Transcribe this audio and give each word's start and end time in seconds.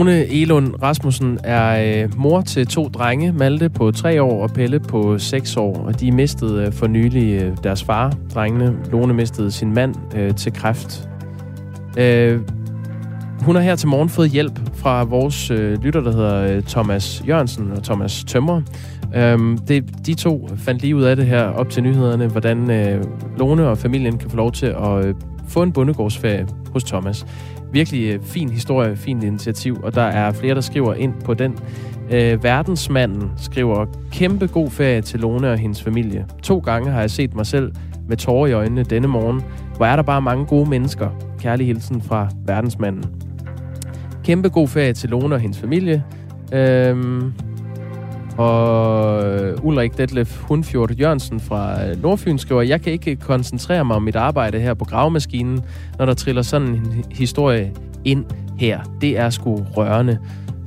Lone 0.00 0.26
Elund 0.26 0.82
Rasmussen 0.82 1.38
er 1.44 2.02
øh, 2.02 2.18
mor 2.18 2.40
til 2.40 2.66
to 2.66 2.88
drenge, 2.88 3.32
Malte 3.32 3.68
på 3.68 3.90
tre 3.90 4.22
år 4.22 4.42
og 4.42 4.50
Pelle 4.50 4.80
på 4.80 5.18
6 5.18 5.56
år. 5.56 5.76
Og 5.76 6.00
de 6.00 6.12
mistede 6.12 6.66
øh, 6.66 6.72
for 6.72 6.86
nylig 6.86 7.42
øh, 7.42 7.56
deres 7.64 7.84
far, 7.84 8.14
drengene. 8.34 8.76
Lone 8.92 9.14
mistede 9.14 9.50
sin 9.50 9.74
mand 9.74 9.94
øh, 10.16 10.34
til 10.34 10.52
kræft. 10.52 11.08
Øh, 11.98 12.40
hun 13.40 13.54
har 13.54 13.62
her 13.62 13.76
til 13.76 13.88
morgen 13.88 14.08
fået 14.08 14.30
hjælp 14.30 14.60
fra 14.74 15.04
vores 15.04 15.50
øh, 15.50 15.82
lytter, 15.82 16.00
der 16.00 16.12
hedder 16.12 16.56
øh, 16.56 16.62
Thomas 16.62 17.22
Jørgensen 17.28 17.72
og 17.72 17.82
Thomas 17.82 18.24
Tømmer. 18.24 18.62
Øhm, 19.14 19.58
det, 19.58 20.06
de 20.06 20.14
to 20.14 20.48
fandt 20.56 20.82
lige 20.82 20.96
ud 20.96 21.02
af 21.02 21.16
det 21.16 21.26
her 21.26 21.42
op 21.42 21.70
til 21.70 21.82
nyhederne, 21.82 22.26
hvordan 22.26 22.70
øh, 22.70 23.04
Lone 23.38 23.68
og 23.68 23.78
familien 23.78 24.18
kan 24.18 24.30
få 24.30 24.36
lov 24.36 24.52
til 24.52 24.66
at 24.66 25.06
øh, 25.06 25.14
få 25.50 25.62
en 25.62 25.72
bondegårdsferie 25.72 26.46
hos 26.72 26.84
Thomas. 26.84 27.26
Virkelig 27.72 28.14
øh, 28.14 28.22
fin 28.22 28.50
historie, 28.50 28.96
fint 28.96 29.24
initiativ, 29.24 29.80
og 29.82 29.94
der 29.94 30.02
er 30.02 30.32
flere, 30.32 30.54
der 30.54 30.60
skriver 30.60 30.94
ind 30.94 31.14
på 31.24 31.34
den. 31.34 31.58
Øh, 32.10 32.44
verdensmanden 32.44 33.30
skriver, 33.36 33.86
kæmpe 34.12 34.46
god 34.46 34.70
ferie 34.70 35.02
til 35.02 35.20
Lone 35.20 35.50
og 35.50 35.58
hendes 35.58 35.82
familie. 35.82 36.26
To 36.42 36.58
gange 36.58 36.90
har 36.90 37.00
jeg 37.00 37.10
set 37.10 37.34
mig 37.34 37.46
selv 37.46 37.72
med 38.08 38.16
tårer 38.16 38.46
i 38.46 38.52
øjnene 38.52 38.82
denne 38.82 39.08
morgen. 39.08 39.42
Hvor 39.76 39.86
er 39.86 39.96
der 39.96 40.02
bare 40.02 40.22
mange 40.22 40.46
gode 40.46 40.70
mennesker. 40.70 41.08
Kærlig 41.38 41.66
hilsen 41.66 42.02
fra 42.02 42.28
verdensmanden. 42.46 43.04
Kæmpe 44.24 44.48
god 44.48 44.68
ferie 44.68 44.92
til 44.92 45.10
Lone 45.10 45.34
og 45.34 45.40
hendes 45.40 45.58
familie. 45.58 46.04
Øhm, 46.52 47.32
og 48.40 49.24
øh, 49.24 49.64
Ulrik 49.64 49.98
Detlef 49.98 50.40
Hundfjord 50.40 50.90
Jørgensen 50.90 51.40
fra 51.40 51.86
øh, 51.88 52.02
Nordfyn 52.02 52.38
skriver, 52.38 52.62
jeg 52.62 52.82
kan 52.82 52.92
ikke 52.92 53.16
koncentrere 53.16 53.84
mig 53.84 53.96
om 53.96 54.02
mit 54.02 54.16
arbejde 54.16 54.60
her 54.60 54.74
på 54.74 54.84
gravemaskinen, 54.84 55.60
når 55.98 56.06
der 56.06 56.14
triller 56.14 56.42
sådan 56.42 56.68
en 56.68 57.04
historie 57.10 57.72
ind 58.04 58.24
her. 58.58 58.80
Det 59.00 59.18
er 59.18 59.30
sgu 59.30 59.56
rørende. 59.76 60.18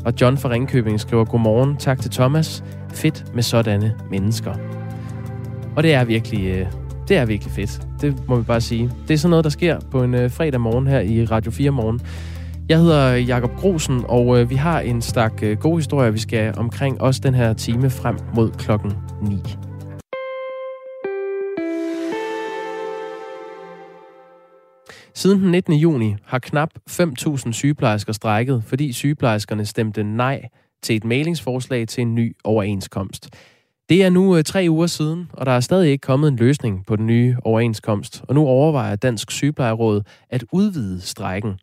Og 0.06 0.14
John 0.22 0.38
fra 0.38 0.50
Ringkøbing 0.50 1.00
skriver, 1.00 1.26
godmorgen, 1.26 1.78
tak 1.78 2.02
til 2.02 2.12
Thomas. 2.12 2.64
Fedt 2.94 3.26
med 3.36 3.44
sådanne 3.44 3.96
mennesker. 4.12 4.54
Og 5.76 5.84
det 5.84 5.94
er 5.94 6.04
virkelig, 6.04 6.46
øh, 6.46 6.66
det 7.08 7.18
er 7.18 7.26
virkelig 7.26 7.54
fedt. 7.54 7.82
Det 8.02 8.28
må 8.28 8.36
vi 8.36 8.44
bare 8.44 8.62
sige. 8.62 8.92
Det 9.08 9.14
er 9.14 9.18
sådan 9.18 9.30
noget, 9.30 9.44
der 9.44 9.50
sker 9.50 9.80
på 9.92 10.04
en 10.04 10.30
fredag 10.30 10.62
morgen 10.62 10.88
her 10.88 11.00
i 11.00 11.26
Radio 11.26 11.52
4 11.52 11.72
morgen. 11.72 12.02
Jeg 12.70 12.80
hedder 12.80 13.16
Jakob 13.16 13.52
Grosen, 13.58 14.04
og 14.08 14.40
øh, 14.40 14.50
vi 14.50 14.56
har 14.56 14.80
en 14.80 15.02
stak 15.02 15.44
øh, 15.44 15.58
gode 15.58 15.78
historier, 15.78 16.12
vi 16.12 16.20
skal 16.20 16.54
omkring 16.58 17.02
også 17.02 17.22
den 17.24 17.34
her 17.34 17.54
time 17.54 17.90
frem 17.90 18.18
mod 18.36 18.52
klokken 18.52 18.92
9. 19.22 19.38
Siden 25.14 25.40
den 25.40 25.52
19. 25.52 25.74
juni 25.74 26.16
har 26.26 26.40
knap 26.40 26.70
5.000 26.90 27.52
sygeplejersker 27.52 28.14
strækket, 28.14 28.64
fordi 28.66 28.94
sygeplejerskerne 28.94 29.66
stemte 29.66 30.04
nej 30.04 30.42
til 30.82 30.96
et 30.96 31.04
mailingsforslag 31.04 31.88
til 31.88 32.02
en 32.02 32.16
ny 32.16 32.36
overenskomst. 32.44 33.30
Det 33.90 34.04
er 34.04 34.10
nu 34.10 34.38
øh, 34.38 34.44
tre 34.44 34.66
uger 34.70 34.88
siden, 34.88 35.30
og 35.34 35.46
der 35.46 35.52
er 35.52 35.60
stadig 35.60 35.92
ikke 35.92 36.02
kommet 36.02 36.28
en 36.28 36.36
løsning 36.36 36.86
på 36.86 36.96
den 36.96 37.08
nye 37.08 37.38
overenskomst, 37.44 38.24
og 38.28 38.36
nu 38.36 38.48
overvejer 38.48 38.96
Dansk 38.96 39.32
Sygeplejeråd 39.32 40.02
at 40.30 40.44
udvide 40.52 41.02
strækken. 41.02 41.60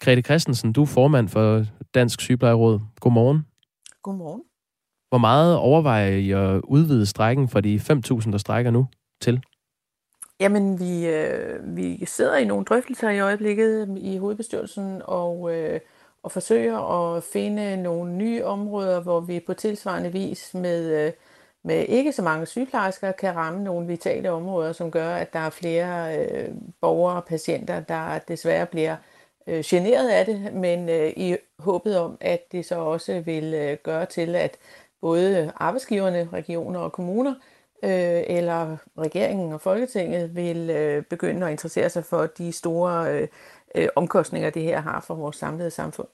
Grete 0.00 0.22
Christensen, 0.22 0.72
du 0.72 0.82
er 0.82 0.86
formand 0.86 1.28
for 1.28 1.64
Dansk 1.94 2.20
Sygeplejeråd. 2.20 2.80
Godmorgen. 3.00 3.46
Godmorgen. 4.02 4.42
Hvor 5.08 5.18
meget 5.18 5.56
overvejer 5.56 6.08
I 6.08 6.30
at 6.30 6.60
udvide 6.64 7.06
strækken 7.06 7.48
fra 7.48 7.60
de 7.60 7.76
5.000, 7.76 8.32
der 8.32 8.38
strækker 8.38 8.70
nu 8.70 8.86
til? 9.20 9.42
Jamen, 10.40 10.80
vi, 10.80 11.06
øh, 11.06 11.76
vi 11.76 12.04
sidder 12.06 12.36
i 12.36 12.44
nogle 12.44 12.64
drøftelser 12.64 13.10
i 13.10 13.20
øjeblikket 13.20 13.98
i 14.00 14.16
hovedbestyrelsen 14.16 15.02
og, 15.04 15.56
øh, 15.56 15.80
og 16.22 16.32
forsøger 16.32 16.78
at 16.78 17.24
finde 17.24 17.82
nogle 17.82 18.12
nye 18.12 18.44
områder, 18.44 19.00
hvor 19.00 19.20
vi 19.20 19.40
på 19.40 19.54
tilsvarende 19.54 20.12
vis 20.12 20.54
med, 20.54 21.06
øh, 21.06 21.12
med 21.64 21.84
ikke 21.88 22.12
så 22.12 22.22
mange 22.22 22.46
sygeplejersker 22.46 23.12
kan 23.12 23.36
ramme 23.36 23.64
nogle 23.64 23.86
vitale 23.86 24.30
områder, 24.30 24.72
som 24.72 24.90
gør, 24.90 25.14
at 25.14 25.32
der 25.32 25.38
er 25.38 25.50
flere 25.50 26.18
øh, 26.18 26.48
borgere 26.80 27.16
og 27.16 27.24
patienter, 27.24 27.80
der 27.80 28.18
desværre 28.18 28.66
bliver 28.66 28.92
øh, 28.92 29.17
Øh, 29.48 29.64
generet 29.66 30.08
af 30.10 30.26
det, 30.26 30.54
men 30.54 30.88
øh, 30.88 31.12
i 31.16 31.36
håbet 31.58 31.98
om, 31.98 32.16
at 32.20 32.52
det 32.52 32.66
så 32.66 32.74
også 32.74 33.20
vil 33.20 33.54
øh, 33.54 33.76
gøre 33.82 34.06
til, 34.06 34.34
at 34.34 34.56
både 35.00 35.52
arbejdsgiverne, 35.56 36.28
regioner 36.32 36.80
og 36.80 36.92
kommuner, 36.92 37.34
øh, 37.84 38.22
eller 38.26 38.76
regeringen 38.98 39.52
og 39.52 39.60
Folketinget 39.60 40.36
vil 40.36 40.70
øh, 40.70 41.02
begynde 41.02 41.46
at 41.46 41.52
interessere 41.52 41.90
sig 41.90 42.04
for 42.04 42.26
de 42.26 42.52
store 42.52 43.14
øh, 43.14 43.28
øh, 43.74 43.88
omkostninger, 43.96 44.50
det 44.50 44.62
her 44.62 44.80
har 44.80 45.00
for 45.00 45.14
vores 45.14 45.36
samlede 45.36 45.70
samfund. 45.70 46.08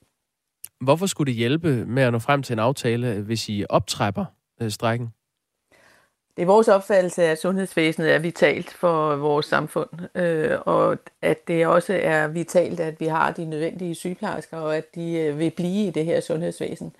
Hvorfor 0.80 1.06
skulle 1.06 1.32
det 1.32 1.38
hjælpe 1.38 1.86
med 1.86 2.02
at 2.02 2.12
nå 2.12 2.18
frem 2.18 2.42
til 2.42 2.52
en 2.52 2.58
aftale, 2.58 3.20
hvis 3.20 3.48
I 3.48 3.64
optrapper 3.68 4.24
øh, 4.60 4.70
strækken? 4.70 5.08
Det 6.36 6.42
er 6.42 6.46
vores 6.46 6.68
opfattelse, 6.68 7.22
at 7.22 7.40
sundhedsvæsenet 7.40 8.14
er 8.14 8.18
vitalt 8.18 8.70
for 8.70 9.16
vores 9.16 9.46
samfund, 9.46 9.88
øh, 10.14 10.58
og 10.60 10.98
at 11.22 11.48
det 11.48 11.66
også 11.66 12.00
er 12.02 12.26
vitalt, 12.26 12.80
at 12.80 13.00
vi 13.00 13.06
har 13.06 13.32
de 13.32 13.44
nødvendige 13.44 13.94
sygeplejersker, 13.94 14.56
og 14.56 14.76
at 14.76 14.94
de 14.94 15.12
øh, 15.12 15.38
vil 15.38 15.50
blive 15.50 15.86
i 15.86 15.90
det 15.90 16.04
her 16.04 16.20
sundhedsvæsen. 16.20 16.92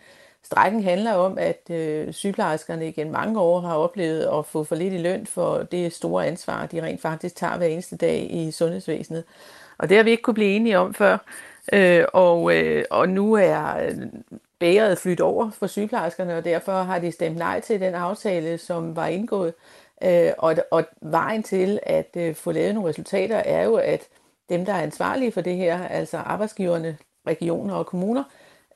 Strækken 0.42 0.82
handler 0.82 1.12
om, 1.12 1.38
at 1.38 1.70
øh, 1.70 2.12
sygeplejerskerne 2.12 2.88
igen 2.88 3.12
mange 3.12 3.40
år 3.40 3.60
har 3.60 3.76
oplevet 3.76 4.28
at 4.38 4.46
få 4.46 4.64
for 4.64 4.74
lidt 4.74 4.94
i 4.94 4.98
løn 4.98 5.26
for 5.26 5.58
det 5.58 5.92
store 5.92 6.26
ansvar, 6.26 6.66
de 6.66 6.82
rent 6.82 7.00
faktisk 7.00 7.36
tager 7.36 7.56
hver 7.56 7.66
eneste 7.66 7.96
dag 7.96 8.28
i 8.30 8.50
sundhedsvæsenet. 8.50 9.24
Og 9.78 9.88
det 9.88 9.96
har 9.96 10.04
vi 10.04 10.10
ikke 10.10 10.22
kunne 10.22 10.34
blive 10.34 10.56
enige 10.56 10.78
om 10.78 10.94
før. 10.94 11.18
Øh, 11.72 12.04
og, 12.12 12.56
øh, 12.56 12.84
og 12.90 13.08
nu 13.08 13.32
er 13.32 13.76
bæret 14.60 14.98
flyt 14.98 15.20
over 15.20 15.50
for 15.50 15.66
sygeplejerskerne, 15.66 16.36
og 16.36 16.44
derfor 16.44 16.72
har 16.72 16.98
de 16.98 17.12
stemt 17.12 17.36
nej 17.36 17.60
til 17.60 17.80
den 17.80 17.94
aftale, 17.94 18.58
som 18.58 18.96
var 18.96 19.06
indgået. 19.06 19.54
Øh, 20.04 20.32
og, 20.38 20.56
og 20.70 20.84
vejen 21.02 21.42
til 21.42 21.80
at 21.82 22.10
øh, 22.16 22.34
få 22.34 22.52
lavet 22.52 22.74
nogle 22.74 22.88
resultater 22.88 23.36
er 23.36 23.64
jo, 23.64 23.74
at 23.74 24.08
dem, 24.48 24.64
der 24.64 24.72
er 24.72 24.82
ansvarlige 24.82 25.32
for 25.32 25.40
det 25.40 25.56
her, 25.56 25.88
altså 25.88 26.16
arbejdsgiverne, 26.16 26.98
regioner 27.26 27.74
og 27.74 27.86
kommuner, 27.86 28.24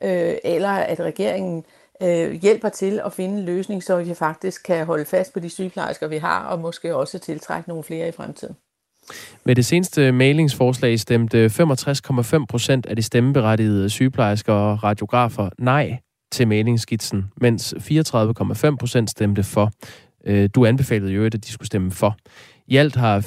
øh, 0.03 0.35
eller 0.45 0.71
at 0.71 1.01
regeringen 1.01 1.65
øh, 2.03 2.33
hjælper 2.33 2.69
til 2.69 3.01
at 3.05 3.13
finde 3.13 3.39
en 3.39 3.45
løsning, 3.45 3.83
så 3.83 3.97
vi 3.97 4.15
faktisk 4.15 4.63
kan 4.63 4.87
holde 4.87 5.05
fast 5.05 5.33
på 5.33 5.41
de 5.41 5.51
sygeplejersker, 5.51 6.07
vi 6.09 6.19
har, 6.19 6.47
og 6.47 6.59
måske 6.59 6.97
også 6.97 7.19
tiltrække 7.19 7.69
nogle 7.69 7.85
flere 7.85 8.09
i 8.09 8.13
fremtiden. 8.13 8.57
Med 9.45 9.55
det 9.55 9.65
seneste 9.65 10.13
mailingsforslag 10.13 11.01
stemte 11.01 11.47
65,5 11.47 12.45
procent 12.49 12.87
af 12.87 12.97
de 12.97 13.03
stemmeberettigede 13.03 13.91
sygeplejersker 13.91 14.53
og 14.53 14.85
radiografer 14.85 15.51
nej 15.59 15.99
til 16.33 16.49
mailingsskitsen, 16.49 17.25
mens 17.41 17.75
34,5 17.79 18.77
procent 18.77 19.11
stemte 19.11 19.43
for. 19.43 19.71
Øh, 20.27 20.49
du 20.55 20.67
anbefalede 20.67 21.13
jo, 21.13 21.25
at 21.25 21.33
de 21.33 21.53
skulle 21.53 21.67
stemme 21.67 21.91
for. 21.91 22.17
I 22.67 22.77
alt 22.77 22.97
har 22.97 23.21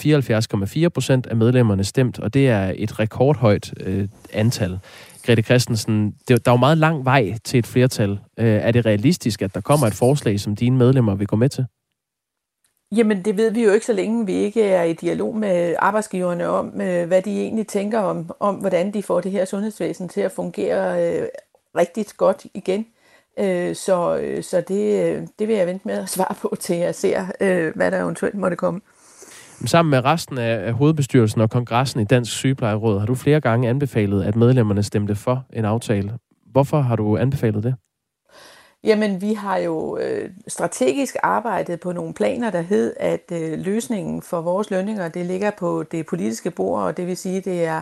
74,4 0.86 0.90
procent 0.90 1.28
af 1.28 1.36
medlemmerne 1.36 1.84
stemt, 1.84 2.20
og 2.20 2.34
det 2.34 2.50
er 2.50 2.74
et 2.76 3.00
rekordhøjt 3.00 3.74
øh, 3.80 4.08
antal. 4.34 4.80
Grete 5.26 5.42
Christensen, 5.42 6.16
det, 6.28 6.46
der 6.46 6.52
er 6.52 6.56
jo 6.56 6.60
meget 6.60 6.78
lang 6.78 7.06
vej 7.06 7.38
til 7.44 7.58
et 7.58 7.68
flertal. 7.68 8.12
Øh, 8.12 8.46
er 8.46 8.72
det 8.72 8.86
realistisk, 8.86 9.42
at 9.42 9.54
der 9.56 9.62
kommer 9.62 9.88
et 9.88 9.94
forslag, 9.94 10.40
som 10.40 10.56
dine 10.56 10.78
medlemmer 10.78 11.16
vil 11.16 11.28
gå 11.28 11.36
med 11.36 11.50
til? 11.50 11.66
Jamen, 12.96 13.26
det 13.26 13.38
ved 13.38 13.52
vi 13.52 13.64
jo 13.64 13.72
ikke, 13.72 13.86
så 13.86 13.94
længe 13.94 14.26
vi 14.26 14.34
ikke 14.34 14.64
er 14.64 14.84
i 14.84 14.94
dialog 14.94 15.36
med 15.36 15.76
arbejdsgiverne 15.80 16.48
om, 16.48 16.82
øh, 16.82 17.08
hvad 17.08 17.22
de 17.22 17.42
egentlig 17.42 17.68
tænker 17.68 18.00
om, 18.00 18.32
om 18.40 18.56
hvordan 18.56 18.94
de 18.94 19.04
får 19.04 19.22
det 19.22 19.32
her 19.32 19.46
sundhedsvæsen 19.46 20.10
til 20.10 20.22
at 20.22 20.32
fungere 20.32 21.08
øh, 21.08 21.28
rigtig 21.78 22.06
godt 22.18 22.46
igen. 22.54 22.86
Øh, 23.40 23.76
så 23.76 24.18
øh, 24.18 24.44
så 24.44 24.64
det, 24.68 25.04
øh, 25.04 25.28
det 25.40 25.48
vil 25.48 25.56
jeg 25.56 25.68
vente 25.68 25.88
med 25.88 25.98
at 25.98 26.10
svare 26.10 26.36
på, 26.42 26.56
til 26.60 26.76
jeg 26.76 26.96
ser, 26.96 27.26
øh, 27.42 27.76
hvad 27.76 27.92
der 27.92 28.02
eventuelt 28.02 28.36
måtte 28.36 28.58
komme. 28.58 28.82
Sammen 29.66 29.90
med 29.90 30.06
resten 30.06 30.38
af 30.38 30.74
hovedbestyrelsen 30.74 31.42
og 31.42 31.50
kongressen 31.50 32.02
i 32.02 32.04
Dansk 32.04 32.32
Sygeplejeråd 32.32 33.00
har 33.00 33.06
du 33.06 33.16
flere 33.16 33.42
gange 33.42 33.70
anbefalet, 33.70 34.24
at 34.24 34.36
medlemmerne 34.36 34.84
stemte 34.84 35.16
for 35.16 35.46
en 35.54 35.66
aftale. 35.66 36.14
Hvorfor 36.52 36.82
har 36.82 36.96
du 36.96 37.18
anbefalet 37.18 37.64
det? 37.64 37.76
Jamen, 38.84 39.22
vi 39.22 39.34
har 39.34 39.58
jo 39.58 39.98
øh, 39.98 40.30
strategisk 40.48 41.16
arbejdet 41.24 41.80
på 41.80 41.92
nogle 41.92 42.14
planer, 42.14 42.50
der 42.50 42.62
hed, 42.62 42.94
at 43.00 43.32
øh, 43.32 43.60
løsningen 43.60 44.22
for 44.22 44.42
vores 44.42 44.72
lønninger, 44.72 45.08
det 45.08 45.26
ligger 45.26 45.52
på 45.52 45.84
det 45.84 46.06
politiske 46.06 46.52
bord, 46.52 46.84
og 46.84 46.98
det 46.98 47.08
vil 47.08 47.18
sige, 47.18 47.42
det 47.42 47.64
er 47.66 47.82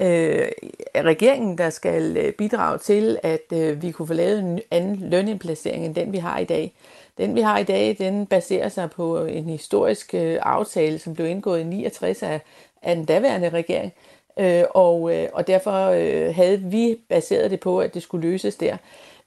øh, 0.00 0.48
regeringen, 0.96 1.58
der 1.58 1.70
skal 1.70 2.16
øh, 2.16 2.32
bidrage 2.32 2.78
til, 2.78 3.18
at 3.22 3.52
øh, 3.52 3.82
vi 3.82 3.90
kunne 3.90 4.06
få 4.06 4.14
lavet 4.14 4.38
en 4.38 4.60
anden 4.70 5.10
lønindplacering 5.10 5.84
end 5.84 5.94
den, 5.94 6.12
vi 6.12 6.18
har 6.18 6.38
i 6.38 6.44
dag. 6.44 6.74
Den, 7.18 7.34
vi 7.34 7.40
har 7.40 7.58
i 7.58 7.64
dag, 7.64 7.96
den 7.98 8.26
baserer 8.26 8.68
sig 8.68 8.90
på 8.90 9.24
en 9.24 9.44
historisk 9.48 10.14
øh, 10.14 10.38
aftale, 10.42 10.98
som 10.98 11.14
blev 11.14 11.26
indgået 11.26 11.60
i 11.60 11.64
69 11.64 12.22
af, 12.22 12.40
af 12.82 12.96
den 12.96 13.04
daværende 13.04 13.48
regering, 13.48 13.92
øh, 14.38 14.64
og, 14.70 15.16
øh, 15.16 15.28
og 15.32 15.46
derfor 15.46 15.88
øh, 15.88 16.34
havde 16.34 16.58
vi 16.58 16.96
baseret 17.08 17.50
det 17.50 17.60
på, 17.60 17.78
at 17.78 17.94
det 17.94 18.02
skulle 18.02 18.28
løses 18.28 18.56
der. 18.56 18.76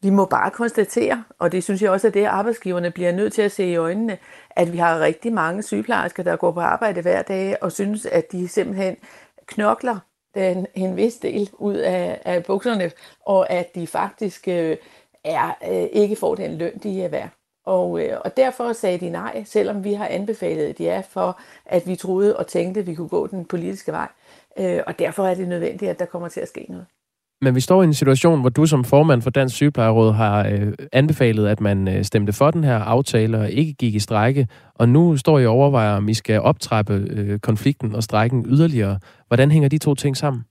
Vi 0.01 0.09
må 0.09 0.25
bare 0.25 0.51
konstatere, 0.51 1.23
og 1.39 1.51
det 1.51 1.63
synes 1.63 1.81
jeg 1.81 1.91
også 1.91 2.07
at 2.07 2.13
det, 2.13 2.25
arbejdsgiverne 2.25 2.91
bliver 2.91 3.11
nødt 3.11 3.33
til 3.33 3.41
at 3.41 3.51
se 3.51 3.65
i 3.65 3.75
øjnene, 3.75 4.17
at 4.49 4.73
vi 4.73 4.77
har 4.77 4.99
rigtig 4.99 5.33
mange 5.33 5.63
sygeplejersker, 5.63 6.23
der 6.23 6.35
går 6.35 6.51
på 6.51 6.59
arbejde 6.59 7.01
hver 7.01 7.21
dag 7.21 7.57
og 7.61 7.71
synes, 7.71 8.05
at 8.05 8.31
de 8.31 8.47
simpelthen 8.47 8.97
knokler 9.45 9.99
den, 10.35 10.67
en 10.75 10.95
vis 10.95 11.15
del 11.15 11.49
ud 11.53 11.75
af, 11.75 12.21
af 12.25 12.43
bukserne, 12.45 12.91
og 13.25 13.49
at 13.49 13.75
de 13.75 13.87
faktisk 13.87 14.47
øh, 14.47 14.77
er, 15.23 15.57
øh, 15.71 16.01
ikke 16.01 16.15
får 16.15 16.35
den 16.35 16.57
løn, 16.57 16.77
de 16.77 17.03
er 17.03 17.09
værd. 17.09 17.29
Og, 17.65 18.05
øh, 18.05 18.19
og 18.25 18.37
derfor 18.37 18.73
sagde 18.73 18.97
de 18.97 19.09
nej, 19.09 19.43
selvom 19.43 19.83
vi 19.83 19.93
har 19.93 20.07
anbefalet 20.07 20.69
et 20.69 20.79
ja 20.79 21.03
for, 21.09 21.39
at 21.65 21.87
vi 21.87 21.95
troede 21.95 22.37
og 22.37 22.47
tænkte, 22.47 22.79
at 22.79 22.87
vi 22.87 22.95
kunne 22.95 23.09
gå 23.09 23.27
den 23.27 23.45
politiske 23.45 23.91
vej. 23.91 24.07
Øh, 24.59 24.83
og 24.87 24.99
derfor 24.99 25.27
er 25.27 25.35
det 25.35 25.47
nødvendigt, 25.47 25.91
at 25.91 25.99
der 25.99 26.05
kommer 26.05 26.27
til 26.27 26.39
at 26.39 26.47
ske 26.47 26.65
noget. 26.69 26.85
Men 27.41 27.55
vi 27.55 27.61
står 27.61 27.81
i 27.81 27.85
en 27.85 27.93
situation, 27.93 28.41
hvor 28.41 28.49
du 28.49 28.65
som 28.65 28.83
formand 28.83 29.21
for 29.21 29.29
Dansk 29.29 29.55
Sygeplejeråd 29.55 30.13
har 30.13 30.47
øh, 30.47 30.73
anbefalet, 30.91 31.47
at 31.47 31.61
man 31.61 31.87
øh, 31.87 32.03
stemte 32.03 32.33
for 32.33 32.51
den 32.51 32.63
her 32.63 32.77
aftale 32.77 33.37
og 33.37 33.51
ikke 33.51 33.73
gik 33.73 33.95
i 33.95 33.99
strække. 33.99 34.47
Og 34.75 34.89
nu 34.89 35.17
står 35.17 35.39
I 35.39 35.45
og 35.45 35.53
overvejer, 35.53 35.95
om 35.95 36.09
I 36.09 36.13
skal 36.13 36.41
optrappe 36.41 36.93
øh, 36.93 37.39
konflikten 37.39 37.95
og 37.95 38.03
strækken 38.03 38.45
yderligere. 38.47 38.99
Hvordan 39.27 39.51
hænger 39.51 39.69
de 39.69 39.77
to 39.77 39.95
ting 39.95 40.17
sammen? 40.17 40.45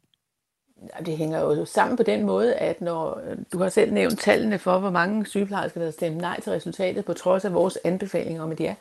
Det 1.07 1.17
hænger 1.17 1.41
jo 1.41 1.65
sammen 1.65 1.97
på 1.97 2.03
den 2.03 2.27
måde, 2.27 2.55
at 2.55 2.81
når 2.81 3.21
øh, 3.31 3.37
du 3.53 3.59
har 3.59 3.69
selv 3.69 3.93
nævnt 3.93 4.19
tallene 4.19 4.59
for, 4.59 4.79
hvor 4.79 4.91
mange 4.91 5.27
sygeplejersker, 5.27 5.81
der 5.81 5.91
stemte 5.91 6.19
nej 6.19 6.41
til 6.41 6.53
resultatet, 6.53 7.05
på 7.05 7.13
trods 7.13 7.45
af 7.45 7.55
vores 7.55 7.79
anbefalinger 7.85 8.43
om 8.43 8.53
et 8.53 8.61
ja, 8.61 8.75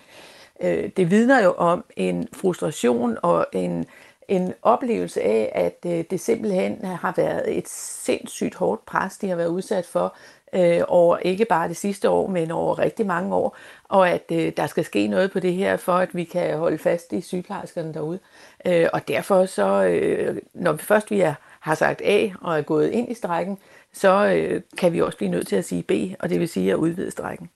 øh, 0.64 0.90
det 0.98 1.12
vidner 1.12 1.44
jo 1.44 1.54
om 1.58 1.86
en 1.98 2.28
frustration 2.34 3.18
og 3.22 3.48
en 3.54 3.86
en 4.28 4.54
oplevelse 4.62 5.22
af, 5.22 5.52
at 5.56 5.92
øh, 5.92 6.04
det 6.10 6.20
simpelthen 6.20 6.86
har 6.86 7.14
været 7.18 7.58
et 7.58 7.70
sindssygt 7.70 8.56
hårdt 8.56 8.86
pres, 8.86 9.18
de 9.18 9.30
har 9.30 9.36
været 9.36 9.48
udsat 9.48 9.86
for 9.86 10.16
øh, 10.54 10.82
over 10.88 11.18
ikke 11.18 11.46
bare 11.46 11.68
det 11.68 11.78
sidste 11.78 12.10
år, 12.10 12.28
men 12.28 12.52
over 12.52 12.80
rigtig 12.80 13.06
mange 13.06 13.36
år, 13.36 13.58
og 13.84 14.10
at 14.10 14.24
øh, 14.32 14.54
der 14.58 14.68
skal 14.68 14.86
ske 14.86 15.08
noget 15.08 15.32
på 15.32 15.40
det 15.40 15.54
her, 15.54 15.78
for 15.78 15.94
at 15.94 16.16
vi 16.16 16.24
kan 16.24 16.58
holde 16.58 16.78
fast 16.78 17.14
i 17.14 17.22
sygeplejerskerne 17.22 17.94
derude. 17.94 18.20
Øh, 18.66 18.88
og 18.94 19.08
derfor 19.08 19.46
så, 19.46 19.84
øh, 19.84 20.38
når 20.54 20.72
vi 20.72 20.84
først 20.84 21.12
vi 21.12 21.22
er, 21.22 21.34
har 21.60 21.76
sagt 21.76 22.02
A 22.06 22.30
og 22.42 22.58
er 22.58 22.62
gået 22.62 22.90
ind 22.90 23.12
i 23.12 23.14
strækken, 23.14 23.58
så 23.94 24.26
øh, 24.26 24.62
kan 24.78 24.94
vi 24.94 25.02
også 25.02 25.18
blive 25.18 25.32
nødt 25.32 25.48
til 25.48 25.56
at 25.56 25.66
sige 25.66 25.84
B, 25.84 25.92
og 26.20 26.30
det 26.30 26.40
vil 26.40 26.50
sige 26.50 26.72
at 26.72 26.78
udvide 26.78 27.12
strækken. 27.12 27.50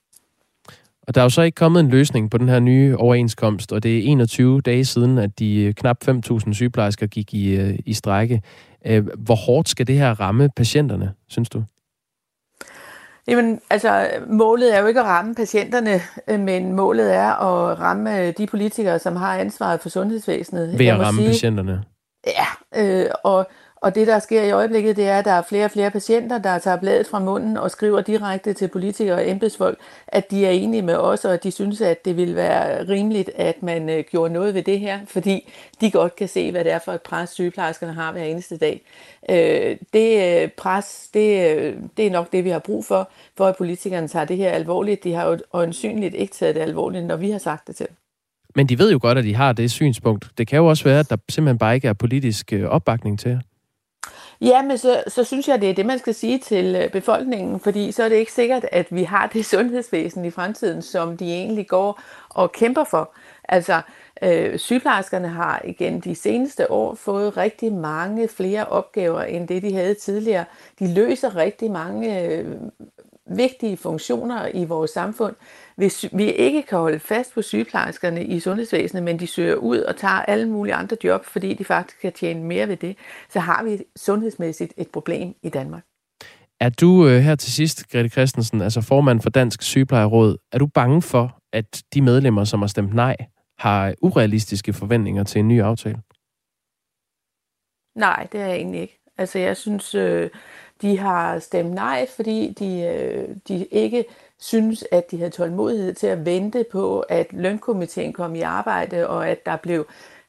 Og 1.10 1.16
der 1.16 1.22
er 1.22 1.26
jo 1.26 1.30
så 1.30 1.42
ikke 1.42 1.56
kommet 1.56 1.80
en 1.80 1.90
løsning 1.90 2.32
på 2.32 2.38
den 2.38 2.50
her 2.50 2.60
nye 2.60 2.98
overenskomst, 2.98 3.72
og 3.72 3.84
det 3.84 3.98
er 3.98 4.02
21 4.04 4.62
dage 4.62 4.86
siden, 4.86 5.18
at 5.18 5.40
de 5.40 5.64
øh, 5.64 5.74
knap 5.74 5.98
5.000 6.10 6.54
sygeplejersker 6.54 7.08
gik 7.08 7.34
i, 7.34 7.56
øh, 7.56 7.80
i 7.86 7.94
strække. 7.94 8.42
Øh, 8.86 9.08
hvor 9.18 9.36
hårdt 9.36 9.70
skal 9.70 9.88
det 9.88 9.96
her 9.96 10.20
ramme 10.20 10.50
patienterne, 10.56 11.14
synes 11.28 11.50
du? 11.50 11.64
Jamen, 13.28 13.62
altså, 13.70 14.08
målet 14.28 14.76
er 14.76 14.82
jo 14.82 14.88
ikke 14.88 15.00
at 15.00 15.06
ramme 15.06 15.36
patienterne, 15.36 16.02
men 16.46 16.74
målet 16.74 17.16
er 17.16 17.30
at 17.30 17.80
ramme 17.80 18.32
de 18.32 18.48
politikere, 18.48 19.00
som 19.00 19.16
har 19.16 19.36
ansvaret 19.36 19.80
for 19.80 19.90
sundhedsvæsenet. 19.90 20.80
Ved 20.80 20.86
at 20.86 21.00
ramme 21.00 21.22
sige, 21.22 21.30
patienterne? 21.30 21.84
Ja, 22.28 22.46
øh, 22.76 23.10
og, 23.24 23.50
og 23.81 23.96
det, 23.96 24.08
der 24.08 24.20
sker 24.20 24.44
i 24.44 24.52
øjeblikket, 24.52 24.98
det 24.98 25.08
er, 25.08 25.20
at 25.20 25.26
der 25.26 25.31
er 25.31 25.42
flere 25.42 25.66
og 25.66 25.72
flere 25.72 25.92
patienter, 25.92 26.38
der 26.38 26.58
tager 26.58 26.78
bladet 26.78 27.08
fra 27.08 27.20
munden 27.20 27.58
og 27.58 27.72
skriver 27.72 28.02
direkte 28.02 28.54
til 28.54 28.68
politikere 28.68 29.16
og 29.16 29.30
embedsfolk, 29.30 29.80
at 30.08 30.31
de 30.31 30.46
er 30.46 30.52
enige 30.52 30.81
med 30.81 30.96
os, 30.96 31.26
og 31.26 31.34
at 31.34 31.44
de 31.44 31.52
synes, 31.52 31.81
at 31.81 32.06
det 32.06 32.18
vil 32.18 32.36
være 32.36 32.88
rimeligt, 32.88 33.31
at 33.36 33.64
man 33.64 33.90
øh, 33.90 34.04
gjorde 34.12 34.34
noget 34.34 34.54
ved 34.54 34.64
det 34.64 34.80
her, 34.80 35.00
fordi 35.06 35.50
de 35.81 35.92
godt 35.92 36.16
kan 36.16 36.28
se, 36.28 36.52
hvad 36.52 36.64
det 36.64 36.72
er 36.72 36.80
for 36.80 36.92
et 36.92 37.02
pres, 37.02 37.30
sygeplejerskerne 37.30 37.94
har 37.94 38.12
hver 38.12 38.24
eneste 38.24 38.58
dag. 38.58 38.81
Øh, 39.30 39.78
det 39.94 40.42
øh, 40.44 40.50
pres, 40.58 41.10
det, 41.14 41.75
det 41.98 42.08
er 42.08 42.12
nok 42.12 42.32
det, 42.32 42.44
vi 42.44 42.50
har 42.50 42.60
brug 42.60 42.86
for, 42.86 43.10
for 43.38 43.46
at 43.46 43.56
politikerne 43.58 44.08
tager 44.08 44.25
det 44.25 44.38
her 44.38 44.52
alvorligt. 44.52 45.04
De 45.04 45.14
har 45.14 45.28
jo 45.30 45.38
øjensynligt 45.54 46.16
ikke 46.16 46.34
taget 46.34 46.56
det 46.56 46.62
alvorligt, 46.62 47.06
når 47.06 47.16
vi 47.16 47.32
har 47.32 47.40
sagt 47.40 47.68
det 47.68 47.75
til 47.75 47.88
Men 48.56 48.70
de 48.70 48.80
ved 48.80 48.92
jo 48.92 49.00
godt, 49.02 49.18
at 49.18 49.24
de 49.24 49.36
har 49.36 49.54
det 49.54 49.72
synspunkt. 49.72 50.32
Det 50.38 50.48
kan 50.48 50.58
jo 50.58 50.66
også 50.66 50.84
være, 50.84 51.00
at 51.00 51.10
der 51.10 51.18
simpelthen 51.30 51.58
bare 51.58 51.75
ikke 51.75 51.88
er 51.88 51.94
politisk 51.94 52.54
opbakning 52.70 53.20
til 53.20 53.42
Ja, 54.41 54.62
men 54.62 54.77
så, 54.77 55.03
så 55.07 55.24
synes 55.24 55.47
jeg, 55.47 55.62
det 55.62 55.69
er 55.69 55.74
det, 55.74 55.86
man 55.86 56.00
skal 56.00 56.13
sige 56.13 56.38
til 56.39 56.75
øh, 56.75 56.91
befolkningen, 56.91 57.59
fordi 57.59 57.91
så 57.91 58.03
er 58.03 58.09
det 58.09 58.15
ikke 58.15 58.31
sikkert, 58.31 58.65
at 58.71 58.88
vi 58.91 59.03
har 59.03 59.27
det 59.27 59.45
sundhedsvæsen 59.56 60.25
i 60.25 60.31
fremtiden, 60.31 60.81
som 60.81 61.18
de 61.18 61.33
egentlig 61.33 61.68
går 61.68 62.01
og 62.30 62.51
kæmper 62.51 62.83
for. 62.83 63.13
Altså, 63.44 63.81
øh, 64.21 64.59
sygeplejerskerne 64.59 65.27
har 65.27 65.62
igen 65.63 66.00
de 66.00 66.15
seneste 66.15 66.71
år 66.71 66.95
fået 66.95 67.38
rigtig 67.38 67.74
mange 67.74 68.27
flere 68.27 68.65
opgaver, 68.65 69.21
end 69.21 69.47
det 69.47 69.62
de 69.62 69.74
havde 69.74 69.94
tidligere. 69.94 70.45
De 70.80 70.94
løser 70.94 71.36
rigtig 71.36 71.71
mange 71.71 72.24
øh, 72.24 72.45
vigtige 73.25 73.77
funktioner 73.77 74.47
i 74.53 74.65
vores 74.65 74.91
samfund. 74.91 75.36
Hvis 75.80 76.06
vi 76.14 76.31
ikke 76.31 76.64
kan 76.64 76.78
holde 76.78 77.00
fast 77.00 77.34
på 77.34 77.42
sygeplejerskerne 77.42 78.26
i 78.26 78.40
sundhedsvæsenet, 78.40 79.04
men 79.04 79.20
de 79.20 79.28
søger 79.28 79.56
ud 79.56 79.78
og 79.78 79.96
tager 79.96 80.14
alle 80.14 80.50
mulige 80.50 80.74
andre 80.74 80.98
job, 81.04 81.26
fordi 81.26 81.54
de 81.54 81.66
faktisk 81.66 82.02
kan 82.02 82.14
tjene 82.14 82.44
mere 82.44 82.68
ved 82.68 82.78
det, 82.78 82.98
så 83.30 83.40
har 83.40 83.64
vi 83.64 83.84
sundhedsmæssigt 83.96 84.74
et 84.78 84.88
problem 84.88 85.36
i 85.44 85.50
Danmark. 85.50 85.84
Er 86.60 86.70
du 86.70 87.08
øh, 87.08 87.20
her 87.22 87.36
til 87.36 87.52
sidst, 87.52 87.90
Grete 87.92 88.10
Christensen, 88.10 88.62
altså 88.62 88.81
formand 88.81 89.22
for 89.22 89.30
Dansk 89.30 89.62
Sygeplejeråd, 89.62 90.38
er 90.52 90.58
du 90.58 90.68
bange 90.68 91.02
for, 91.02 91.40
at 91.54 91.84
de 91.94 92.02
medlemmer, 92.02 92.44
som 92.44 92.60
har 92.60 92.68
stemt 92.68 92.94
nej, 92.94 93.16
har 93.58 93.94
urealistiske 94.02 94.74
forventninger 94.74 95.24
til 95.24 95.40
en 95.40 95.48
ny 95.48 95.62
aftale? 95.62 96.02
Nej, 97.96 98.28
det 98.32 98.42
er 98.42 98.46
jeg 98.46 98.56
egentlig 98.56 98.82
ikke. 98.82 99.00
Altså 99.18 99.40
jeg 99.40 99.58
synes, 99.58 99.96
øh, 99.96 100.30
de 100.82 100.98
har 100.98 101.40
stemt 101.40 101.72
nej, 101.72 102.08
fordi 102.16 102.54
de, 102.60 102.82
øh, 102.82 103.36
de 103.48 103.66
ikke 103.66 104.06
synes, 104.39 104.86
at 104.91 105.12
de 105.12 105.18
havde 105.18 105.31
tålmodighed 105.31 105.94
til 105.94 106.07
at 106.07 106.25
vente 106.25 106.65
på, 106.71 107.00
at 107.00 107.27
lønkomiteen 107.33 108.13
kom 108.13 108.36
i 108.36 108.41
arbejde, 108.41 109.07
og 109.07 109.30
at 109.30 109.45
der 109.45 109.56
blev 109.56 109.86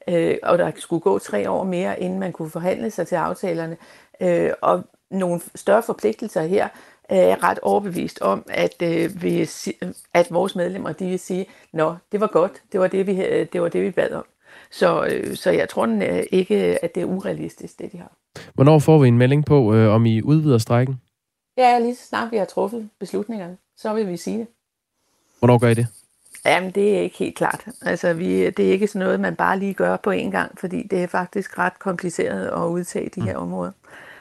øh, 0.08 0.36
og 0.42 0.58
der 0.58 0.70
skulle 0.76 1.00
gå 1.00 1.18
tre 1.18 1.50
år 1.50 1.64
mere, 1.64 2.00
inden 2.00 2.20
man 2.20 2.32
kunne 2.32 2.50
forhandle 2.50 2.90
sig 2.90 3.06
til 3.06 3.14
aftalerne. 3.14 3.76
Øh, 4.20 4.50
og 4.60 4.84
nogle 5.10 5.40
større 5.54 5.82
forpligtelser 5.82 6.42
her 6.42 6.64
øh, 6.64 7.18
er 7.18 7.26
jeg 7.26 7.42
ret 7.42 7.58
overbevist 7.62 8.20
om, 8.20 8.44
at, 8.48 8.82
øh, 8.82 9.22
vi, 9.22 9.48
at 10.14 10.26
vores 10.30 10.56
medlemmer 10.56 10.92
de 10.92 11.06
vil 11.06 11.18
sige, 11.18 11.46
nå, 11.72 11.94
det 12.12 12.20
var 12.20 12.26
godt, 12.26 12.52
det 12.72 12.80
var 12.80 12.86
det, 12.86 13.06
vi, 13.06 13.14
det 13.52 13.62
var 13.62 13.68
det, 13.68 13.82
vi 13.82 13.90
bad 13.90 14.12
om. 14.12 14.24
Så, 14.70 15.04
øh, 15.04 15.36
så 15.36 15.50
jeg 15.50 15.68
tror 15.68 15.86
øh, 15.86 16.22
ikke, 16.30 16.84
at 16.84 16.94
det 16.94 17.00
er 17.00 17.04
urealistisk, 17.04 17.78
det 17.78 17.92
de 17.92 17.98
har. 17.98 18.12
Hvornår 18.54 18.78
får 18.78 18.98
vi 18.98 19.08
en 19.08 19.18
melding 19.18 19.46
på, 19.46 19.74
øh, 19.74 19.94
om 19.94 20.06
I 20.06 20.22
udvider 20.22 20.58
strækken? 20.58 21.00
Ja, 21.60 21.78
lige 21.78 21.94
så 21.94 22.06
snart 22.06 22.32
vi 22.32 22.36
har 22.36 22.44
truffet 22.44 22.88
beslutningerne, 23.00 23.56
så 23.76 23.94
vil 23.94 24.08
vi 24.08 24.16
sige 24.16 24.38
det. 24.38 24.46
Hvornår 25.38 25.58
gør 25.58 25.68
I 25.68 25.74
det? 25.74 25.86
Jamen, 26.46 26.70
det 26.70 26.96
er 26.96 27.00
ikke 27.00 27.18
helt 27.18 27.36
klart. 27.36 27.64
Altså, 27.82 28.12
vi, 28.12 28.50
det 28.50 28.68
er 28.68 28.72
ikke 28.72 28.86
sådan 28.86 29.06
noget, 29.06 29.20
man 29.20 29.36
bare 29.36 29.58
lige 29.58 29.74
gør 29.74 29.96
på 29.96 30.10
en 30.10 30.30
gang, 30.30 30.58
fordi 30.58 30.82
det 30.90 31.02
er 31.02 31.06
faktisk 31.06 31.58
ret 31.58 31.78
kompliceret 31.78 32.46
at 32.46 32.66
udtage 32.66 33.08
de 33.14 33.20
mm. 33.20 33.26
her 33.26 33.36
områder. 33.36 33.72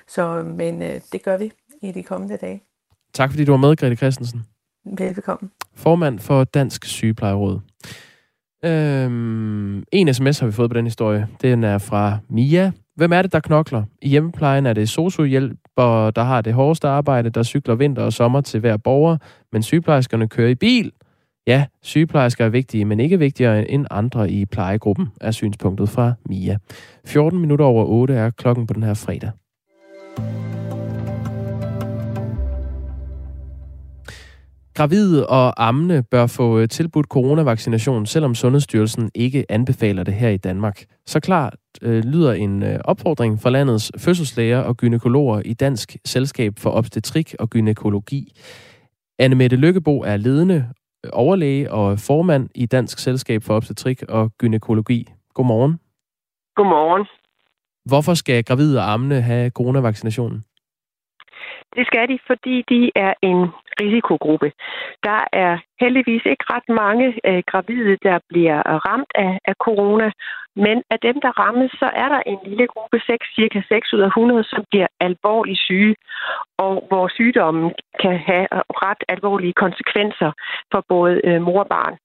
Så, 0.07 0.43
men 0.43 0.81
øh, 0.81 1.01
det 1.11 1.23
gør 1.23 1.37
vi 1.37 1.51
i 1.81 1.91
de 1.91 2.03
kommende 2.03 2.37
dage. 2.37 2.61
Tak 3.13 3.31
fordi 3.31 3.45
du 3.45 3.51
var 3.51 3.57
med, 3.57 3.75
Grete 3.75 3.95
Christensen. 3.95 4.41
Velbekomme. 4.85 5.49
Formand 5.75 6.19
for 6.19 6.43
Dansk 6.43 6.85
Sygeplejeråd. 6.85 7.59
Øhm, 8.65 9.83
en 9.91 10.13
sms 10.13 10.39
har 10.39 10.45
vi 10.45 10.51
fået 10.51 10.69
på 10.69 10.73
den 10.73 10.85
historie. 10.85 11.27
Den 11.41 11.63
er 11.63 11.77
fra 11.77 12.17
Mia. 12.29 12.71
Hvem 12.95 13.13
er 13.13 13.21
det, 13.21 13.31
der 13.31 13.39
knokler? 13.39 13.83
I 14.01 14.09
hjemmeplejen 14.09 14.65
er 14.65 14.73
det 14.73 14.89
Jesper, 15.79 16.11
der 16.11 16.23
har 16.23 16.41
det 16.41 16.53
hårdeste 16.53 16.87
arbejde, 16.87 17.29
der 17.29 17.43
cykler 17.43 17.75
vinter 17.75 18.03
og 18.03 18.13
sommer 18.13 18.41
til 18.41 18.59
hver 18.59 18.77
borger, 18.77 19.17
men 19.51 19.63
sygeplejerskerne 19.63 20.27
kører 20.27 20.49
i 20.49 20.55
bil. 20.55 20.91
Ja, 21.47 21.65
sygeplejersker 21.81 22.45
er 22.45 22.49
vigtige, 22.49 22.85
men 22.85 22.99
ikke 22.99 23.19
vigtigere 23.19 23.71
end 23.71 23.85
andre 23.91 24.29
i 24.29 24.45
plejegruppen, 24.45 25.07
er 25.21 25.31
synspunktet 25.31 25.89
fra 25.89 26.13
Mia. 26.25 26.57
14 27.05 27.39
minutter 27.39 27.65
over 27.65 27.85
8 27.85 28.13
er 28.13 28.29
klokken 28.29 28.67
på 28.67 28.73
den 28.73 28.83
her 28.83 28.93
fredag. 28.93 29.31
Gravide 34.79 35.27
og 35.27 35.67
ammende 35.67 36.03
bør 36.03 36.27
få 36.27 36.59
øh, 36.59 36.67
tilbudt 36.67 37.05
coronavaccination, 37.05 38.05
selvom 38.05 38.35
Sundhedsstyrelsen 38.35 39.11
ikke 39.15 39.45
anbefaler 39.49 40.03
det 40.03 40.13
her 40.13 40.29
i 40.29 40.37
Danmark. 40.37 40.83
Så 41.05 41.19
klart 41.19 41.55
øh, 41.81 42.03
lyder 42.03 42.33
en 42.33 42.63
øh, 42.63 42.79
opfordring 42.85 43.41
fra 43.41 43.49
landets 43.49 43.91
fødselslæger 43.97 44.59
og 44.59 44.77
gynekologer 44.77 45.41
i 45.45 45.53
Dansk 45.53 45.97
Selskab 46.05 46.53
for 46.57 46.69
Obstetrik 46.71 47.35
og 47.39 47.49
Gynækologi. 47.49 48.33
Anne 49.19 49.35
Mette 49.35 49.55
Lykkebo 49.55 49.99
er 49.99 50.17
ledende 50.17 50.69
øh, 51.05 51.09
overlæge 51.13 51.71
og 51.71 51.99
formand 51.99 52.49
i 52.55 52.65
Dansk 52.65 52.99
Selskab 52.99 53.43
for 53.43 53.55
Obstetrik 53.55 54.03
og 54.09 54.31
Gynækologi. 54.37 55.07
Godmorgen. 55.33 55.79
Godmorgen. 56.55 57.05
Hvorfor 57.85 58.13
skal 58.13 58.43
gravide 58.43 58.79
og 58.79 58.91
ammende 58.91 59.21
have 59.21 59.49
coronavaccinationen? 59.49 60.43
Det 61.75 61.87
skal 61.87 62.07
de, 62.07 62.19
fordi 62.27 62.55
de 62.69 62.91
er 62.95 63.13
en 63.21 63.41
risikogruppe. 63.81 64.51
Der 65.03 65.21
er 65.33 65.57
heldigvis 65.79 66.25
ikke 66.25 66.45
ret 66.53 66.69
mange 66.69 67.07
øh, 67.25 67.43
gravide, 67.49 67.97
der 68.03 68.19
bliver 68.29 68.59
ramt 68.87 69.11
af, 69.15 69.39
af 69.45 69.55
corona, 69.65 70.11
men 70.55 70.77
af 70.89 70.99
dem, 70.99 71.21
der 71.21 71.39
rammes, 71.41 71.71
så 71.71 71.89
er 72.03 72.09
der 72.09 72.21
en 72.25 72.39
lille 72.45 72.67
gruppe, 72.67 72.99
6, 72.99 73.25
cirka 73.35 73.61
6 73.67 73.93
ud 73.93 73.99
af 73.99 74.07
100, 74.07 74.43
som 74.43 74.63
bliver 74.71 74.87
alvorligt 74.99 75.59
syge, 75.59 75.95
og 76.57 76.85
hvor 76.87 77.07
sygdommen 77.07 77.73
kan 78.01 78.17
have 78.29 78.47
ret 78.85 79.03
alvorlige 79.07 79.53
konsekvenser 79.53 80.31
for 80.71 80.83
både 80.89 81.21
øh, 81.23 81.41
mor 81.41 81.59
og 81.59 81.67
barn. 81.67 81.95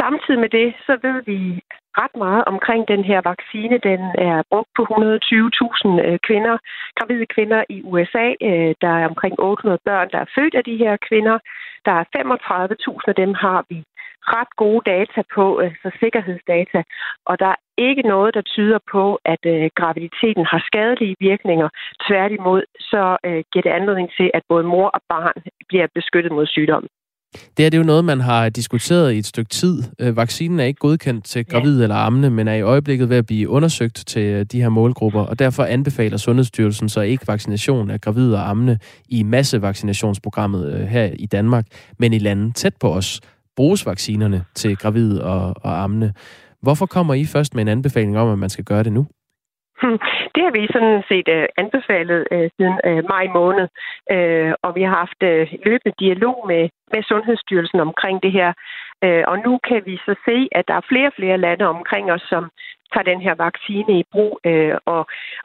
Samtidig 0.00 0.40
med 0.40 0.48
det, 0.48 0.68
så 0.86 0.92
ved 1.02 1.18
vi 1.30 1.60
ret 2.02 2.16
meget 2.24 2.44
omkring 2.52 2.82
den 2.88 3.04
her 3.10 3.20
vaccine. 3.32 3.78
Den 3.90 4.02
er 4.28 4.42
brugt 4.50 4.70
på 4.76 4.82
120.000 4.82 6.06
øh, 6.06 6.18
kvinder, 6.28 6.56
gravide 6.96 7.26
kvinder 7.34 7.60
i 7.68 7.78
USA. 7.92 8.26
Øh, 8.48 8.72
der 8.84 8.92
er 9.00 9.08
omkring 9.12 9.34
800 9.38 9.80
børn, 9.84 10.08
der 10.12 10.18
er 10.18 10.32
født 10.36 10.54
af 10.54 10.64
de 10.64 10.76
her 10.76 10.96
kvinder. 11.08 11.38
Der 11.86 11.94
er 12.00 12.04
35.000 12.16 13.12
af 13.12 13.14
dem 13.14 13.34
har 13.34 13.64
vi 13.70 13.78
ret 14.36 14.52
gode 14.56 14.82
data 14.86 15.22
på, 15.34 15.58
altså 15.58 15.88
sikkerhedsdata, 16.00 16.82
og 17.26 17.38
der 17.38 17.46
er 17.46 17.60
ikke 17.78 18.02
noget, 18.02 18.34
der 18.34 18.42
tyder 18.42 18.78
på, 18.92 19.18
at 19.24 19.42
graviditeten 19.78 20.44
har 20.46 20.62
skadelige 20.66 21.16
virkninger. 21.20 21.68
Tværtimod, 22.08 22.62
så 22.80 23.02
giver 23.52 23.62
det 23.62 23.76
anledning 23.78 24.10
til, 24.18 24.30
at 24.34 24.42
både 24.48 24.64
mor 24.64 24.88
og 24.88 25.00
barn 25.08 25.42
bliver 25.68 25.86
beskyttet 25.94 26.32
mod 26.32 26.46
sygdommen. 26.46 26.88
Det 27.32 27.66
er 27.66 27.70
det 27.70 27.74
er 27.74 27.78
jo 27.78 27.84
noget, 27.84 28.04
man 28.04 28.20
har 28.20 28.48
diskuteret 28.48 29.12
i 29.12 29.18
et 29.18 29.26
stykke 29.26 29.48
tid. 29.48 29.82
Øh, 29.98 30.16
vaccinen 30.16 30.60
er 30.60 30.64
ikke 30.64 30.78
godkendt 30.78 31.24
til 31.24 31.46
gravide 31.46 31.78
ja. 31.78 31.82
eller 31.82 31.96
ammende, 31.96 32.30
men 32.30 32.48
er 32.48 32.54
i 32.54 32.60
øjeblikket 32.60 33.08
ved 33.08 33.16
at 33.16 33.26
blive 33.26 33.48
undersøgt 33.48 34.04
til 34.06 34.22
øh, 34.22 34.44
de 34.44 34.60
her 34.60 34.68
målgrupper, 34.68 35.20
og 35.20 35.38
derfor 35.38 35.64
anbefaler 35.64 36.16
Sundhedsstyrelsen 36.16 36.88
så 36.88 37.00
ikke 37.00 37.28
vaccination 37.28 37.90
af 37.90 38.00
gravide 38.00 38.36
og 38.36 38.48
ammende 38.48 38.78
i 39.08 39.22
massevaccinationsprogrammet 39.22 40.72
øh, 40.72 40.86
her 40.86 41.04
i 41.04 41.26
Danmark, 41.26 41.66
men 41.98 42.12
i 42.12 42.18
lande 42.18 42.52
tæt 42.52 42.74
på 42.80 42.94
os 42.94 43.20
bruges 43.56 43.86
vaccinerne 43.86 44.44
til 44.54 44.76
gravide 44.76 45.24
og, 45.24 45.54
og 45.56 45.82
ammende. 45.82 46.12
Hvorfor 46.62 46.86
kommer 46.86 47.14
I 47.14 47.24
først 47.24 47.54
med 47.54 47.62
en 47.62 47.68
anbefaling 47.68 48.18
om, 48.18 48.28
at 48.32 48.38
man 48.38 48.50
skal 48.50 48.64
gøre 48.64 48.82
det 48.82 48.92
nu? 48.92 49.06
Hmm. 49.82 49.98
Det 50.34 50.42
har 50.44 50.52
vi 50.58 50.72
sådan 50.72 51.02
set 51.10 51.28
øh, 51.36 51.46
anbefalet 51.62 52.20
øh, 52.32 52.50
siden 52.56 52.76
øh, 52.88 53.02
maj 53.14 53.26
måned, 53.38 53.68
og 54.62 54.70
vi 54.76 54.82
har 54.82 54.94
haft 55.04 55.20
løbende 55.66 55.94
dialog 55.98 56.36
med, 56.50 56.68
med 56.92 57.02
Sundhedsstyrelsen 57.02 57.80
omkring 57.80 58.22
det 58.22 58.32
her. 58.32 58.52
Og 59.30 59.36
nu 59.46 59.58
kan 59.68 59.82
vi 59.86 59.96
så 59.96 60.14
se, 60.28 60.48
at 60.52 60.64
der 60.68 60.74
er 60.74 60.88
flere 60.88 61.06
og 61.06 61.16
flere 61.18 61.38
lande 61.38 61.64
omkring 61.68 62.12
os, 62.12 62.24
som 62.32 62.50
tager 62.92 63.10
den 63.12 63.20
her 63.26 63.34
vaccine 63.46 63.92
i 64.00 64.04
brug. 64.12 64.32
Øh, 64.48 64.74
og 64.94 65.00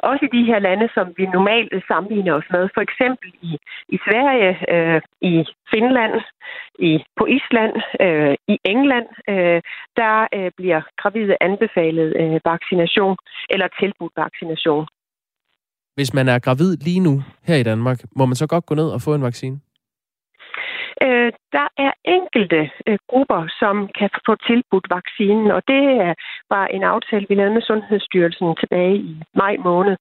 også 0.09 0.23
i 0.27 0.35
de 0.37 0.43
her 0.49 0.59
lande, 0.67 0.87
som 0.95 1.07
vi 1.17 1.25
normalt 1.25 1.73
sammenligner 1.87 2.33
os 2.39 2.49
med, 2.55 2.63
for 2.75 2.81
eksempel 2.87 3.29
i, 3.49 3.51
i 3.95 3.97
Sverige, 4.05 4.51
øh, 4.73 5.01
i 5.31 5.33
Finland, 5.73 6.13
i, 6.89 6.91
på 7.17 7.23
Island, 7.37 7.73
øh, 8.05 8.35
i 8.53 8.55
England, 8.73 9.07
øh, 9.33 9.59
der 9.99 10.15
øh, 10.37 10.51
bliver 10.57 10.81
gravide 11.01 11.35
anbefalet 11.47 12.09
øh, 12.21 12.39
vaccination 12.51 13.17
eller 13.53 13.67
tilbudt 13.79 14.13
vaccination. 14.17 14.85
Hvis 15.95 16.13
man 16.13 16.27
er 16.27 16.39
gravid 16.39 16.77
lige 16.77 16.99
nu 16.99 17.23
her 17.47 17.55
i 17.55 17.63
Danmark, 17.63 17.99
må 18.15 18.25
man 18.25 18.35
så 18.35 18.47
godt 18.47 18.65
gå 18.65 18.75
ned 18.75 18.89
og 18.89 19.01
få 19.01 19.15
en 19.15 19.21
vaccine? 19.21 19.59
Øh, 21.01 21.31
der 21.57 21.67
er 21.77 21.91
enkelte 22.05 22.71
øh, 22.87 22.97
grupper, 23.09 23.41
som 23.59 23.75
kan 23.99 24.09
få 24.25 24.35
tilbudt 24.35 24.87
vaccinen, 24.89 25.51
og 25.51 25.61
det 25.67 25.83
øh, 26.01 26.15
var 26.49 26.65
en 26.67 26.83
aftale, 26.83 27.25
vi 27.29 27.35
lavede 27.35 27.53
med 27.53 27.61
Sundhedsstyrelsen 27.61 28.55
tilbage 28.55 28.95
i 28.95 29.15
maj 29.35 29.55
måned, 29.59 29.95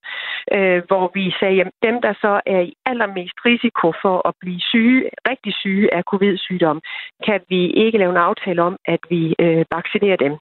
øh, 0.55 0.81
hvor 0.87 1.11
vi 1.13 1.33
sagde, 1.39 1.61
at 1.61 1.71
dem, 1.83 2.01
der 2.01 2.13
så 2.13 2.41
er 2.45 2.59
i 2.59 2.73
allermest 2.85 3.37
risiko 3.45 3.93
for 4.01 4.27
at 4.27 4.33
blive 4.41 4.61
syge, 4.71 5.09
rigtig 5.29 5.53
syge 5.53 5.93
af 5.93 6.03
covid-sygdom, 6.03 6.81
kan 7.25 7.39
vi 7.49 7.61
ikke 7.83 7.97
lave 7.97 8.11
en 8.11 8.25
aftale 8.29 8.61
om, 8.61 8.75
at 8.85 8.99
vi 9.09 9.35
øh, 9.39 9.65
vaccinerer 9.71 10.17
dem. 10.25 10.33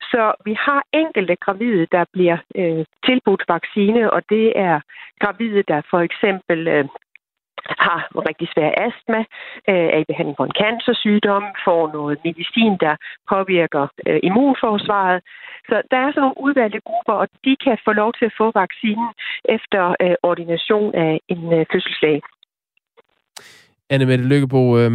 Så 0.00 0.32
vi 0.44 0.54
har 0.66 0.82
enkelte 0.92 1.36
gravide, 1.36 1.86
der 1.92 2.04
bliver 2.12 2.38
øh, 2.56 2.84
tilbudt 3.06 3.44
vaccine, 3.48 4.12
og 4.12 4.22
det 4.30 4.52
er 4.56 4.80
gravide, 5.20 5.62
der 5.68 5.80
for 5.90 6.00
eksempel 6.00 6.68
øh, 6.68 6.84
har 7.86 8.00
rigtig 8.28 8.48
svær 8.54 8.70
astma, 8.86 9.20
øh, 9.70 9.88
er 9.94 9.98
i 9.98 10.08
behandling 10.10 10.36
for 10.36 10.44
en 10.44 10.58
cancersygdom, 10.60 11.44
får 11.64 11.92
noget 11.92 12.18
medicin, 12.24 12.76
der 12.84 12.94
påvirker 13.32 13.84
øh, 14.06 14.20
immunforsvaret. 14.22 15.22
Så 15.68 15.82
der 15.90 15.96
er 15.96 16.08
sådan 16.10 16.20
nogle 16.20 16.42
udvalgte 16.46 16.80
grupper, 16.88 17.12
og 17.22 17.28
de 17.44 17.56
kan 17.64 17.78
få 17.84 17.92
lov 17.92 18.12
til 18.12 18.24
at 18.24 18.36
få 18.40 18.46
vaccinen 18.54 19.10
efter 19.44 19.82
øh, 20.02 20.16
ordination 20.22 20.94
af 20.94 21.20
en 21.28 21.52
øh, 21.52 21.66
fødselslæge. 21.72 22.22
Annemette 23.90 24.28
Lykkebo, 24.28 24.78
øh, 24.78 24.90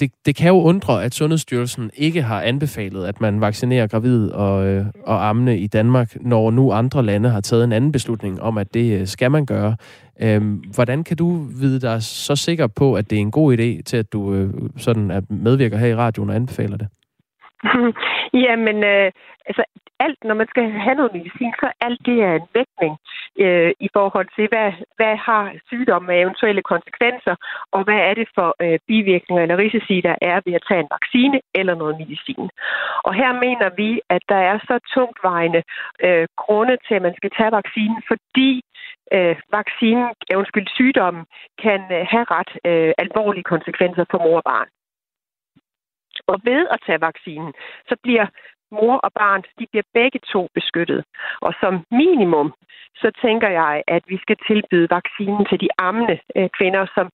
det, 0.00 0.12
det 0.26 0.36
kan 0.36 0.48
jo 0.48 0.62
undre, 0.62 1.04
at 1.04 1.14
Sundhedsstyrelsen 1.14 1.90
ikke 1.96 2.22
har 2.22 2.42
anbefalet, 2.42 3.06
at 3.06 3.20
man 3.20 3.40
vaccinerer 3.40 3.86
gravide 3.86 4.34
og, 4.34 4.66
øh, 4.66 4.84
og 5.06 5.28
ammende 5.28 5.58
i 5.58 5.66
Danmark, 5.66 6.16
når 6.20 6.50
nu 6.50 6.72
andre 6.72 7.02
lande 7.02 7.28
har 7.28 7.40
taget 7.40 7.64
en 7.64 7.72
anden 7.72 7.92
beslutning 7.92 8.42
om, 8.42 8.58
at 8.58 8.74
det 8.74 9.00
øh, 9.00 9.06
skal 9.06 9.30
man 9.30 9.46
gøre. 9.46 9.76
Øh, 10.22 10.42
hvordan 10.74 11.04
kan 11.04 11.16
du 11.16 11.46
vide 11.60 11.80
dig 11.80 12.02
så 12.02 12.36
sikker 12.36 12.66
på, 12.66 12.94
at 12.94 13.10
det 13.10 13.16
er 13.16 13.20
en 13.20 13.30
god 13.30 13.58
idé 13.58 13.82
til, 13.82 13.96
at 13.96 14.12
du 14.12 14.34
øh, 14.34 14.50
sådan 14.76 15.10
at 15.10 15.24
medvirker 15.30 15.76
her 15.76 15.86
i 15.86 15.94
radioen 15.94 16.30
og 16.30 16.36
anbefaler 16.36 16.76
det? 16.76 16.88
Jamen, 18.46 18.84
øh, 18.84 19.12
altså 19.46 19.64
alt, 20.04 20.20
når 20.24 20.34
man 20.34 20.48
skal 20.52 20.66
have 20.86 20.94
noget 20.94 21.12
medicin, 21.18 21.52
så 21.60 21.68
alt 21.86 22.00
det 22.08 22.16
er 22.28 22.34
en 22.34 22.48
vægtning 22.58 22.94
øh, 23.44 23.72
i 23.86 23.88
forhold 23.96 24.28
til, 24.36 24.46
hvad, 24.52 24.70
hvad 24.98 25.16
har 25.16 25.44
sygdommen 25.66 26.06
med 26.10 26.20
eventuelle 26.24 26.62
konsekvenser, 26.72 27.34
og 27.74 27.84
hvad 27.84 28.00
er 28.08 28.14
det 28.20 28.28
for 28.36 28.48
øh, 28.64 28.78
bivirkninger 28.88 29.42
eller 29.42 29.62
risici, 29.64 29.96
der 30.08 30.16
er 30.30 30.40
ved 30.44 30.54
at 30.58 30.66
tage 30.68 30.80
en 30.80 30.92
vaccine 30.96 31.40
eller 31.54 31.74
noget 31.74 31.98
medicin. 32.02 32.48
Og 33.06 33.12
her 33.14 33.32
mener 33.46 33.68
vi, 33.80 34.00
at 34.08 34.22
der 34.28 34.40
er 34.50 34.58
så 34.68 34.76
tungtvejende 34.94 35.62
øh, 36.06 36.26
grunde 36.36 36.76
til, 36.86 36.94
at 36.94 37.02
man 37.02 37.14
skal 37.16 37.30
tage 37.38 37.52
vaccinen, 37.60 38.02
fordi 38.10 38.50
øh, 39.16 39.36
vaccinen, 39.58 40.08
undskyld, 40.36 40.68
sygdommen, 40.78 41.24
kan 41.64 41.80
øh, 41.96 42.06
have 42.12 42.26
ret 42.36 42.52
øh, 42.70 42.92
alvorlige 42.98 43.50
konsekvenser 43.54 44.04
for 44.10 44.18
mor 44.18 44.36
og 44.36 44.44
barn. 44.52 44.68
Og 46.26 46.40
ved 46.44 46.66
at 46.74 46.78
tage 46.86 47.00
vaccinen, 47.00 47.52
så 47.88 47.94
bliver 48.02 48.26
mor 48.78 48.96
og 49.06 49.10
barn, 49.20 49.42
de 49.58 49.66
bliver 49.70 49.86
begge 49.98 50.20
to 50.32 50.42
beskyttet. 50.54 51.00
Og 51.46 51.52
som 51.60 51.74
minimum, 51.90 52.48
så 53.02 53.08
tænker 53.24 53.48
jeg, 53.60 53.82
at 53.86 54.02
vi 54.12 54.18
skal 54.24 54.36
tilbyde 54.48 54.88
vaccinen 54.96 55.44
til 55.50 55.58
de 55.64 55.68
ammende 55.78 56.16
øh, 56.36 56.48
kvinder, 56.58 56.86
som 56.96 57.06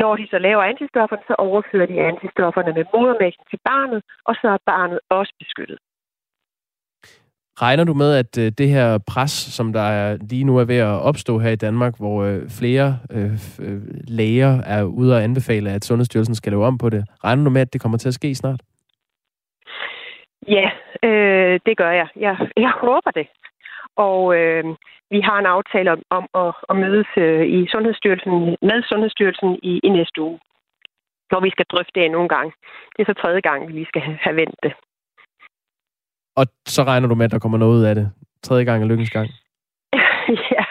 når 0.00 0.16
de 0.16 0.26
så 0.30 0.38
laver 0.38 0.62
antistofferne, 0.62 1.22
så 1.30 1.34
overfører 1.38 1.86
de 1.86 2.00
antistofferne 2.10 2.72
med 2.78 2.84
modermælken 2.94 3.44
til 3.50 3.58
barnet, 3.64 4.00
og 4.28 4.34
så 4.40 4.46
er 4.56 4.58
barnet 4.66 4.98
også 5.10 5.32
beskyttet. 5.42 5.78
Regner 7.62 7.84
du 7.84 7.94
med, 7.94 8.10
at 8.22 8.38
øh, 8.38 8.52
det 8.58 8.68
her 8.68 8.98
pres, 8.98 9.30
som 9.30 9.72
der 9.72 9.80
er 9.80 10.18
lige 10.30 10.44
nu 10.44 10.58
er 10.58 10.64
ved 10.64 10.76
at 10.76 11.00
opstå 11.10 11.38
her 11.38 11.50
i 11.50 11.56
Danmark, 11.56 11.98
hvor 11.98 12.24
øh, 12.24 12.50
flere 12.60 12.98
øh, 13.10 13.32
læger 14.08 14.62
er 14.62 14.82
ude 14.82 15.14
og 15.16 15.22
anbefale, 15.22 15.70
at 15.70 15.84
Sundhedsstyrelsen 15.84 16.34
skal 16.34 16.52
lave 16.52 16.64
om 16.64 16.78
på 16.78 16.90
det, 16.90 17.04
regner 17.24 17.44
du 17.44 17.50
med, 17.50 17.60
at 17.60 17.72
det 17.72 17.80
kommer 17.80 17.98
til 17.98 18.08
at 18.08 18.14
ske 18.14 18.34
snart? 18.34 18.60
Ja, 20.48 20.70
øh, 21.02 21.60
det 21.66 21.76
gør 21.76 21.90
jeg. 21.90 22.08
jeg. 22.16 22.36
Jeg 22.56 22.72
håber 22.84 23.10
det. 23.10 23.26
Og 23.96 24.36
øh, 24.38 24.64
vi 25.10 25.20
har 25.20 25.38
en 25.38 25.46
aftale 25.46 25.92
om, 25.92 26.02
om 26.10 26.24
at, 26.42 26.54
at 26.70 26.76
mødes 26.76 27.10
øh, 27.16 27.46
i 27.46 27.68
Sundhedsstyrelsen, 27.72 28.32
med 28.68 28.82
Sundhedsstyrelsen 28.82 29.58
i, 29.62 29.80
i 29.84 29.88
næste 29.88 30.22
uge, 30.22 30.38
hvor 31.28 31.40
vi 31.40 31.50
skal 31.50 31.66
drøfte 31.72 31.92
det 31.94 32.04
endnu 32.04 32.22
en 32.22 32.28
gang. 32.28 32.52
Det 32.92 33.00
er 33.02 33.12
så 33.12 33.20
tredje 33.22 33.40
gang, 33.40 33.74
vi 33.74 33.84
skal 33.84 34.02
have, 34.02 34.18
have 34.20 34.36
vendt 34.36 34.58
det. 34.62 34.72
Og 36.36 36.46
så 36.66 36.82
regner 36.82 37.08
du 37.08 37.14
med, 37.14 37.24
at 37.24 37.30
der 37.30 37.38
kommer 37.38 37.58
noget 37.58 37.78
ud 37.78 37.84
af 37.84 37.94
det? 37.94 38.12
Tredje 38.42 38.64
gang 38.64 38.82
er 38.82 38.86
lykkens 38.86 39.10
gang? 39.10 39.28
ja, 40.54 40.64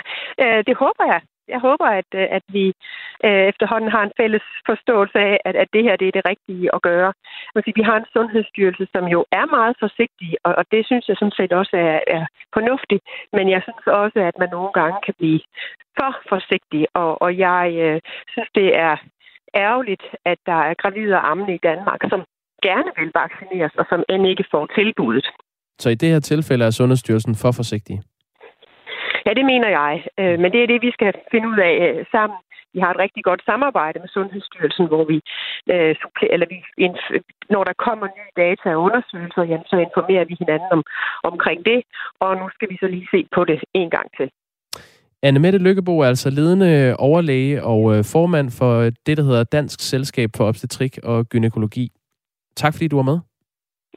øh, 0.44 0.64
det 0.68 0.76
håber 0.84 1.06
jeg 1.14 1.22
jeg 1.48 1.60
håber, 1.60 1.88
at, 2.02 2.10
øh, 2.22 2.28
at 2.38 2.44
vi 2.48 2.66
øh, 3.26 3.44
efterhånden 3.52 3.92
har 3.96 4.04
en 4.04 4.18
fælles 4.20 4.46
forståelse 4.70 5.20
af, 5.20 5.38
at, 5.46 5.56
at 5.56 5.70
det 5.74 5.84
her 5.84 5.96
det 5.96 6.08
er 6.08 6.18
det 6.18 6.30
rigtige 6.32 6.76
at 6.76 6.82
gøre. 6.82 7.14
vi 7.80 7.84
har 7.90 7.98
en 7.98 8.12
sundhedsstyrelse, 8.16 8.86
som 8.96 9.06
jo 9.16 9.20
er 9.32 9.46
meget 9.58 9.76
forsigtig, 9.84 10.30
og, 10.46 10.52
og 10.60 10.66
det 10.72 10.86
synes 10.86 11.06
jeg 11.10 11.18
sådan 11.18 11.38
set 11.40 11.54
også 11.54 11.76
er, 11.78 12.00
er 12.16 12.26
fornuftigt. 12.54 13.04
Men 13.34 13.46
jeg 13.54 13.62
synes 13.66 13.88
også, 14.04 14.20
at 14.30 14.36
man 14.42 14.50
nogle 14.58 14.72
gange 14.80 14.98
kan 15.06 15.16
blive 15.20 15.40
for 15.98 16.12
forsigtig, 16.30 16.84
og, 16.94 17.22
og 17.22 17.38
jeg 17.38 17.66
øh, 17.86 18.02
synes, 18.34 18.50
det 18.56 18.70
er 18.88 18.96
ærgerligt, 19.56 20.06
at 20.26 20.40
der 20.46 20.60
er 20.70 20.74
gravide 20.82 21.14
og 21.18 21.30
ammende 21.32 21.54
i 21.56 21.64
Danmark, 21.70 22.02
som 22.10 22.22
gerne 22.68 22.92
vil 22.98 23.12
vaccineres, 23.22 23.76
og 23.80 23.86
som 23.90 24.04
end 24.10 24.28
ikke 24.28 24.46
får 24.52 24.66
tilbuddet. 24.78 25.28
Så 25.80 25.90
i 25.90 25.96
det 25.96 26.10
her 26.10 26.20
tilfælde 26.20 26.66
er 26.66 26.70
Sundhedsstyrelsen 26.70 27.36
for 27.36 27.52
forsigtig? 27.52 27.98
Ja, 29.26 29.32
det 29.34 29.46
mener 29.46 29.70
jeg. 29.80 29.94
Øh, 30.20 30.40
men 30.42 30.52
det 30.54 30.60
er 30.64 30.68
det, 30.68 30.82
vi 30.88 30.92
skal 30.98 31.14
finde 31.32 31.48
ud 31.52 31.60
af 31.70 31.76
øh, 31.88 32.06
sammen. 32.12 32.38
Vi 32.74 32.80
har 32.84 32.92
et 32.92 33.04
rigtig 33.06 33.24
godt 33.24 33.42
samarbejde 33.46 34.00
med 34.00 34.10
Sundhedsstyrelsen, 34.18 34.88
hvor 34.92 35.04
vi, 35.12 35.18
øh, 35.74 35.96
eller 36.34 36.48
vi 36.54 36.58
når 37.54 37.64
der 37.64 37.74
kommer 37.88 38.08
nye 38.18 38.34
data 38.44 38.68
og 38.76 38.82
undersøgelser, 38.88 39.44
jamen, 39.44 39.68
så 39.72 39.78
informerer 39.88 40.26
vi 40.26 40.36
hinanden 40.40 40.70
om, 40.72 40.84
omkring 41.24 41.66
det. 41.66 41.80
Og 42.20 42.38
nu 42.38 42.46
skal 42.56 42.70
vi 42.70 42.78
så 42.80 42.88
lige 42.88 43.08
se 43.14 43.28
på 43.36 43.42
det 43.46 43.60
en 43.74 43.90
gang 43.90 44.08
til. 44.18 44.28
Anne 45.24 45.40
Mette 45.40 45.60
Lykkebo 45.60 46.00
er 46.00 46.08
altså 46.08 46.30
ledende 46.30 46.96
overlæge 47.00 47.64
og 47.64 48.06
formand 48.14 48.50
for 48.60 48.74
det, 49.06 49.18
der 49.18 49.24
hedder 49.24 49.44
Dansk 49.44 49.80
Selskab 49.80 50.30
for 50.38 50.44
Obstetrik 50.50 50.98
og 51.04 51.26
Gynækologi. 51.26 51.90
Tak 52.56 52.74
fordi 52.74 52.88
du 52.88 52.96
var 52.96 53.10
med. 53.12 53.20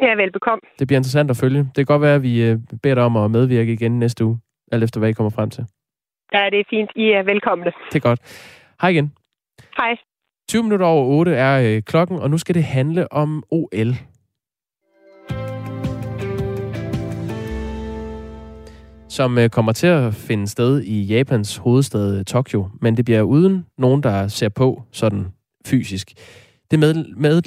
Ja, 0.02 0.14
velbekomme. 0.14 0.62
Det 0.78 0.87
bliver 0.87 0.99
interessant 0.99 1.30
at 1.30 1.37
følge. 1.37 1.58
Det 1.58 1.76
kan 1.76 1.85
godt 1.85 2.02
være, 2.02 2.14
at 2.14 2.23
vi 2.23 2.56
beder 2.82 2.94
dig 2.94 3.04
om 3.04 3.16
at 3.16 3.30
medvirke 3.30 3.73
igen 3.73 3.99
næste 3.99 4.25
uge 4.25 4.38
alt 4.72 4.84
efter 4.84 4.98
hvad 5.00 5.08
I 5.08 5.12
kommer 5.12 5.30
frem 5.30 5.50
til. 5.50 5.64
Ja, 6.32 6.48
det 6.50 6.60
er 6.60 6.64
fint. 6.70 6.90
I 6.96 7.10
er 7.10 7.22
velkomne. 7.22 7.64
Det 7.64 7.96
er 7.96 8.08
godt. 8.08 8.20
Hej 8.80 8.90
igen. 8.90 9.12
Hej. 9.76 9.96
20 10.48 10.62
minutter 10.62 10.87
over 10.87 11.04
8 11.04 11.34
er 11.34 11.60
øh, 11.76 11.82
klokken, 11.82 12.18
og 12.18 12.30
nu 12.30 12.38
skal 12.38 12.54
det 12.54 12.64
handle 12.64 13.12
om 13.12 13.44
OL. 13.50 13.94
som 19.08 19.38
øh, 19.38 19.50
kommer 19.50 19.72
til 19.72 19.87
at 19.87 20.14
finde 20.14 20.48
sted 20.48 20.82
i 20.82 21.02
Japans 21.02 21.56
hovedstad 21.56 22.25
Tokyo, 22.25 22.68
men 22.80 22.96
det 22.96 23.04
bliver 23.04 23.22
uden 23.22 23.66
nogen, 23.78 24.02
der 24.02 24.28
ser 24.28 24.48
på 24.48 24.82
sådan 24.92 25.26
fysisk. 25.66 26.12
Det 26.70 26.78
med, 26.78 26.94
med, 27.16 27.42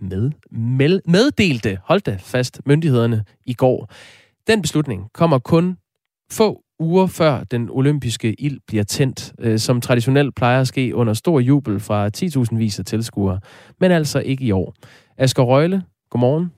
med, 0.00 0.30
med, 0.50 1.00
meddelte, 1.06 1.78
hold 1.84 2.00
da 2.00 2.18
fast, 2.20 2.60
myndighederne 2.66 3.24
i 3.46 3.54
går. 3.54 3.90
Den 4.46 4.62
beslutning 4.62 5.12
kommer 5.12 5.38
kun 5.38 5.76
få 6.30 6.60
uger 6.78 7.06
før 7.06 7.44
den 7.44 7.68
olympiske 7.70 8.34
ild 8.40 8.60
bliver 8.66 8.84
tændt, 8.84 9.32
øh, 9.38 9.58
som 9.58 9.80
traditionelt 9.80 10.34
plejer 10.34 10.60
at 10.60 10.68
ske 10.68 10.94
under 10.94 11.12
stor 11.12 11.40
jubel 11.40 11.80
fra 11.80 12.10
10.000 12.16 12.56
vis 12.56 12.78
af 12.78 12.84
tilskuere, 12.84 13.40
men 13.78 13.90
altså 13.90 14.18
ikke 14.18 14.44
i 14.44 14.50
år. 14.52 14.74
Asger 15.18 15.42
Røgle, 15.42 15.82
godmorgen. 16.10 16.52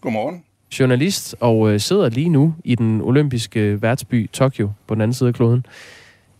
Godmorgen. 0.00 0.44
Journalist 0.80 1.36
og 1.40 1.72
øh, 1.72 1.80
sidder 1.80 2.08
lige 2.08 2.28
nu 2.28 2.54
i 2.64 2.74
den 2.74 3.00
olympiske 3.00 3.82
værtsby 3.82 4.30
Tokyo 4.30 4.70
på 4.86 4.94
den 4.94 5.00
anden 5.00 5.14
side 5.14 5.28
af 5.28 5.34
kloden. 5.34 5.66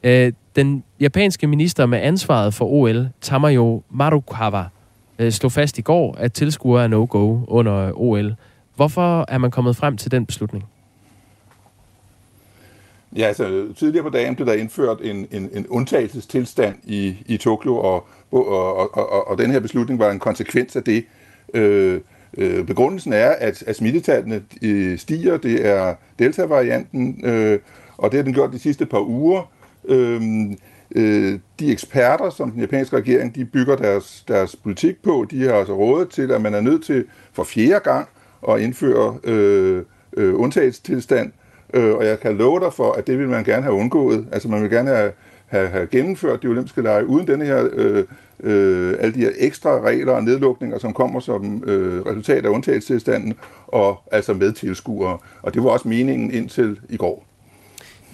Øh, 0.02 0.32
den 0.56 0.84
japanske 1.00 1.46
minister 1.46 1.86
med 1.86 1.98
ansvaret 1.98 2.54
for 2.54 2.64
OL, 2.64 3.08
Tamayo 3.20 3.82
Marukawa, 3.90 4.64
øh, 5.18 5.32
slog 5.32 5.52
fast 5.52 5.78
i 5.78 5.82
går, 5.82 6.14
at 6.18 6.32
tilskuere 6.32 6.84
er 6.84 6.88
no-go 6.88 7.40
under 7.48 7.92
OL. 7.94 8.34
Hvorfor 8.76 9.24
er 9.28 9.38
man 9.38 9.50
kommet 9.50 9.76
frem 9.76 9.96
til 9.96 10.10
den 10.10 10.26
beslutning? 10.26 10.64
Ja, 13.16 13.26
altså 13.26 13.68
tidligere 13.76 14.04
på 14.04 14.10
dagen 14.10 14.34
blev 14.34 14.46
der 14.46 14.52
indført 14.52 15.00
en, 15.02 15.26
en, 15.30 15.50
en 15.52 15.66
undtagelsestilstand 15.66 16.74
i, 16.84 17.16
i 17.26 17.36
Tokyo, 17.36 17.76
og, 17.76 18.06
og, 18.30 18.48
og, 18.48 18.96
og, 18.96 19.28
og 19.28 19.38
den 19.38 19.50
her 19.50 19.60
beslutning 19.60 20.00
var 20.00 20.10
en 20.10 20.18
konsekvens 20.18 20.76
af 20.76 20.82
det. 20.82 21.04
Øh, 21.54 22.00
øh, 22.38 22.66
begrundelsen 22.66 23.12
er, 23.12 23.28
at, 23.28 23.62
at 23.66 23.76
smittetallene 23.76 24.42
øh, 24.62 24.98
stiger. 24.98 25.36
Det 25.36 25.66
er 25.66 25.94
Delta-varianten, 26.18 27.20
øh, 27.24 27.58
og 27.96 28.10
det 28.10 28.18
har 28.18 28.24
den 28.24 28.34
gjort 28.34 28.52
de 28.52 28.58
sidste 28.58 28.86
par 28.86 29.08
uger. 29.08 29.52
Øh, 29.88 30.22
øh, 30.94 31.38
de 31.60 31.72
eksperter, 31.72 32.30
som 32.30 32.50
den 32.50 32.60
japanske 32.60 32.96
regering 32.96 33.34
de 33.34 33.44
bygger 33.44 33.76
deres, 33.76 34.24
deres 34.28 34.56
politik 34.56 35.02
på, 35.02 35.26
de 35.30 35.44
har 35.44 35.54
altså 35.54 35.74
rådet 35.76 36.08
til, 36.08 36.30
at 36.30 36.42
man 36.42 36.54
er 36.54 36.60
nødt 36.60 36.84
til 36.84 37.04
for 37.32 37.44
fjerde 37.44 37.80
gang 37.80 38.08
at 38.48 38.60
indføre 38.60 39.18
øh, 39.24 39.82
øh, 40.16 40.40
undtagelsestilstand, 40.40 41.26
Øh, 41.26 41.43
og 41.74 42.06
jeg 42.06 42.20
kan 42.20 42.36
love 42.36 42.60
dig 42.60 42.72
for, 42.72 42.92
at 42.92 43.06
det 43.06 43.18
vil 43.18 43.28
man 43.28 43.44
gerne 43.44 43.62
have 43.62 43.74
undgået. 43.74 44.26
Altså 44.32 44.48
man 44.48 44.62
vil 44.62 44.70
gerne 44.70 44.90
have, 44.90 45.12
have, 45.46 45.68
have 45.68 45.86
gennemført 45.86 46.42
de 46.42 46.46
olympiske 46.48 46.82
lege 46.82 47.06
uden 47.06 47.26
denne 47.26 47.44
her, 47.44 47.68
øh, 47.72 48.04
øh, 48.40 48.94
alle 49.00 49.14
de 49.14 49.20
her 49.20 49.30
ekstra 49.38 49.80
regler 49.80 50.12
og 50.12 50.24
nedlukninger, 50.24 50.78
som 50.78 50.92
kommer 50.92 51.20
som 51.20 51.64
øh, 51.66 52.06
resultat 52.06 52.44
af 52.44 52.48
undtagelsestilstanden, 52.48 53.34
og 53.66 54.02
altså 54.12 54.34
med 54.34 54.52
tilskuere. 54.52 55.18
Og 55.42 55.54
det 55.54 55.64
var 55.64 55.70
også 55.70 55.88
meningen 55.88 56.30
indtil 56.30 56.78
i 56.88 56.96
går. 56.96 57.24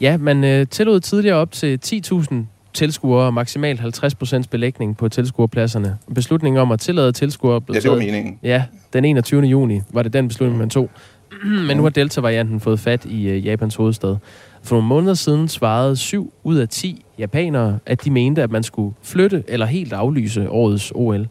Ja, 0.00 0.17
man 0.17 0.45
øh, 0.45 0.67
tillod 0.67 1.00
tidligere 1.00 1.37
op 1.37 1.52
til 1.52 1.79
10.000 1.87 2.35
tilskuere 2.75 3.26
og 3.26 3.35
maksimalt 3.35 3.81
50% 3.81 4.43
belægning 4.50 4.97
på 4.97 5.09
tilskuerpladserne. 5.09 5.99
Beslutningen 6.14 6.61
om 6.61 6.73
at 6.73 6.81
tillade 6.81 7.12
tilskuere 7.12 7.61
blev 7.61 7.75
Ja, 7.75 7.81
det 7.81 7.90
var 7.90 7.97
meningen. 7.97 8.38
Ja, 8.43 8.64
den 8.93 9.05
21. 9.05 9.43
juni 9.43 9.81
var 9.93 10.02
det 10.02 10.12
den 10.12 10.29
beslutning, 10.29 10.59
man 10.59 10.71
tog. 10.71 10.90
Men 11.67 11.77
nu 11.77 11.83
har 11.83 11.91
Delta-varianten 11.91 12.61
fået 12.61 12.81
fat 12.81 13.05
i 13.05 13.29
øh, 13.29 13.47
Japans 13.47 13.75
hovedstad. 13.75 14.17
For 14.63 14.77
nogle 14.77 14.89
måneder 14.89 15.15
siden 15.15 15.49
svarede 15.49 15.97
7 15.97 16.33
ud 16.45 16.57
af 16.57 16.69
10 16.69 17.05
japanere, 17.19 17.79
at 17.87 18.05
de 18.05 18.11
mente, 18.11 18.43
at 18.43 18.51
man 18.51 18.62
skulle 18.62 18.95
flytte 19.03 19.45
eller 19.49 19.66
helt 19.66 19.93
aflyse 19.93 20.51
årets 20.51 20.93
OL. 20.95 21.29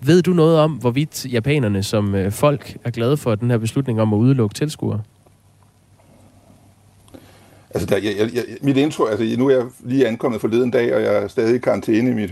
Ved 0.00 0.22
du 0.22 0.30
noget 0.30 0.58
om, 0.58 0.72
hvorvidt 0.72 1.26
japanerne 1.32 1.82
som 1.82 2.14
øh, 2.14 2.32
folk 2.32 2.76
er 2.84 2.90
glade 2.90 3.16
for 3.16 3.34
den 3.34 3.50
her 3.50 3.58
beslutning 3.58 4.00
om 4.00 4.14
at 4.14 4.18
udelukke 4.18 4.54
tilskuere? 4.54 5.00
Altså, 7.74 7.86
der, 7.86 7.96
jeg, 7.96 8.34
jeg, 8.34 8.44
mit 8.62 8.76
intro, 8.76 9.04
altså 9.04 9.24
nu 9.38 9.48
er 9.48 9.56
jeg 9.56 9.64
lige 9.84 10.08
ankommet 10.08 10.40
forleden 10.40 10.70
dag, 10.70 10.94
og 10.94 11.02
jeg 11.02 11.14
er 11.14 11.28
stadig 11.28 11.54
i 11.54 11.58
karantæne 11.58 12.10
i 12.10 12.14
mit, 12.14 12.30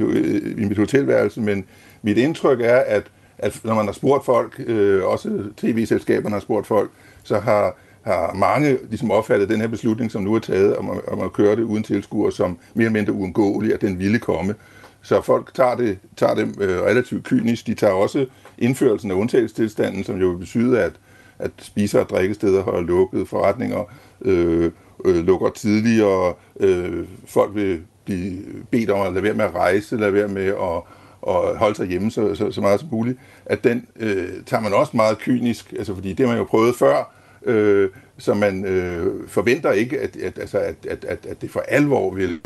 i 0.58 0.64
mit 0.64 0.78
hotelværelse, 0.78 1.40
men 1.40 1.64
mit 2.02 2.18
indtryk 2.18 2.60
er, 2.60 2.76
at 2.76 3.02
at 3.38 3.60
når 3.64 3.74
man 3.74 3.86
har 3.86 3.92
spurgt 3.92 4.24
folk, 4.24 4.60
øh, 4.66 5.04
også 5.04 5.42
tv-selskaberne 5.56 6.34
har 6.34 6.40
spurgt 6.40 6.66
folk, 6.66 6.90
så 7.22 7.38
har, 7.38 7.76
har 8.02 8.32
mange 8.34 8.78
ligesom 8.88 9.10
opfattet 9.10 9.48
den 9.48 9.60
her 9.60 9.68
beslutning, 9.68 10.10
som 10.10 10.22
nu 10.22 10.34
er 10.34 10.38
taget, 10.38 10.76
om 10.76 10.90
at, 10.90 11.00
om 11.08 11.20
at 11.20 11.32
køre 11.32 11.56
det 11.56 11.62
uden 11.62 11.82
tilskuer, 11.82 12.30
som 12.30 12.58
mere 12.74 12.84
eller 12.86 12.98
mindre 12.98 13.12
uundgåelig, 13.12 13.74
at 13.74 13.80
den 13.80 13.98
ville 13.98 14.18
komme. 14.18 14.54
Så 15.02 15.20
folk 15.22 15.54
tager 15.54 15.74
det, 15.74 15.98
tager 16.16 16.34
det 16.34 16.60
øh, 16.60 16.82
relativt 16.82 17.24
kynisk. 17.24 17.66
De 17.66 17.74
tager 17.74 17.92
også 17.92 18.26
indførelsen 18.58 19.10
af 19.10 19.14
undtagelsestilstanden, 19.14 20.04
som 20.04 20.20
jo 20.20 20.28
vil 20.28 20.38
betyde, 20.38 20.80
at, 20.80 20.92
at 21.38 21.50
spiser- 21.58 22.00
og 22.00 22.08
drikkesteder 22.08 22.64
har 22.64 22.80
lukket, 22.80 23.28
forretninger 23.28 23.84
øh, 24.20 24.70
øh, 25.04 25.26
lukker 25.26 25.50
tidligere, 25.50 26.34
øh, 26.60 27.04
folk 27.26 27.54
vil 27.54 27.80
blive 28.04 28.42
bedt 28.70 28.90
om 28.90 29.06
at 29.06 29.12
lade 29.12 29.24
være 29.24 29.34
med 29.34 29.44
at 29.44 29.54
rejse, 29.54 29.96
lade 29.96 30.14
være 30.14 30.28
med 30.28 30.46
at 30.46 30.82
og 31.22 31.58
holde 31.58 31.74
sig 31.74 31.86
hjemme 31.86 32.10
så, 32.10 32.34
så, 32.34 32.50
så 32.50 32.60
meget 32.60 32.80
som 32.80 32.88
muligt, 32.92 33.18
at 33.46 33.64
den 33.64 33.86
øh, 33.96 34.28
tager 34.46 34.60
man 34.60 34.74
også 34.74 34.96
meget 34.96 35.18
kynisk, 35.18 35.72
altså 35.72 35.94
fordi 35.94 36.12
det 36.12 36.26
har 36.26 36.32
man 36.32 36.38
jo 36.38 36.44
prøvet 36.44 36.76
før, 36.76 37.14
øh, 37.44 37.90
så 38.18 38.34
man 38.34 38.64
øh, 38.64 39.28
forventer 39.28 39.72
ikke, 39.72 40.00
at, 40.00 40.16
at, 40.16 40.38
altså, 40.38 40.58
at, 40.58 40.86
at, 40.88 41.04
at, 41.04 41.26
at 41.26 41.42
det 41.42 41.50
for 41.50 41.60
alvor 41.68 42.14
vil, 42.14 42.40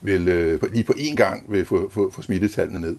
vil 0.00 0.28
øh, 0.28 0.62
lige 0.72 0.84
på 0.84 0.92
én 0.92 1.14
gang 1.14 1.52
vil 1.52 1.64
få, 1.64 1.90
få, 1.90 2.10
få 2.10 2.22
smittetallene 2.22 2.80
ned. 2.80 2.96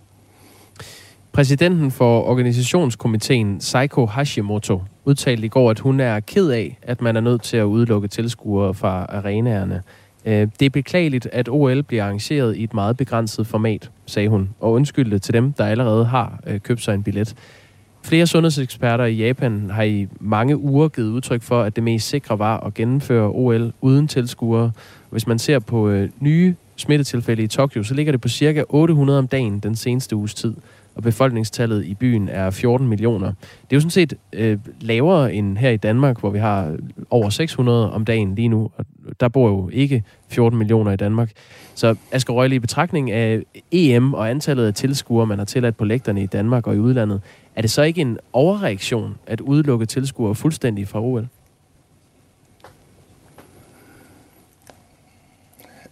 Præsidenten 1.31 1.91
for 1.91 2.21
organisationskomiteen, 2.21 3.61
Seiko 3.61 4.05
Hashimoto, 4.05 4.81
udtalte 5.05 5.45
i 5.45 5.49
går, 5.49 5.69
at 5.69 5.79
hun 5.79 5.99
er 5.99 6.19
ked 6.19 6.49
af, 6.49 6.79
at 6.81 7.01
man 7.01 7.15
er 7.15 7.21
nødt 7.21 7.41
til 7.41 7.57
at 7.57 7.63
udelukke 7.63 8.07
tilskuere 8.07 8.73
fra 8.73 9.05
arenaerne. 9.09 9.83
Øh, 10.25 10.47
det 10.59 10.65
er 10.65 10.69
beklageligt, 10.69 11.25
at 11.31 11.49
OL 11.49 11.83
bliver 11.83 12.03
arrangeret 12.03 12.55
i 12.57 12.63
et 12.63 12.73
meget 12.73 12.97
begrænset 12.97 13.47
format, 13.47 13.91
sagde 14.05 14.29
hun, 14.29 14.49
og 14.59 14.71
undskyldte 14.71 15.19
til 15.19 15.33
dem, 15.33 15.53
der 15.53 15.65
allerede 15.65 16.05
har 16.05 16.39
øh, 16.47 16.59
købt 16.59 16.81
sig 16.81 16.93
en 16.93 17.03
billet. 17.03 17.35
Flere 18.03 18.27
sundhedseksperter 18.27 19.05
i 19.05 19.15
Japan 19.15 19.69
har 19.69 19.83
i 19.83 20.07
mange 20.19 20.57
uger 20.57 20.87
givet 20.87 21.09
udtryk 21.09 21.41
for, 21.41 21.61
at 21.61 21.75
det 21.75 21.83
mest 21.83 22.09
sikre 22.09 22.39
var 22.39 22.59
at 22.59 22.73
gennemføre 22.73 23.29
OL 23.29 23.73
uden 23.81 24.07
tilskuere. 24.07 24.71
Hvis 25.09 25.27
man 25.27 25.39
ser 25.39 25.59
på 25.59 25.89
øh, 25.89 26.09
nye 26.19 26.55
smittetilfælde 26.75 27.43
i 27.43 27.47
Tokyo, 27.47 27.83
så 27.83 27.93
ligger 27.93 28.11
det 28.11 28.21
på 28.21 28.27
cirka 28.27 28.63
800 28.69 29.19
om 29.19 29.27
dagen 29.27 29.59
den 29.59 29.75
seneste 29.75 30.15
uges 30.15 30.33
tid 30.33 30.53
og 30.95 31.03
befolkningstallet 31.03 31.85
i 31.85 31.93
byen 31.93 32.29
er 32.29 32.49
14 32.49 32.87
millioner. 32.87 33.27
Det 33.27 33.71
er 33.71 33.75
jo 33.75 33.79
sådan 33.79 33.89
set 33.89 34.13
øh, 34.33 34.57
lavere 34.81 35.33
end 35.33 35.57
her 35.57 35.69
i 35.69 35.77
Danmark, 35.77 36.19
hvor 36.19 36.29
vi 36.29 36.39
har 36.39 36.77
over 37.09 37.29
600 37.29 37.91
om 37.91 38.05
dagen 38.05 38.35
lige 38.35 38.47
nu, 38.47 38.71
og 38.77 38.85
der 39.19 39.27
bor 39.27 39.47
jo 39.49 39.69
ikke 39.73 40.03
14 40.29 40.57
millioner 40.57 40.91
i 40.91 40.95
Danmark. 40.95 41.31
Så 41.75 41.95
Asger 42.11 42.33
Røgle, 42.33 42.55
i 42.55 42.59
betragtning 42.59 43.11
af 43.11 43.43
EM 43.71 44.13
og 44.13 44.29
antallet 44.29 44.67
af 44.67 44.73
tilskuere, 44.73 45.27
man 45.27 45.37
har 45.37 45.45
tilladt 45.45 45.77
på 45.77 45.85
lægterne 45.85 46.23
i 46.23 46.25
Danmark 46.25 46.67
og 46.67 46.75
i 46.75 46.79
udlandet, 46.79 47.21
er 47.55 47.61
det 47.61 47.71
så 47.71 47.81
ikke 47.81 48.01
en 48.01 48.17
overreaktion 48.33 49.17
at 49.27 49.41
udelukke 49.41 49.85
tilskuere 49.85 50.35
fuldstændig 50.35 50.87
fra 50.87 51.01
OL? 51.01 51.27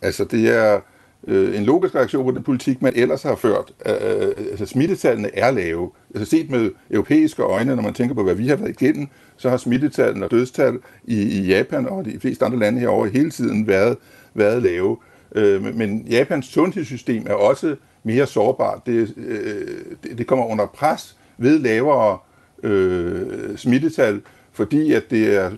Altså, 0.01 0.25
det 0.25 0.57
er 0.57 0.79
øh, 1.27 1.57
en 1.57 1.63
logisk 1.63 1.95
reaktion 1.95 2.25
på 2.25 2.31
den 2.31 2.43
politik, 2.43 2.81
man 2.81 2.93
ellers 2.95 3.23
har 3.23 3.35
ført. 3.35 3.73
Øh, 3.85 4.45
altså 4.51 4.65
smittetallene 4.65 5.29
er 5.37 5.51
lave. 5.51 5.91
Altså 6.15 6.29
set 6.29 6.49
med 6.49 6.71
europæiske 6.91 7.43
øjne, 7.43 7.75
når 7.75 7.83
man 7.83 7.93
tænker 7.93 8.15
på, 8.15 8.23
hvad 8.23 8.35
vi 8.35 8.47
har 8.47 8.55
været 8.55 8.81
igennem, 8.81 9.07
så 9.37 9.49
har 9.49 9.57
smittetallene 9.57 10.25
og 10.25 10.31
dødstal 10.31 10.79
i, 11.03 11.21
i 11.21 11.47
Japan 11.47 11.87
og 11.87 12.05
de 12.05 12.19
fleste 12.19 12.45
andre 12.45 12.59
lande 12.59 12.79
herovre 12.79 13.09
hele 13.09 13.31
tiden 13.31 13.67
været, 13.67 13.97
været 14.33 14.63
lave. 14.63 14.97
Øh, 15.35 15.75
men 15.77 16.05
Japans 16.09 16.45
sundhedssystem 16.45 17.25
er 17.29 17.33
også 17.33 17.75
mere 18.03 18.27
sårbart. 18.27 18.85
Det, 18.85 19.13
øh, 19.17 19.67
det, 20.03 20.17
det 20.17 20.27
kommer 20.27 20.45
under 20.45 20.65
pres 20.65 21.17
ved 21.37 21.59
lavere 21.59 22.17
øh, 22.63 23.57
smittetal, 23.57 24.21
fordi 24.51 24.93
at 24.93 25.03
det 25.11 25.35
er 25.35 25.51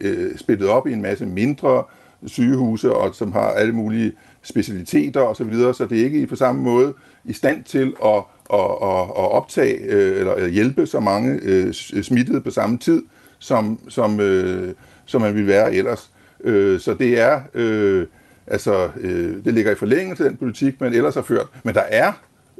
øh, 0.00 0.36
splittet 0.36 0.68
op 0.68 0.86
i 0.86 0.92
en 0.92 1.02
masse 1.02 1.26
mindre 1.26 1.84
sygehuse, 2.26 2.92
og 2.92 3.14
som 3.14 3.32
har 3.32 3.48
alle 3.48 3.72
mulige 3.72 4.12
specialiteter 4.44 5.20
osv., 5.20 5.34
så, 5.34 5.44
videre, 5.44 5.74
så 5.74 5.86
det 5.86 6.00
er 6.00 6.04
ikke 6.04 6.26
på 6.26 6.36
samme 6.36 6.62
måde 6.62 6.94
i 7.24 7.32
stand 7.32 7.64
til 7.64 7.94
at, 8.04 8.22
at, 8.52 8.70
at, 8.82 9.00
at 9.00 9.30
optage 9.32 9.76
øh, 9.76 10.20
eller 10.20 10.48
hjælpe 10.48 10.86
så 10.86 11.00
mange 11.00 11.40
øh, 11.42 11.74
øh, 11.94 12.02
smittede 12.02 12.40
på 12.40 12.50
samme 12.50 12.78
tid, 12.78 13.02
som, 13.38 13.78
som, 13.88 14.20
øh, 14.20 14.74
som 15.06 15.20
man 15.20 15.34
ville 15.34 15.48
være 15.48 15.74
ellers. 15.74 16.10
Øh, 16.44 16.80
så 16.80 16.94
det 16.94 17.20
er, 17.20 17.40
øh, 17.54 18.06
altså, 18.46 18.90
øh, 19.00 19.44
det 19.44 19.54
ligger 19.54 19.72
i 19.72 19.74
forlængelse 19.74 20.24
af 20.24 20.30
den 20.30 20.38
politik, 20.38 20.80
man 20.80 20.94
ellers 20.94 21.14
har 21.14 21.22
ført. 21.22 21.46
Men 21.62 21.74
der 21.74 21.80
er 21.80 22.12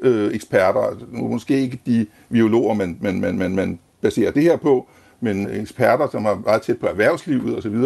øh, 0.03 0.35
eksperter, 0.35 1.07
måske 1.13 1.61
ikke 1.61 1.81
de 1.87 2.07
biologer, 2.31 2.75
man, 2.75 2.99
man, 3.01 3.21
man, 3.21 3.39
man, 3.39 3.55
man 3.55 3.79
baserer 4.03 4.31
det 4.31 4.43
her 4.43 4.57
på, 4.57 4.89
men 5.21 5.51
eksperter, 5.51 6.09
som 6.13 6.25
har 6.25 6.35
meget 6.35 6.63
tæt 6.63 6.79
på 6.79 6.87
erhvervslivet 6.87 7.57
osv., 7.57 7.77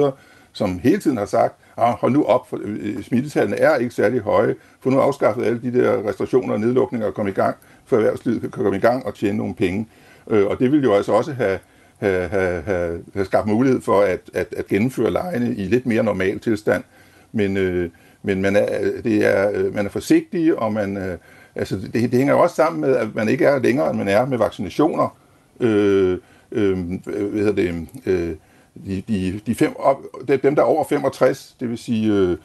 som 0.53 0.79
hele 0.79 0.99
tiden 0.99 1.17
har 1.17 1.27
sagt, 1.27 1.55
ah, 1.79 1.95
hold 1.95 2.13
nu 2.13 2.25
op, 2.25 2.49
for 2.49 2.61
øh, 2.63 2.79
øh, 2.81 3.05
smittetallene 3.05 3.57
er 3.57 3.77
ikke 3.77 3.95
særlig 3.95 4.21
høje. 4.21 4.55
Få 4.81 4.91
nu 4.91 4.99
afskaffet 4.99 5.45
alle 5.45 5.61
de 5.63 5.73
der 5.73 6.09
restriktioner 6.09 6.55
og 6.55 6.61
nedlukninger 6.61 7.07
og 7.07 7.15
komme 7.15 7.31
i 7.31 7.35
gang, 7.35 7.57
for 7.87 7.97
erhvervslivet 7.97 8.41
kan 8.41 8.51
komme 8.51 8.77
i 8.77 8.81
gang 8.81 9.07
og 9.07 9.15
tjene 9.15 9.39
nogle 9.39 9.55
penge. 9.55 9.87
Øh, 10.31 10.47
og 10.47 10.59
det 10.59 10.73
vil 10.73 10.83
jo 10.83 10.95
altså 10.95 11.13
også 11.13 11.33
have, 11.33 11.59
have, 11.99 12.29
have, 12.29 12.63
have, 12.63 13.01
have 13.15 13.25
skabt 13.25 13.47
mulighed 13.47 13.81
for 13.81 14.01
at, 14.01 14.21
at, 14.35 14.55
at 14.57 14.67
gennemføre 14.67 15.11
lejene 15.11 15.55
i 15.55 15.65
lidt 15.65 15.87
mere 15.87 16.03
normal 16.03 16.39
tilstand. 16.39 16.85
Men, 17.33 17.57
øh, 17.57 17.91
men 18.23 18.43
man, 18.43 18.57
er, 18.57 18.67
øh, 18.83 19.05
det 19.05 19.27
er, 19.27 19.73
man 19.73 19.87
er 19.87 19.91
forsigtig, 19.91 20.59
og 20.59 20.73
man, 20.73 20.97
øh, 20.97 21.19
altså 21.55 21.77
det, 21.77 21.93
det 21.93 22.13
hænger 22.13 22.35
jo 22.35 22.41
også 22.41 22.57
sammen 22.57 22.81
med, 22.81 22.97
at 22.97 23.15
man 23.15 23.29
ikke 23.29 23.45
er 23.45 23.59
længere, 23.59 23.91
end 23.91 23.99
man 23.99 24.09
er 24.09 24.27
med 24.27 24.39
vaccinationer. 24.39 25.17
Øh, 25.61 26.19
øh, 26.53 26.79
hvad 27.05 27.45
hedder 27.45 27.53
det, 27.53 27.89
øh, 28.07 28.35
de, 28.87 29.03
de, 29.09 29.41
de 29.47 29.55
fem, 29.55 29.75
op, 29.79 29.97
dem, 30.43 30.55
der 30.55 30.63
er 30.63 30.67
over 30.67 30.85
65, 30.89 31.57
det 31.61 31.69
vil 31.71 31.79
sige 31.79 32.13
øh, 32.13 32.37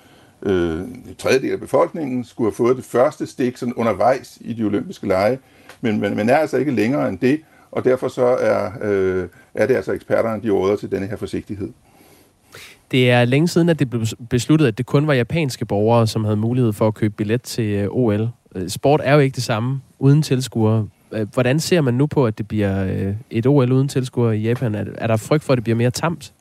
øh, 0.42 0.80
en 0.80 1.16
tredjedel 1.18 1.52
af 1.52 1.60
befolkningen, 1.60 2.24
skulle 2.24 2.52
have 2.52 2.56
fået 2.56 2.78
det 2.78 2.86
første 2.86 3.28
stik 3.28 3.58
sådan 3.58 3.74
undervejs 3.74 4.38
i 4.42 4.54
de 4.54 4.64
olympiske 4.64 5.08
lege, 5.08 5.40
men 5.82 6.00
man, 6.00 6.16
man 6.16 6.30
er 6.30 6.38
altså 6.38 6.58
ikke 6.58 6.72
længere 6.72 7.10
end 7.10 7.20
det, 7.20 7.42
og 7.72 7.84
derfor 7.84 8.08
så 8.08 8.26
er, 8.26 8.72
øh, 8.82 9.28
er 9.54 9.68
det 9.68 9.76
altså 9.76 9.92
eksperterne, 9.92 10.44
de 10.44 10.50
råder 10.50 10.76
til 10.76 10.92
denne 10.92 11.08
her 11.08 11.16
forsigtighed. 11.16 11.70
Det 12.92 13.12
er 13.12 13.26
længe 13.26 13.48
siden, 13.48 13.70
at 13.70 13.80
det 13.80 13.90
blev 13.90 14.06
besluttet, 14.30 14.68
at 14.68 14.78
det 14.78 14.86
kun 14.86 15.08
var 15.08 15.14
japanske 15.14 15.66
borgere, 15.66 16.08
som 16.08 16.24
havde 16.24 16.38
mulighed 16.38 16.74
for 16.74 16.88
at 16.88 16.94
købe 16.94 17.14
billet 17.14 17.42
til 17.42 17.66
øh, 17.66 17.88
OL. 17.92 18.30
Øh, 18.56 18.70
sport 18.70 19.02
er 19.04 19.14
jo 19.14 19.20
ikke 19.20 19.36
det 19.36 19.44
samme 19.44 19.82
uden 20.00 20.22
tilskuere. 20.22 20.88
Øh, 21.14 21.28
hvordan 21.34 21.60
ser 21.60 21.82
man 21.82 21.94
nu 21.94 22.08
på, 22.08 22.26
at 22.26 22.38
det 22.38 22.48
bliver 22.48 22.86
øh, 22.86 23.16
et 23.30 23.46
OL 23.46 23.72
uden 23.72 23.88
tilskuere 23.88 24.38
i 24.38 24.42
Japan? 24.42 24.76
Er 24.76 25.08
der 25.08 25.18
frygt 25.18 25.44
for, 25.44 25.54
at 25.54 25.58
det 25.58 25.64
bliver 25.64 25.78
mere 25.78 25.92
tamt? 25.92 26.34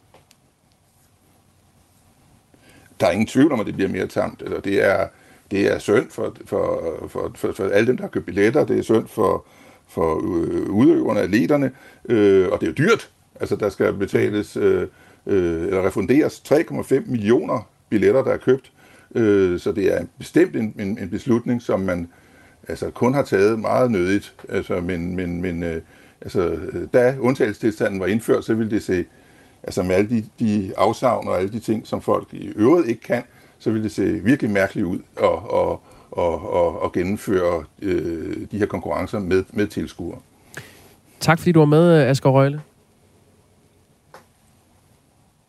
Der 3.00 3.06
er 3.06 3.11
ingen 3.11 3.26
tvivl 3.26 3.52
om, 3.52 3.61
at 3.61 3.66
det 3.66 3.74
bliver 3.74 3.90
mere 3.90 4.06
tamt. 4.06 4.42
Altså, 4.42 4.61
det, 4.61 4.85
er, 4.90 5.06
det 5.50 5.72
er 5.72 5.78
synd 5.78 6.11
for, 6.11 6.37
for, 6.46 6.82
for, 7.08 7.32
for, 7.35 7.52
for 7.52 7.68
alle 7.68 7.87
dem, 7.87 7.96
der 7.96 8.04
har 8.04 8.08
købt 8.08 8.26
billetter. 8.26 8.64
Det 8.64 8.78
er 8.78 8.82
synd 8.82 9.08
for, 9.08 9.46
for 9.88 10.16
øh, 10.16 10.70
udøverne, 10.70 11.20
atleterne. 11.20 11.70
Øh, 12.08 12.48
og 12.48 12.61
det 12.61 12.66
er 12.66 12.70
jo 12.70 12.88
dyrt. 12.88 13.11
Altså, 13.40 13.56
der 13.56 13.68
skal 13.68 13.92
betales... 13.92 14.56
Øh, 14.56 14.87
øh, 15.26 15.62
eller 15.62 15.87
refunderes 15.87 16.42
3,5 16.52 17.11
millioner 17.11 17.68
billetter, 17.88 18.24
der 18.24 18.32
er 18.32 18.37
købt. 18.37 18.72
Øh, 19.14 19.61
så 19.61 19.72
det 19.72 19.94
er 19.94 20.04
bestemt 20.18 20.56
en, 20.56 20.74
en, 20.78 20.98
en 20.98 21.11
beslutning, 21.11 21.62
som 21.62 21.80
man 21.80 22.08
altså, 22.68 22.90
kun 22.90 23.14
har 23.14 23.22
taget 23.22 23.59
meget 23.59 23.90
nødigt. 23.90 24.35
Altså, 24.48 24.81
men 24.81 25.16
men, 25.16 25.42
men 25.42 25.62
øh, 25.62 25.83
altså, 26.20 26.59
da 26.92 27.16
undtagelsestilstanden 27.20 28.01
var 28.01 28.07
indført, 28.07 28.44
så 28.44 28.55
ville 28.55 28.70
det 28.70 28.83
se, 28.83 29.05
altså 29.62 29.83
med 29.83 29.94
alle 29.94 30.11
de, 30.11 30.25
de 30.38 30.72
afsavn 30.77 31.29
og 31.29 31.38
alle 31.38 31.53
de 31.53 31.61
ting, 31.61 31.87
som 31.87 32.03
folk 32.03 32.29
i 32.33 32.53
øvrigt 32.57 32.88
ikke 32.88 33.03
kan, 33.03 33.22
så 33.59 33.70
ville 33.70 33.85
det 33.85 33.92
se 33.92 34.05
virkelig 34.05 34.51
mærkeligt 34.51 34.87
ud 34.87 34.98
at, 35.16 35.29
at, 35.55 35.79
at, 36.18 36.35
at, 36.61 36.85
at 36.85 36.92
gennemføre 36.92 37.64
øh, 37.83 38.46
de 38.51 38.59
her 38.59 38.66
konkurrencer 38.66 39.18
med, 39.18 39.44
med 39.53 39.66
tilskuere. 39.66 40.18
Tak 41.20 41.38
fordi 41.38 41.53
du 41.53 41.59
var 41.59 41.66
med, 41.66 41.92
Asger 41.92 42.31
Røgle. 42.31 42.61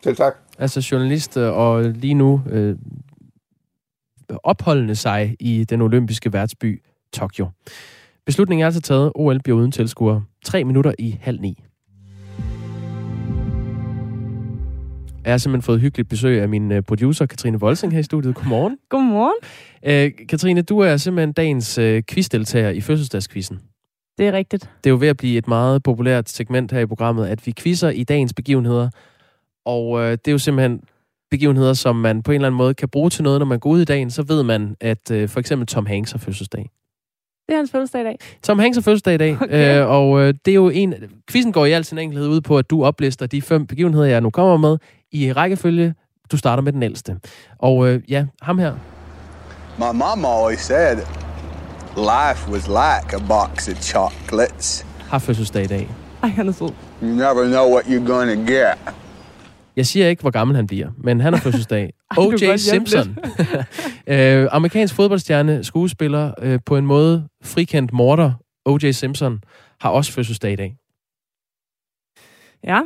Selv 0.04 0.16
tak. 0.16 0.34
Altså 0.58 0.88
journalist 0.92 1.36
øh, 1.36 1.56
og 1.56 1.82
lige 1.82 2.14
nu 2.14 2.42
øh, 2.50 2.76
opholdende 4.42 4.94
sig 4.94 5.36
i 5.40 5.64
den 5.64 5.80
olympiske 5.80 6.32
værtsby 6.32 6.82
Tokyo. 7.14 7.48
Beslutningen 8.26 8.62
er 8.62 8.66
altså 8.66 8.80
taget. 8.80 9.12
OL 9.14 9.40
bliver 9.42 9.58
uden 9.58 9.72
tilskuere. 9.72 10.24
Tre 10.44 10.64
minutter 10.64 10.92
i 10.98 11.18
halv 11.20 11.40
ni. 11.40 11.64
Jeg 15.24 15.32
har 15.32 15.38
simpelthen 15.38 15.62
fået 15.62 15.80
hyggeligt 15.80 16.08
besøg 16.08 16.42
af 16.42 16.48
min 16.48 16.72
øh, 16.72 16.82
producer, 16.82 17.26
Katrine 17.26 17.60
Volsing, 17.60 17.92
her 17.92 18.00
i 18.00 18.02
studiet. 18.02 18.34
Godmorgen. 18.34 18.78
Godmorgen. 18.88 19.34
Øh, 19.86 20.26
Katrine, 20.28 20.62
du 20.62 20.78
er 20.78 20.96
simpelthen 20.96 21.32
dagens 21.32 21.78
øh, 21.78 22.02
quizdeltager 22.08 22.70
i 22.70 22.80
fødselsdagskvisten. 22.80 23.60
Det 24.18 24.28
er 24.28 24.32
rigtigt. 24.32 24.70
Det 24.84 24.90
er 24.90 24.94
jo 24.94 24.96
ved 25.00 25.08
at 25.08 25.16
blive 25.16 25.38
et 25.38 25.48
meget 25.48 25.82
populært 25.82 26.28
segment 26.28 26.72
her 26.72 26.80
i 26.80 26.86
programmet, 26.86 27.26
at 27.26 27.46
vi 27.46 27.52
quizzer 27.58 27.90
i 27.90 28.04
dagens 28.04 28.34
begivenheder, 28.34 28.90
og 29.64 30.00
øh, 30.00 30.10
det 30.10 30.28
er 30.28 30.32
jo 30.32 30.38
simpelthen 30.38 30.80
begivenheder, 31.30 31.72
som 31.72 31.96
man 31.96 32.22
på 32.22 32.32
en 32.32 32.34
eller 32.34 32.48
anden 32.48 32.56
måde 32.56 32.74
kan 32.74 32.88
bruge 32.88 33.10
til 33.10 33.24
noget, 33.24 33.38
når 33.38 33.46
man 33.46 33.58
går 33.58 33.70
ud 33.70 33.80
i 33.80 33.84
dagen. 33.84 34.10
Så 34.10 34.22
ved 34.22 34.42
man, 34.42 34.76
at 34.80 35.10
øh, 35.10 35.28
for 35.28 35.40
eksempel 35.40 35.66
Tom 35.66 35.86
Hanks 35.86 36.12
har 36.12 36.18
fødselsdag. 36.18 36.70
Det 37.46 37.52
er 37.52 37.56
hans 37.56 37.70
fødselsdag 37.70 38.00
i 38.00 38.04
dag. 38.04 38.18
Tom 38.42 38.58
Hanks 38.58 38.76
har 38.76 38.82
fødselsdag 38.82 39.14
i 39.14 39.16
dag, 39.16 39.36
okay. 39.42 39.80
øh, 39.80 39.90
og 39.90 40.20
øh, 40.20 40.34
det 40.44 40.50
er 40.50 40.54
jo 40.54 40.68
en... 40.68 40.94
Quizzen 41.30 41.52
går 41.52 41.66
i 41.66 41.72
al 41.72 41.84
sin 41.84 41.98
enkelhed 41.98 42.28
ud 42.28 42.40
på, 42.40 42.58
at 42.58 42.70
du 42.70 42.84
oplister 42.84 43.26
de 43.26 43.42
fem 43.42 43.66
begivenheder, 43.66 44.04
jeg 44.04 44.20
nu 44.20 44.30
kommer 44.30 44.56
med, 44.56 44.78
i 45.12 45.32
rækkefølge. 45.32 45.94
Du 46.32 46.36
starter 46.36 46.62
med 46.62 46.72
den 46.72 46.82
ældste. 46.82 47.16
Og 47.58 47.88
øh, 47.88 48.02
ja, 48.08 48.26
ham 48.42 48.58
her. 48.58 48.74
My 49.78 49.98
mom 49.98 50.24
always 50.24 50.60
said, 50.60 50.96
life 51.96 52.50
was 52.50 52.66
like 52.68 53.16
a 53.16 53.20
box 53.28 53.68
of 53.68 53.74
chocolates. 53.82 54.86
Har 55.08 55.18
fødselsdag 55.18 55.64
i 55.64 55.66
dag. 55.66 55.88
Ej, 56.22 56.28
han 56.28 56.48
er 56.48 56.52
sød. 56.52 56.68
You 57.02 57.08
never 57.08 57.44
know 57.46 57.72
what 57.72 57.84
you're 57.84 58.06
gonna 58.12 58.34
get. 58.34 58.94
Jeg 59.76 59.86
siger 59.86 60.08
ikke, 60.08 60.20
hvor 60.20 60.30
gammel 60.30 60.56
han 60.56 60.66
bliver, 60.66 60.88
men 60.98 61.20
han 61.20 61.32
har 61.32 61.40
fødselsdag. 61.40 61.92
O.J. 62.18 62.56
Simpson. 62.56 63.18
øh, 64.06 64.48
amerikansk 64.50 64.94
fodboldstjerne, 64.94 65.64
skuespiller, 65.64 66.32
øh, 66.42 66.60
på 66.66 66.76
en 66.76 66.86
måde 66.86 67.28
frikendt 67.44 67.92
morder. 67.92 68.32
O.J. 68.64 68.90
Simpson 68.90 69.40
har 69.80 69.90
også 69.90 70.12
fødselsdag 70.12 70.52
i 70.52 70.56
dag. 70.56 70.76
Ja. 72.64 72.80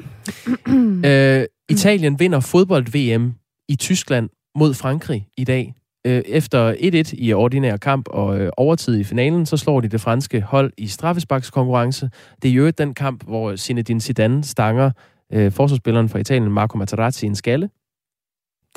øh, 1.40 1.46
Italien 1.68 2.20
vinder 2.20 2.40
fodbold-VM 2.40 3.34
i 3.68 3.76
Tyskland 3.76 4.28
mod 4.54 4.74
Frankrig 4.74 5.26
i 5.36 5.44
dag. 5.44 5.74
Øh, 6.06 6.22
efter 6.26 6.72
1-1 6.72 7.14
i 7.18 7.32
ordinær 7.32 7.76
kamp 7.76 8.08
og 8.08 8.40
øh, 8.40 8.50
overtid 8.56 8.98
i 8.98 9.04
finalen, 9.04 9.46
så 9.46 9.56
slår 9.56 9.80
de 9.80 9.88
det 9.88 10.00
franske 10.00 10.40
hold 10.40 10.72
i 10.78 10.86
straffesparkskonkurrence. 10.86 12.10
Det 12.42 12.50
er 12.50 12.54
jo 12.54 12.70
den 12.70 12.94
kamp, 12.94 13.24
hvor 13.24 13.56
Zinedine 13.56 14.00
Zidane 14.00 14.44
stanger 14.44 14.90
øh, 15.32 15.52
forsvarsspilleren 15.52 16.08
fra 16.08 16.18
Italien, 16.18 16.52
Marco 16.52 16.78
Materazzi, 16.78 17.26
en 17.26 17.34
skalle. 17.34 17.70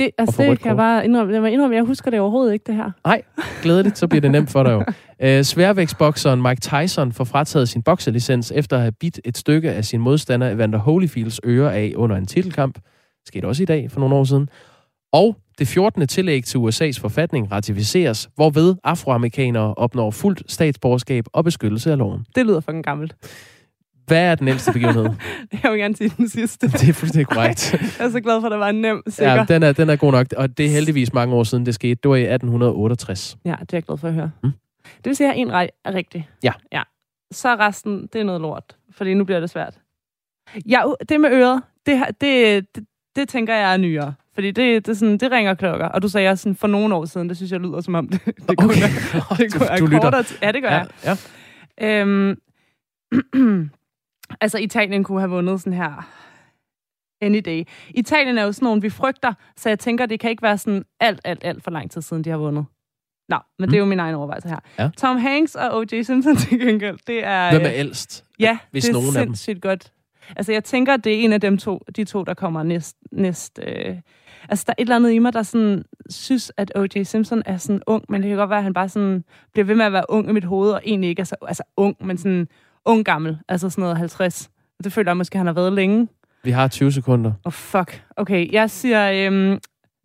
Det, 0.01 0.11
altså, 0.17 0.43
det 0.43 0.59
kan 0.59 0.69
jeg 0.69 0.77
bare 0.77 1.05
indrømme. 1.05 1.33
Jeg, 1.33 1.53
indrømme. 1.53 1.75
jeg 1.75 1.83
husker 1.83 2.11
det 2.11 2.19
overhovedet 2.19 2.53
ikke, 2.53 2.63
det 2.67 2.75
her. 2.75 2.91
Nej, 3.05 3.21
glædeligt, 3.61 3.97
så 3.97 4.07
bliver 4.07 4.21
det 4.21 4.31
nemt 4.31 4.49
for 4.49 4.63
dig 4.63 4.71
jo. 4.71 4.83
Øh, 5.23 5.43
sværvægtsbokseren 5.43 6.41
Mike 6.41 6.61
Tyson 6.61 7.11
får 7.11 7.23
frataget 7.23 7.69
sin 7.69 7.81
bokselicens 7.81 8.51
efter 8.55 8.75
at 8.75 8.81
have 8.81 8.91
bidt 8.91 9.19
et 9.25 9.37
stykke 9.37 9.71
af 9.71 9.85
sin 9.85 9.99
modstander 9.99 10.49
Evander 10.49 10.79
Holyfields 10.79 11.39
øre 11.45 11.75
af 11.75 11.93
under 11.95 12.15
en 12.15 12.25
titelkamp. 12.25 12.75
Det 12.75 13.27
skete 13.27 13.45
også 13.45 13.63
i 13.63 13.65
dag 13.65 13.91
for 13.91 13.99
nogle 13.99 14.15
år 14.15 14.23
siden. 14.23 14.49
Og 15.13 15.35
det 15.59 15.67
14. 15.67 16.07
tillæg 16.07 16.43
til 16.43 16.57
USA's 16.57 17.01
forfatning 17.01 17.51
ratificeres, 17.51 18.29
hvorved 18.35 18.75
afroamerikanere 18.83 19.73
opnår 19.73 20.11
fuldt 20.11 20.51
statsborgerskab 20.51 21.25
og 21.33 21.43
beskyttelse 21.43 21.91
af 21.91 21.97
loven. 21.97 22.25
Det 22.35 22.45
lyder 22.45 22.59
fucking 22.59 22.83
gammelt. 22.83 23.15
Hvad 24.11 24.31
er 24.31 24.35
den 24.35 24.47
ældste 24.47 24.71
begivenhed? 24.71 25.03
jeg 25.63 25.71
vil 25.71 25.79
gerne 25.79 25.95
sige 25.95 26.13
den 26.17 26.29
sidste. 26.29 26.67
Det 26.67 26.89
er 26.89 26.93
fuldstændig 26.93 27.27
korrekt. 27.27 27.73
jeg 27.99 28.05
er 28.05 28.09
så 28.09 28.21
glad 28.21 28.41
for, 28.41 28.47
at 28.47 28.51
der 28.51 28.57
var 28.57 28.69
en 28.69 28.81
nem, 28.81 29.01
sikker. 29.07 29.33
Ja, 29.33 29.45
den 29.47 29.63
er, 29.63 29.71
den 29.71 29.89
er 29.89 29.95
god 29.95 30.11
nok, 30.11 30.27
og 30.37 30.57
det 30.57 30.65
er 30.65 30.69
heldigvis 30.69 31.13
mange 31.13 31.35
år 31.35 31.43
siden, 31.43 31.65
det 31.65 31.75
skete. 31.75 31.95
Det 32.03 32.09
var 32.09 32.15
i 32.15 32.21
1868. 32.21 33.37
Ja, 33.45 33.51
det 33.51 33.59
er 33.59 33.65
jeg 33.77 33.83
glad 33.83 33.97
for 33.97 34.07
at 34.07 34.13
høre. 34.13 34.31
Mm. 34.43 34.51
Det 34.85 35.05
vil 35.05 35.15
sige, 35.15 35.31
at 35.31 35.37
jeg 35.37 35.47
har 35.47 35.61
en 35.61 35.69
er 35.85 35.93
rigtig. 35.93 36.29
Ja. 36.43 36.51
ja. 36.71 36.81
Så 37.31 37.55
resten, 37.55 38.09
det 38.13 38.21
er 38.21 38.23
noget 38.23 38.41
lort, 38.41 38.75
fordi 38.91 39.13
nu 39.13 39.23
bliver 39.23 39.39
det 39.39 39.49
svært. 39.49 39.79
Ja, 40.69 40.81
det 41.09 41.21
med 41.21 41.31
øret, 41.31 41.61
det, 41.85 42.03
det, 42.21 42.65
det, 42.75 42.85
det 43.15 43.29
tænker 43.29 43.55
jeg 43.55 43.73
er 43.73 43.77
nyere. 43.77 44.13
Fordi 44.33 44.51
det, 44.51 44.85
det, 44.85 44.97
sådan, 44.97 45.17
det 45.17 45.31
ringer 45.31 45.53
klokker. 45.53 45.85
Og 45.85 46.01
du 46.01 46.07
sagde 46.07 46.29
også 46.29 46.41
sådan, 46.41 46.55
for 46.55 46.67
nogle 46.67 46.95
år 46.95 47.05
siden, 47.05 47.29
det 47.29 47.37
synes 47.37 47.51
jeg 47.51 47.59
lyder 47.59 47.81
som 47.81 47.95
om, 47.95 48.07
det, 48.09 48.25
det 48.25 48.33
okay. 48.47 48.55
kunne, 48.55 48.75
det 49.37 49.53
kunne 49.53 49.67
du, 49.79 49.85
du 49.85 49.85
lytter. 49.85 50.37
Ja, 50.41 50.51
det 50.51 50.61
gør 50.61 50.69
ja, 50.69 50.85
jeg. 51.05 51.17
Ja. 51.81 52.01
Øhm, 52.01 52.37
Altså, 54.41 54.57
Italien 54.57 55.03
kunne 55.03 55.19
have 55.19 55.29
vundet 55.29 55.61
sådan 55.61 55.73
her 55.73 56.09
any 57.21 57.41
day. 57.45 57.63
Italien 57.89 58.37
er 58.37 58.43
jo 58.43 58.51
sådan 58.51 58.65
nogen, 58.65 58.83
vi 58.83 58.89
frygter, 58.89 59.33
så 59.55 59.69
jeg 59.69 59.79
tænker, 59.79 60.05
det 60.05 60.19
kan 60.19 60.29
ikke 60.29 60.43
være 60.43 60.57
sådan 60.57 60.85
alt, 60.99 61.21
alt, 61.23 61.43
alt 61.43 61.63
for 61.63 61.71
lang 61.71 61.91
tid 61.91 62.01
siden, 62.01 62.23
de 62.23 62.29
har 62.29 62.37
vundet. 62.37 62.65
Nå, 63.29 63.37
men 63.59 63.65
mm. 63.65 63.69
det 63.69 63.77
er 63.77 63.79
jo 63.79 63.85
min 63.85 63.99
egen 63.99 64.15
overvejelse 64.15 64.49
her. 64.49 64.59
Ja. 64.79 64.89
Tom 64.97 65.17
Hanks 65.17 65.55
og 65.55 65.77
O.J. 65.77 66.01
Simpson 66.01 66.35
til 66.47 66.59
gengæld, 66.59 66.97
det 67.07 67.25
er... 67.25 67.51
Hvem 67.51 67.65
er 67.65 67.71
ældst? 67.73 68.25
Ja, 68.39 68.57
hvis 68.71 68.83
det 68.83 68.93
nogen 68.93 69.07
er 69.07 69.11
sindssygt 69.11 69.55
af 69.55 69.61
dem. 69.61 69.69
godt. 69.69 69.91
Altså, 70.35 70.51
jeg 70.51 70.63
tænker, 70.63 70.97
det 70.97 71.13
er 71.13 71.19
en 71.19 71.33
af 71.33 71.41
dem 71.41 71.57
to, 71.57 71.81
de 71.95 72.03
to, 72.03 72.23
der 72.23 72.33
kommer 72.33 72.63
næst... 72.63 72.97
næst 73.11 73.59
øh, 73.63 73.95
altså, 74.49 74.63
der 74.67 74.73
er 74.77 74.81
et 74.81 74.85
eller 74.85 74.95
andet 74.95 75.11
i 75.11 75.19
mig, 75.19 75.33
der 75.33 75.43
sådan, 75.43 75.83
synes, 76.09 76.51
at 76.57 76.71
O.J. 76.75 77.03
Simpson 77.03 77.43
er 77.45 77.57
sådan 77.57 77.81
ung, 77.87 78.05
men 78.09 78.21
det 78.21 78.29
kan 78.29 78.37
godt 78.37 78.49
være, 78.49 78.59
at 78.59 78.63
han 78.63 78.73
bare 78.73 78.89
sådan 78.89 79.23
bliver 79.53 79.65
ved 79.65 79.75
med 79.75 79.85
at 79.85 79.93
være 79.93 80.05
ung 80.09 80.29
i 80.29 80.33
mit 80.33 80.43
hoved, 80.43 80.71
og 80.71 80.81
egentlig 80.85 81.09
ikke 81.09 81.19
er 81.19 81.23
så 81.23 81.35
altså, 81.47 81.63
ung, 81.77 81.95
men 81.99 82.17
sådan 82.17 82.47
ung 82.85 83.05
gammel, 83.05 83.37
altså 83.47 83.69
sådan 83.69 83.81
noget 83.81 83.97
50. 83.97 84.49
Det 84.83 84.93
føler 84.93 85.11
jeg 85.11 85.17
måske, 85.17 85.37
han 85.37 85.45
har 85.45 85.53
været 85.53 85.73
længe. 85.73 86.07
Vi 86.43 86.51
har 86.51 86.67
20 86.67 86.91
sekunder. 86.91 87.29
Åh, 87.29 87.35
oh, 87.45 87.53
fuck. 87.53 88.03
Okay, 88.17 88.51
jeg 88.51 88.69
siger 88.69 89.11
øhm, 89.11 89.59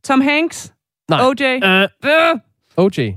Tom 0.04 0.20
Hanks. 0.20 0.72
Nej. 1.10 1.20
OJ. 1.20 1.60
Uh, 1.64 2.84
OJ. 2.84 3.12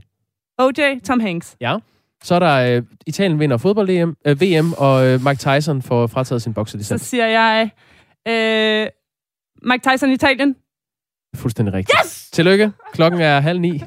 OJ, 0.57 0.99
Tom 1.03 1.19
Hanks. 1.19 1.57
Ja. 1.61 1.77
Så 2.23 2.35
er 2.35 2.39
der 2.39 2.77
øh, 2.77 2.83
Italien 3.07 3.39
vinder 3.39 3.57
fodbold-VM, 3.57 4.17
øh, 4.25 4.41
VM, 4.41 4.73
og 4.73 5.07
øh, 5.07 5.23
Mike 5.23 5.39
Tyson 5.39 5.81
får 5.81 6.07
frataget 6.07 6.41
sin 6.41 6.53
bokselicens. 6.53 7.01
Så 7.01 7.07
siger 7.07 7.25
jeg 7.25 7.69
øh, 8.27 8.87
Mike 9.63 9.89
Tyson, 9.89 10.11
Italien. 10.11 10.55
Fuldstændig 11.35 11.73
rigtigt. 11.73 11.97
Yes! 12.05 12.29
Tillykke. 12.31 12.71
Klokken 12.93 13.21
er 13.21 13.39
halv 13.39 13.59
ni. 13.59 13.83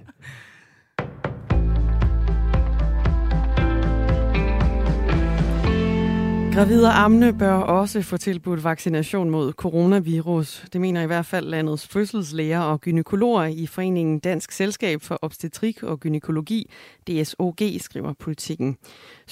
Gravide 6.54 6.86
og 6.86 6.98
ammende 7.04 7.32
bør 7.32 7.52
også 7.52 8.02
få 8.02 8.16
tilbudt 8.16 8.64
vaccination 8.64 9.30
mod 9.30 9.52
coronavirus. 9.52 10.64
Det 10.72 10.80
mener 10.80 11.02
i 11.02 11.06
hvert 11.06 11.26
fald 11.26 11.46
landets 11.46 11.86
fødselslæger 11.86 12.60
og 12.60 12.80
gynekologer 12.80 13.44
i 13.44 13.66
Foreningen 13.66 14.18
Dansk 14.18 14.52
Selskab 14.52 15.02
for 15.02 15.18
Obstetrik 15.22 15.82
og 15.82 16.00
Gynækologi, 16.00 16.70
DSOG, 17.08 17.58
skriver 17.78 18.12
politikken. 18.12 18.76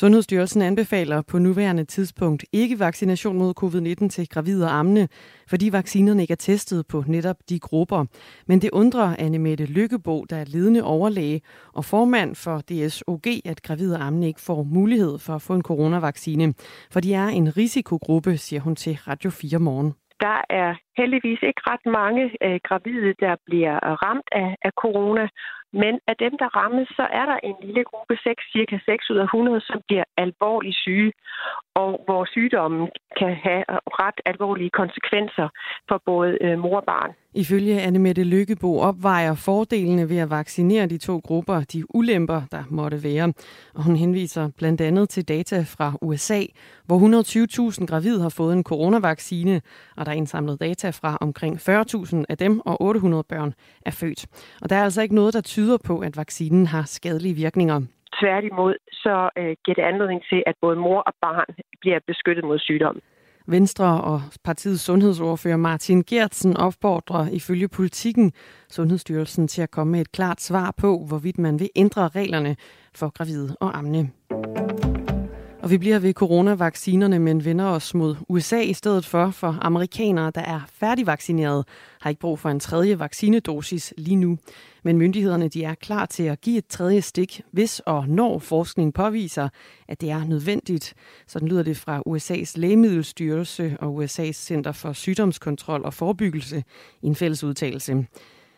Sundhedsstyrelsen 0.01 0.63
anbefaler 0.63 1.23
på 1.23 1.39
nuværende 1.39 1.85
tidspunkt 1.85 2.45
ikke 2.53 2.79
vaccination 2.79 3.39
mod 3.39 3.53
covid-19 3.63 4.09
til 4.09 4.29
gravide 4.29 4.67
og 4.67 4.79
ammende, 4.79 5.09
fordi 5.49 5.69
vaccinerne 5.73 6.23
ikke 6.23 6.33
er 6.33 6.47
testet 6.51 6.87
på 6.87 7.05
netop 7.07 7.37
de 7.49 7.59
grupper. 7.59 8.05
Men 8.47 8.59
det 8.63 8.71
undrer 8.73 9.17
Annemette 9.19 9.67
Lykkebo, 9.67 10.25
der 10.31 10.37
er 10.37 10.45
ledende 10.45 10.85
overlæge 10.85 11.41
og 11.75 11.85
formand 11.85 12.35
for 12.35 12.57
DSOG, 12.69 13.27
at 13.45 13.63
gravide 13.63 13.97
og 13.97 14.07
ammende 14.07 14.27
ikke 14.27 14.41
får 14.41 14.63
mulighed 14.63 15.19
for 15.19 15.33
at 15.35 15.43
få 15.43 15.55
en 15.55 15.63
coronavaccine. 15.63 16.55
For 16.93 17.01
de 17.01 17.15
er 17.15 17.27
en 17.27 17.57
risikogruppe, 17.57 18.37
siger 18.37 18.61
hun 18.61 18.77
til 18.77 18.95
Radio 19.09 19.31
4 19.31 19.59
morgen. 19.59 19.95
Der 20.21 20.41
er 20.51 20.75
heldigvis 20.97 21.43
ikke 21.43 21.63
ret 21.71 21.87
mange 22.01 22.23
øh, 22.47 22.61
gravide, 22.69 23.15
der 23.25 23.35
bliver 23.47 23.75
øh, 23.87 23.93
ramt 24.05 24.29
af, 24.33 24.57
af 24.63 24.73
corona, 24.83 25.29
men 25.73 26.01
af 26.07 26.17
dem, 26.17 26.39
der 26.39 26.57
rammes, 26.57 26.89
så 26.89 27.07
er 27.13 27.27
der 27.27 27.39
en 27.43 27.57
lille 27.63 27.85
gruppe, 27.85 28.19
6, 28.23 28.53
cirka 28.53 28.79
6 28.85 29.11
ud 29.11 29.17
af 29.17 29.25
100, 29.25 29.61
som 29.61 29.81
bliver 29.89 30.05
alvorligt 30.17 30.77
syge, 30.77 31.13
og 31.75 32.03
hvor 32.05 32.25
sygdommen 32.25 32.89
kan 33.19 33.35
have 33.35 33.65
ret 34.03 34.21
alvorlige 34.27 34.71
konsekvenser 34.71 35.49
for 35.89 36.03
både 36.07 36.39
øh, 36.41 36.59
mor 36.59 36.77
og 36.77 36.85
barn. 36.85 37.13
Ifølge 37.35 37.81
Annemette 37.81 38.25
Lykkebo 38.25 38.79
opvejer 38.79 39.35
fordelene 39.35 40.09
ved 40.09 40.19
at 40.19 40.31
vaccinere 40.31 40.87
de 40.87 40.99
to 40.99 41.19
grupper 41.19 41.61
de 41.73 41.97
ulemper, 41.97 42.43
der 42.53 42.63
måtte 42.71 43.05
være. 43.05 43.33
Og 43.75 43.85
hun 43.85 43.97
henviser 43.97 44.51
blandt 44.59 44.81
andet 44.81 45.09
til 45.09 45.29
data 45.29 45.59
fra 45.61 45.93
USA, 46.03 46.41
hvor 46.87 46.99
120.000 46.99 47.87
gravide 47.87 48.23
har 48.23 48.35
fået 48.37 48.53
en 48.53 48.65
coronavaccine, 48.65 49.61
og 49.97 50.07
der 50.07 50.13
er 50.13 50.17
indsamlet 50.17 50.61
data 50.61 50.91
fra 50.91 51.19
omkring 51.21 51.55
40.000 51.57 52.25
af 52.29 52.39
dem, 52.39 52.61
og 52.61 52.83
800 52.83 53.25
børn 53.29 53.55
er 53.87 53.91
født. 53.91 54.27
Og 54.63 54.71
der 54.71 54.77
er 54.77 54.85
altså 54.85 55.03
ikke 55.03 55.15
noget, 55.15 55.35
der 55.35 55.41
tyder 55.41 55.79
på, 55.87 55.99
at 55.99 56.17
vaccinen 56.17 56.67
har 56.67 56.83
skadelige 56.83 57.35
virkninger. 57.35 57.81
Tværtimod 58.21 58.75
så 58.93 59.31
øh, 59.39 59.57
giver 59.65 59.75
det 59.75 59.83
anledning 59.83 60.23
til, 60.31 60.43
at 60.47 60.55
både 60.61 60.77
mor 60.77 61.01
og 61.01 61.15
barn 61.21 61.55
bliver 61.81 61.99
beskyttet 62.07 62.45
mod 62.45 62.59
sygdom. 62.59 63.01
Venstre 63.47 64.01
og 64.01 64.23
partiets 64.45 64.83
sundhedsordfører 64.83 65.57
Martin 65.57 66.03
Gertsen 66.03 66.57
opfordrer 66.57 67.29
ifølge 67.29 67.69
politikken 67.69 68.33
Sundhedsstyrelsen 68.71 69.49
til 69.49 69.63
at 69.63 69.71
komme 69.71 69.91
med 69.91 70.01
et 70.01 70.13
klart 70.13 70.41
svar 70.41 70.75
på, 70.77 71.05
hvorvidt 71.09 71.39
man 71.39 71.61
vil 71.61 71.71
ændre 71.77 72.09
reglerne 72.09 72.57
for 72.95 73.09
gravide 73.09 73.57
og 73.61 73.79
amne. 73.79 74.11
Og 75.63 75.71
vi 75.71 75.79
bliver 75.79 75.99
ved 75.99 76.13
coronavaccinerne, 76.13 77.19
men 77.19 77.45
vender 77.45 77.65
os 77.65 77.95
mod 77.95 78.17
USA 78.29 78.61
i 78.61 78.73
stedet 78.73 79.07
for, 79.07 79.31
for 79.31 79.59
amerikanere, 79.61 80.33
der 80.35 80.41
er 80.41 80.61
færdigvaccineret, 80.73 81.65
har 82.01 82.11
ikke 82.11 82.21
brug 82.21 82.39
for 82.39 82.49
en 82.49 82.61
tredje 82.61 82.99
vaccinedosis 82.99 83.95
lige 83.97 84.17
nu. 84.17 84.39
Men 84.83 84.99
myndighederne 84.99 85.49
de 85.49 85.65
er 85.65 85.75
klar 85.75 86.07
til 86.07 86.23
at 86.23 86.41
give 86.41 86.59
et 86.59 86.67
tredje 86.67 87.03
stik, 87.03 87.43
hvis 87.51 87.81
og 87.81 88.09
når 88.09 88.39
forskning 88.39 88.95
påviser, 88.95 89.49
at 89.89 90.01
det 90.01 90.11
er 90.11 90.25
nødvendigt. 90.25 90.95
Sådan 91.27 91.49
lyder 91.49 91.63
det 91.63 91.77
fra 91.77 92.03
USA's 92.09 92.53
lægemiddelstyrelse 92.57 93.77
og 93.81 94.05
USA's 94.05 94.33
Center 94.33 94.73
for 94.73 94.93
Sygdomskontrol 94.93 95.85
og 95.85 95.95
Forebyggelse 95.95 96.65
i 97.03 97.07
en 97.07 97.17
fælles 97.17 97.45
udtalelse. 97.45 98.07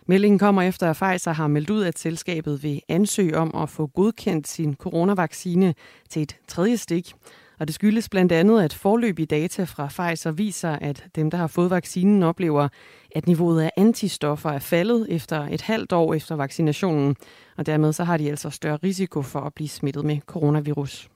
Meldingen 0.07 0.39
kommer 0.39 0.63
efter, 0.63 0.91
at 0.91 0.97
Pfizer 0.97 1.33
har 1.33 1.47
meldt 1.47 1.71
ud, 1.71 1.83
at 1.83 1.99
selskabet 1.99 2.63
vil 2.63 2.81
ansøge 2.89 3.37
om 3.37 3.55
at 3.55 3.69
få 3.69 3.87
godkendt 3.87 4.49
sin 4.49 4.75
coronavaccine 4.75 5.75
til 6.09 6.23
et 6.23 6.37
tredje 6.49 6.77
stik. 6.77 7.13
Og 7.61 7.69
det 7.69 7.75
skyldes 7.75 8.09
blandt 8.09 8.33
andet, 8.33 8.63
at 8.63 8.75
forløbige 8.75 9.27
data 9.27 9.65
fra 9.65 9.87
Pfizer 9.87 10.31
viser, 10.31 10.71
at 10.71 11.05
dem, 11.15 11.31
der 11.31 11.39
har 11.39 11.47
fået 11.47 11.71
vaccinen, 11.71 12.23
oplever, 12.23 12.69
at 13.15 13.27
niveauet 13.27 13.63
af 13.63 13.71
antistoffer 13.77 14.51
er 14.51 14.59
faldet 14.59 15.07
efter 15.11 15.49
et 15.51 15.63
halvt 15.63 15.93
år 15.93 16.15
efter 16.15 16.35
vaccinationen. 16.35 17.17
Og 17.57 17.67
dermed 17.67 17.93
så 17.93 18.05
har 18.05 18.17
de 18.17 18.31
altså 18.31 18.51
større 18.51 18.79
risiko 18.85 19.23
for 19.23 19.41
at 19.41 19.55
blive 19.55 19.69
smittet 19.69 20.05
med 20.05 20.19
coronavirus. 20.27 21.09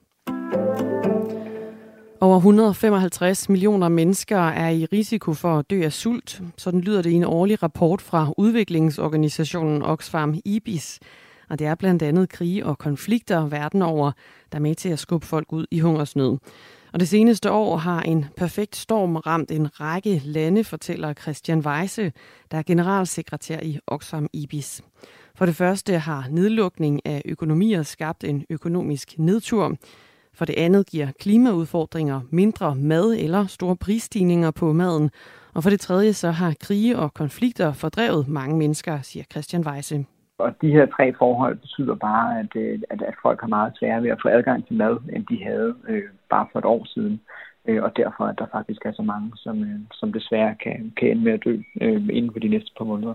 Over 2.19 2.37
155 2.37 3.49
millioner 3.49 3.89
mennesker 3.89 4.37
er 4.37 4.69
i 4.69 4.85
risiko 4.85 5.33
for 5.33 5.57
at 5.59 5.69
dø 5.69 5.83
af 5.83 5.93
sult. 5.93 6.41
Sådan 6.57 6.81
lyder 6.81 7.01
det 7.01 7.09
i 7.09 7.13
en 7.13 7.23
årlig 7.23 7.63
rapport 7.63 8.01
fra 8.01 8.33
udviklingsorganisationen 8.37 9.81
Oxfam 9.81 10.35
IBIS. 10.45 10.99
Og 11.49 11.59
det 11.59 11.67
er 11.67 11.75
blandt 11.75 12.03
andet 12.03 12.29
krige 12.29 12.65
og 12.65 12.77
konflikter 12.77 13.47
verden 13.47 13.81
over, 13.81 14.11
der 14.51 14.57
er 14.57 14.61
med 14.61 14.75
til 14.75 14.89
at 14.89 14.99
skubbe 14.99 15.27
folk 15.27 15.53
ud 15.53 15.65
i 15.71 15.79
hungersnød. 15.79 16.37
Og 16.93 16.99
det 16.99 17.07
seneste 17.07 17.51
år 17.51 17.77
har 17.77 18.01
en 18.01 18.25
perfekt 18.37 18.75
storm 18.75 19.15
ramt 19.15 19.51
en 19.51 19.79
række 19.81 20.21
lande, 20.25 20.63
fortæller 20.63 21.13
Christian 21.13 21.59
Weise, 21.59 22.11
der 22.51 22.57
er 22.57 22.63
generalsekretær 22.63 23.59
i 23.59 23.79
Oxfam 23.87 24.27
IBIS. 24.33 24.81
For 25.35 25.45
det 25.45 25.55
første 25.55 25.99
har 25.99 26.27
nedlukning 26.31 27.05
af 27.05 27.21
økonomier 27.25 27.83
skabt 27.83 28.23
en 28.23 28.45
økonomisk 28.49 29.19
nedtur. 29.19 29.77
For 30.37 30.45
det 30.45 30.55
andet 30.57 30.87
giver 30.87 31.07
klimaudfordringer 31.19 32.21
mindre 32.31 32.75
mad 32.75 33.15
eller 33.25 33.45
store 33.45 33.75
prisstigninger 33.75 34.51
på 34.51 34.73
maden. 34.73 35.09
Og 35.55 35.63
for 35.63 35.69
det 35.69 35.79
tredje 35.79 36.13
så 36.13 36.31
har 36.31 36.53
krige 36.61 36.99
og 36.99 37.13
konflikter 37.13 37.73
fordrevet 37.73 38.27
mange 38.27 38.57
mennesker, 38.57 38.99
siger 39.01 39.23
Christian 39.31 39.63
Weise. 39.67 40.05
Og 40.37 40.51
de 40.61 40.71
her 40.71 40.85
tre 40.85 41.13
forhold 41.17 41.55
betyder 41.57 41.95
bare, 41.95 42.39
at, 42.39 42.51
øh, 42.55 42.79
at, 42.89 43.01
at 43.01 43.15
folk 43.21 43.41
har 43.41 43.47
meget 43.47 43.73
sværere 43.79 44.03
ved 44.03 44.09
at 44.09 44.19
få 44.21 44.27
adgang 44.27 44.67
til 44.67 44.75
mad, 44.75 44.97
end 45.13 45.25
de 45.25 45.43
havde 45.43 45.75
øh, 45.89 46.03
bare 46.29 46.47
for 46.51 46.59
et 46.59 46.65
år 46.65 46.85
siden. 46.93 47.21
Øh, 47.67 47.83
og 47.83 47.91
derfor 47.97 48.23
at 48.25 48.35
der 48.37 48.45
faktisk 48.51 48.81
er 48.85 48.91
så 48.91 49.01
mange, 49.01 49.31
som, 49.35 49.63
øh, 49.63 49.79
som 49.91 50.13
desværre 50.13 50.55
kan, 50.63 50.93
kan 50.97 51.09
ende 51.11 51.23
med 51.23 51.33
at 51.33 51.43
dø 51.45 51.55
øh, 51.81 52.01
inden 52.17 52.31
for 52.31 52.39
de 52.39 52.47
næste 52.47 52.71
par 52.77 52.85
måneder. 52.85 53.13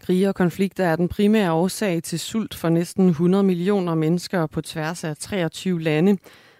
Krige 0.00 0.28
og 0.28 0.34
konflikter 0.34 0.84
er 0.84 0.96
den 0.96 1.08
primære 1.08 1.52
årsag 1.52 2.02
til 2.02 2.20
sult 2.20 2.54
for 2.54 2.68
næsten 2.68 3.08
100 3.08 3.44
millioner 3.44 3.94
mennesker 3.94 4.46
på 4.46 4.60
tværs 4.60 5.04
af 5.04 5.16
23 5.16 5.80
lande. 5.80 6.18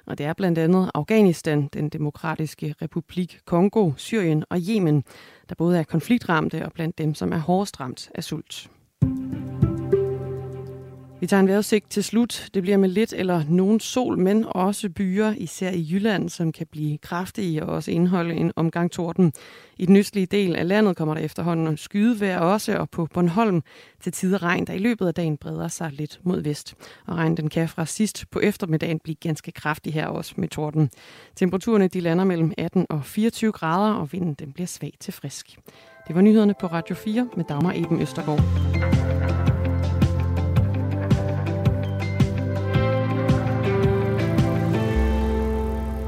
Og 0.08 0.18
det 0.18 0.26
er 0.26 0.32
blandt 0.32 0.58
andet 0.58 0.90
Afghanistan, 0.94 1.68
den 1.72 1.88
demokratiske 1.88 2.74
republik 2.82 3.40
Kongo, 3.44 3.92
Syrien 3.96 4.44
og 4.50 4.58
Yemen, 4.68 5.04
der 5.48 5.54
både 5.54 5.78
er 5.78 5.82
konfliktramte 5.82 6.64
og 6.64 6.72
blandt 6.72 6.98
dem, 6.98 7.14
som 7.14 7.32
er 7.32 7.38
hårdest 7.38 7.80
ramt 7.80 8.10
af 8.14 8.24
sult. 8.24 8.70
Tager 11.28 11.40
en 11.40 11.48
vejrudsigt 11.48 11.90
til 11.90 12.04
slut. 12.04 12.48
Det 12.54 12.62
bliver 12.62 12.76
med 12.76 12.88
lidt 12.88 13.12
eller 13.12 13.42
nogen 13.48 13.80
sol, 13.80 14.18
men 14.18 14.44
også 14.48 14.88
byer, 14.88 15.34
især 15.36 15.70
i 15.70 15.88
Jylland, 15.90 16.28
som 16.28 16.52
kan 16.52 16.66
blive 16.66 16.98
kraftige 16.98 17.62
og 17.62 17.74
også 17.74 17.90
indeholde 17.90 18.34
en 18.34 18.52
omgang 18.56 18.90
torden. 18.90 19.32
I 19.76 19.86
den 19.86 19.96
østlige 19.96 20.26
del 20.26 20.56
af 20.56 20.68
landet 20.68 20.96
kommer 20.96 21.14
der 21.14 21.20
efterhånden 21.20 21.76
skydevejr 21.76 22.38
også, 22.38 22.76
og 22.76 22.90
på 22.90 23.08
Bornholm 23.14 23.62
til 24.02 24.12
tider 24.12 24.42
regn, 24.42 24.66
der 24.66 24.72
i 24.72 24.78
løbet 24.78 25.06
af 25.06 25.14
dagen 25.14 25.36
breder 25.36 25.68
sig 25.68 25.92
lidt 25.92 26.20
mod 26.22 26.40
vest. 26.40 26.74
Og 27.06 27.16
regnen 27.16 27.36
den 27.36 27.50
kan 27.50 27.68
fra 27.68 27.86
sidst 27.86 28.24
på 28.30 28.40
eftermiddagen 28.40 28.98
blive 29.04 29.16
ganske 29.16 29.52
kraftig 29.52 29.94
her 29.94 30.06
også 30.06 30.34
med 30.36 30.48
torden. 30.48 30.90
Temperaturerne 31.36 31.88
de 31.88 32.00
lander 32.00 32.24
mellem 32.24 32.52
18 32.58 32.86
og 32.90 33.04
24 33.04 33.52
grader, 33.52 33.94
og 33.94 34.12
vinden 34.12 34.34
den 34.34 34.52
bliver 34.52 34.66
svag 34.66 34.92
til 35.00 35.12
frisk. 35.12 35.58
Det 36.06 36.16
var 36.16 36.20
nyhederne 36.20 36.54
på 36.60 36.66
Radio 36.66 36.94
4 36.94 37.28
med 37.36 37.44
Dagmar 37.48 37.72
Eben 37.72 38.00
Østergaard. 38.02 39.27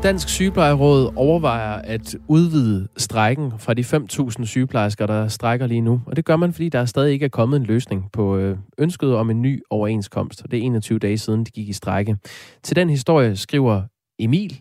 Dansk 0.02 0.28
Sygeplejeråd 0.28 1.12
overvejer 1.16 1.72
at 1.72 2.16
udvide 2.28 2.88
strækken 2.96 3.52
fra 3.58 3.74
de 3.74 3.82
5.000 3.82 4.44
sygeplejersker, 4.44 5.06
der 5.06 5.28
strækker 5.28 5.66
lige 5.66 5.80
nu. 5.80 6.00
Og 6.06 6.16
det 6.16 6.24
gør 6.24 6.36
man, 6.36 6.52
fordi 6.52 6.68
der 6.68 6.84
stadig 6.84 7.12
ikke 7.12 7.24
er 7.24 7.28
kommet 7.28 7.56
en 7.56 7.66
løsning 7.66 8.12
på 8.12 8.36
øh, 8.36 8.58
ønsket 8.78 9.14
om 9.14 9.30
en 9.30 9.42
ny 9.42 9.62
overenskomst. 9.70 10.42
Og 10.42 10.50
det 10.50 10.58
er 10.58 10.62
21 10.62 10.98
dage 10.98 11.18
siden, 11.18 11.44
de 11.44 11.50
gik 11.50 11.68
i 11.68 11.72
strække. 11.72 12.16
Til 12.62 12.76
den 12.76 12.90
historie 12.90 13.36
skriver 13.36 13.82
Emil, 14.18 14.60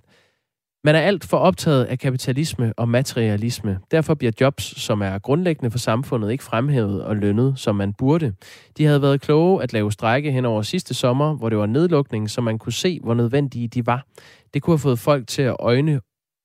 man 0.84 0.96
er 0.96 1.00
alt 1.00 1.26
for 1.26 1.38
optaget 1.38 1.86
af 1.86 2.00
kapitalisme 2.00 2.74
og 2.78 2.90
materialisme. 2.90 3.80
Derfor 3.92 4.14
bliver 4.14 4.32
jobs, 4.42 4.82
som 4.82 5.02
er 5.02 5.20
grundlæggende 5.20 5.72
for 5.72 5.78
samfundet, 5.78 6.32
ikke 6.32 6.44
fremhævet 6.44 7.04
og 7.04 7.16
lønnet, 7.16 7.60
som 7.60 7.76
man 7.76 7.94
burde. 7.94 8.34
De 8.78 8.86
havde 8.86 9.02
været 9.02 9.22
kloge 9.22 9.64
at 9.64 9.74
lave 9.74 9.92
strække 9.92 10.32
hen 10.32 10.46
over 10.46 10.62
sidste 10.62 10.94
sommer, 10.94 11.36
hvor 11.36 11.50
det 11.50 11.58
var 11.58 11.66
nedlukning, 11.66 12.30
så 12.30 12.42
man 12.42 12.58
kunne 12.58 12.74
se, 12.74 13.00
hvor 13.04 13.14
nødvendige 13.14 13.68
de 13.68 13.86
var. 13.86 14.06
Det 14.54 14.62
kunne 14.62 14.72
have 14.72 14.80
fået 14.80 15.00
folk 15.00 15.28
til 15.28 15.42
at 15.42 15.56
øjne, 15.60 16.02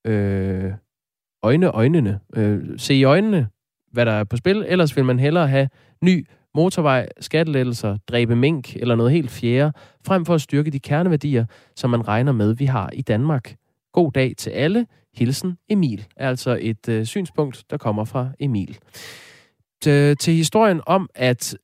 øh, 0.06 0.72
øjne 1.42 1.66
øjnene, 1.70 2.20
øh, 2.36 2.62
se 2.76 2.94
i 2.94 3.04
øjnene, 3.04 3.48
hvad 3.92 4.06
der 4.06 4.12
er 4.12 4.24
på 4.24 4.36
spil. 4.36 4.64
Ellers 4.68 4.96
vil 4.96 5.04
man 5.04 5.18
hellere 5.18 5.48
have 5.48 5.68
ny 6.02 6.26
motorvej, 6.54 7.08
skattelettelser, 7.20 7.96
dræbe 8.08 8.36
mink 8.36 8.76
eller 8.76 8.94
noget 8.94 9.12
helt 9.12 9.30
fjerde, 9.30 9.72
frem 10.06 10.24
for 10.24 10.34
at 10.34 10.40
styrke 10.40 10.70
de 10.70 10.80
kerneværdier, 10.80 11.44
som 11.76 11.90
man 11.90 12.08
regner 12.08 12.32
med, 12.32 12.54
vi 12.54 12.64
har 12.64 12.90
i 12.92 13.02
Danmark. 13.02 13.54
God 13.94 14.12
dag 14.12 14.34
til 14.36 14.50
alle. 14.50 14.86
Hilsen 15.14 15.58
Emil. 15.68 16.06
Altså 16.16 16.58
et 16.60 16.88
øh, 16.88 17.04
synspunkt, 17.04 17.64
der 17.70 17.76
kommer 17.76 18.04
fra 18.04 18.30
Emil. 18.40 18.78
Til, 19.82 20.16
til 20.16 20.34
historien 20.34 20.80
om, 20.86 21.08
at 21.14 21.56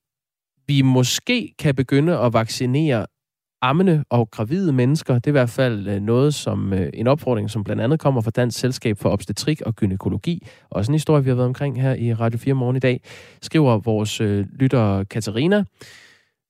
vi 0.66 0.83
måske 0.83 1.55
kan 1.59 1.75
begynde 1.75 2.19
at 2.19 2.33
vaccinere 2.33 3.07
ammende 3.62 4.05
og 4.11 4.31
gravide 4.31 4.73
mennesker. 4.73 5.14
Det 5.14 5.27
er 5.27 5.31
i 5.31 5.33
hvert 5.33 5.51
fald 5.51 5.88
øh, 5.88 6.03
noget 6.03 6.35
som 6.35 6.73
øh, 6.73 6.90
en 6.95 7.07
opfordring, 7.07 7.51
som 7.51 7.64
blandt 7.64 7.83
andet 7.83 8.01
kommer 8.01 8.21
fra 8.21 8.31
Dansk 8.31 8.59
Selskab 8.59 8.99
for 8.99 9.11
Obstetrik 9.11 9.61
og 9.61 9.77
Gynækologi. 9.77 10.47
Også 10.71 10.93
en 10.93 10.95
historie, 10.95 11.25
vi 11.25 11.31
har 11.31 11.37
været 11.37 11.47
omkring 11.47 11.83
her 11.83 11.95
i 11.95 12.14
Radio 12.14 12.38
4 12.38 12.55
morgen 12.55 12.77
i 12.77 12.81
dag, 12.81 13.01
skriver 13.43 13.79
vores 13.79 14.21
øh, 14.21 14.47
lytter 14.53 15.05
Katarina. 15.05 15.64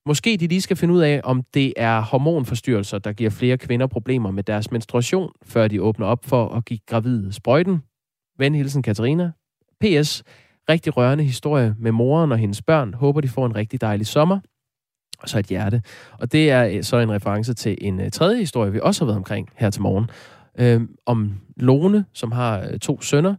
Måske 0.05 0.37
de 0.37 0.47
lige 0.47 0.61
skal 0.61 0.77
finde 0.77 0.93
ud 0.93 1.01
af, 1.01 1.21
om 1.23 1.43
det 1.53 1.73
er 1.77 2.01
hormonforstyrrelser, 2.01 2.99
der 2.99 3.13
giver 3.13 3.29
flere 3.29 3.57
kvinder 3.57 3.87
problemer 3.87 4.31
med 4.31 4.43
deres 4.43 4.71
menstruation, 4.71 5.31
før 5.45 5.67
de 5.67 5.81
åbner 5.81 6.05
op 6.05 6.25
for 6.25 6.49
at 6.49 6.65
give 6.65 6.79
gravide 6.87 7.33
sprøjten. 7.33 7.83
Ven 8.37 8.55
hilsen 8.55 8.81
Katarina. 8.81 9.31
P.S. 9.81 10.23
Rigtig 10.69 10.97
rørende 10.97 11.23
historie 11.23 11.75
med 11.79 11.91
moren 11.91 12.31
og 12.31 12.37
hendes 12.37 12.61
børn. 12.61 12.93
Håber, 12.93 13.21
de 13.21 13.27
får 13.27 13.45
en 13.45 13.55
rigtig 13.55 13.81
dejlig 13.81 14.07
sommer. 14.07 14.39
Og 15.19 15.29
så 15.29 15.39
et 15.39 15.45
hjerte. 15.45 15.81
Og 16.19 16.31
det 16.31 16.51
er 16.51 16.65
øh, 16.65 16.83
så 16.83 16.97
en 16.97 17.11
reference 17.11 17.53
til 17.53 17.77
en 17.81 18.01
øh, 18.01 18.11
tredje 18.11 18.39
historie, 18.39 18.71
vi 18.71 18.79
også 18.83 19.01
har 19.01 19.05
været 19.05 19.17
omkring 19.17 19.49
her 19.55 19.69
til 19.69 19.81
morgen. 19.81 20.09
Øh, 20.59 20.81
om 21.05 21.41
Lone, 21.57 22.05
som 22.13 22.31
har 22.31 22.59
øh, 22.59 22.79
to 22.79 23.01
sønner 23.01 23.35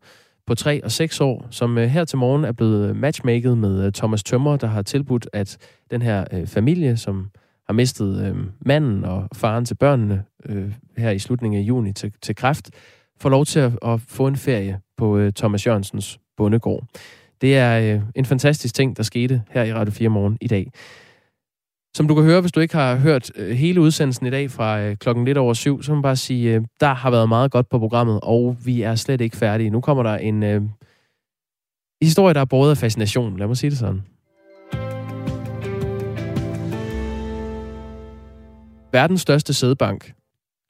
på 0.47 0.55
3 0.55 0.85
og 0.85 0.93
6 0.93 1.21
år, 1.21 1.47
som 1.51 1.79
øh, 1.79 1.89
her 1.89 2.05
til 2.05 2.19
morgen 2.19 2.45
er 2.45 2.53
blevet 2.53 2.89
øh, 2.89 2.97
matchmaket 2.97 3.59
med 3.59 3.87
øh, 3.87 3.93
Thomas 3.93 4.23
Tømmer, 4.23 4.57
der 4.57 4.67
har 4.67 4.83
tilbudt, 4.83 5.29
at 5.33 5.59
den 5.91 6.03
her 6.03 6.47
familie, 6.47 6.97
som 6.97 7.31
har 7.67 7.75
mistet 7.75 8.37
manden 8.61 9.05
og 9.05 9.29
faren 9.35 9.65
til 9.65 9.75
børnene 9.75 10.25
her 10.97 11.11
i 11.11 11.19
slutningen 11.19 11.61
af 11.61 11.65
juni 11.65 11.93
til, 11.93 12.13
til 12.23 12.35
kræft, 12.35 12.71
får 13.21 13.29
lov 13.29 13.45
til 13.45 13.61
at, 13.61 13.73
at 13.85 14.01
få 14.01 14.27
en 14.27 14.37
ferie 14.37 14.81
på 14.97 15.31
Thomas 15.37 15.67
Jørgensens 15.67 16.19
bondegård. 16.37 16.85
Det 17.41 17.59
er 17.59 18.01
en 18.15 18.25
fantastisk 18.25 18.75
ting, 18.75 18.97
der 18.97 19.03
skete 19.03 19.43
her 19.51 19.65
i 19.65 19.73
Radio 19.73 19.93
4 19.93 20.09
morgen 20.09 20.39
i 20.41 20.49
dag. 20.49 20.71
Som 21.97 22.09
du 22.09 22.15
kan 22.15 22.25
høre, 22.25 22.41
hvis 22.41 22.53
du 22.53 22.61
ikke 22.61 22.75
har 22.75 22.97
hørt 22.97 23.31
øh, 23.37 23.51
hele 23.51 23.81
udsendelsen 23.81 24.27
i 24.27 24.31
dag 24.31 24.51
fra 24.51 24.81
øh, 24.81 24.97
klokken 24.97 25.25
lidt 25.25 25.39
over 25.39 25.55
syv, 25.55 25.83
så 25.83 25.91
må 25.91 25.95
man 25.95 26.03
bare 26.03 26.17
sige, 26.17 26.55
øh, 26.55 26.63
der 26.81 26.95
har 26.95 27.11
været 27.11 27.29
meget 27.29 27.51
godt 27.51 27.69
på 27.69 27.79
programmet, 27.79 28.21
og 28.23 28.57
vi 28.65 28.83
er 28.83 28.95
slet 28.95 29.21
ikke 29.21 29.37
færdige. 29.37 29.71
Nu 29.71 29.81
kommer 29.81 30.03
der 30.03 30.17
en 30.17 30.43
øh, 30.43 30.63
historie, 32.03 32.35
der 32.35 32.41
er 32.41 32.45
båret 32.45 32.71
af 32.71 32.77
fascination. 32.77 33.39
Lad 33.39 33.47
mig 33.47 33.57
sige 33.57 33.71
det 33.71 33.79
sådan. 33.79 34.03
Verdens 38.93 39.21
største 39.21 39.55
sædebank, 39.55 40.13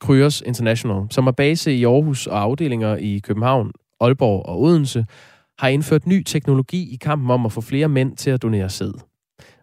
Kryos 0.01 0.41
International, 0.47 1.07
som 1.11 1.27
er 1.27 1.33
base 1.33 1.75
i 1.75 1.85
Aarhus 1.85 2.27
og 2.27 2.41
afdelinger 2.41 2.97
i 2.97 3.21
København, 3.25 3.73
Aalborg 4.01 4.47
og 4.47 4.61
Odense, 4.61 5.07
har 5.59 5.69
indført 5.69 6.07
ny 6.07 6.23
teknologi 6.23 6.95
i 6.95 6.97
kampen 6.97 7.31
om 7.31 7.47
at 7.47 7.53
få 7.53 7.61
flere 7.61 7.89
mænd 7.89 8.17
til 8.17 8.31
at 8.31 8.43
donere 8.43 8.71
sæd. 8.71 8.93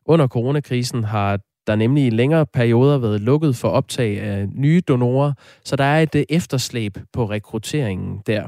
Under 0.06 0.28
coronakrisen 0.28 1.04
har 1.04 1.39
der 1.67 1.76
nemlig 1.76 2.06
i 2.06 2.10
længere 2.10 2.45
perioder 2.45 2.98
været 2.98 3.22
lukket 3.22 3.56
for 3.56 3.67
optag 3.67 4.19
af 4.19 4.48
nye 4.56 4.82
donorer, 4.88 5.34
så 5.65 5.76
der 5.76 5.84
er 5.84 6.02
et 6.02 6.15
øh, 6.15 6.24
efterslæb 6.30 6.98
på 7.13 7.26
rekrutteringen 7.26 8.22
der. 8.28 8.48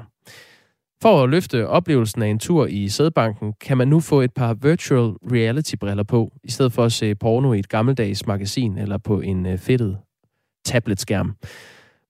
For 1.01 1.23
at 1.23 1.29
løfte 1.29 1.67
oplevelsen 1.67 2.21
af 2.21 2.27
en 2.27 2.39
tur 2.39 2.65
i 2.65 2.89
sædbanken, 2.89 3.53
kan 3.61 3.77
man 3.77 3.87
nu 3.87 3.99
få 3.99 4.21
et 4.21 4.33
par 4.33 4.53
virtual 4.53 5.13
reality-briller 5.31 6.03
på, 6.03 6.31
i 6.43 6.51
stedet 6.51 6.73
for 6.73 6.83
at 6.83 6.91
se 6.91 7.15
porno 7.15 7.53
i 7.53 7.59
et 7.59 7.69
gammeldags 7.69 8.27
magasin 8.27 8.77
eller 8.77 8.97
på 8.97 9.21
en 9.21 9.45
øh, 9.45 9.57
fedtet 9.57 9.97
tabletskærm. 10.65 11.35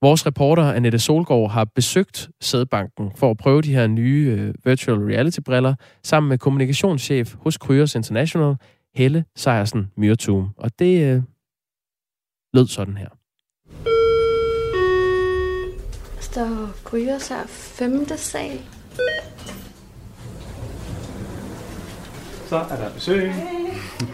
Vores 0.02 0.26
reporter 0.26 0.64
Annette 0.64 1.00
Solgaard 1.00 1.52
har 1.52 1.66
besøgt 1.66 2.30
sædbanken 2.42 3.12
for 3.16 3.32
at 3.32 3.38
prøve 3.38 3.62
de 3.62 3.74
her 3.74 3.88
nye 3.88 4.38
øh, 4.40 4.54
virtual 4.66 4.98
reality-briller 4.98 5.76
sammen 6.04 6.30
med 6.30 6.38
kommunikationschef 6.38 7.36
hos 7.40 7.58
Kryos 7.58 7.96
International, 7.96 8.56
Helle 8.96 9.26
Sejersen 9.36 9.92
Myrtum. 9.98 10.50
Og 10.58 10.80
det 10.80 11.04
øh, 11.04 11.24
lød 12.54 12.68
sådan 12.68 12.98
her. 12.98 13.10
står 16.22 16.84
Gryers 16.84 17.28
her 17.28 17.48
femte 17.48 18.18
sal. 18.18 18.62
Så 22.48 22.56
er 22.56 22.76
der 22.76 22.94
besøg. 22.94 23.34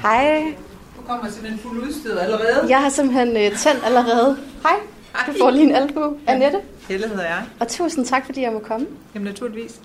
Hej. 0.01 0.55
Du 0.97 1.01
kommer 1.01 1.29
simpelthen 1.29 1.59
fuld 1.59 1.79
udstyret 1.87 2.19
allerede. 2.19 2.69
Jeg 2.69 2.81
har 2.81 2.89
simpelthen 2.89 3.27
øh, 3.27 3.57
tændt 3.57 3.83
allerede. 3.83 4.37
Hej. 4.63 4.79
Du 5.27 5.33
får 5.41 5.51
lige 5.51 5.63
en 5.63 5.75
albu. 5.75 6.17
Annette. 6.27 6.61
Helle 6.89 7.07
hedder 7.07 7.23
jeg. 7.25 7.45
Og 7.59 7.67
tusind 7.67 8.05
tak, 8.05 8.25
fordi 8.25 8.41
jeg 8.41 8.51
må 8.51 8.59
komme. 8.59 8.87
Jamen 9.15 9.25
naturligvis. 9.25 9.81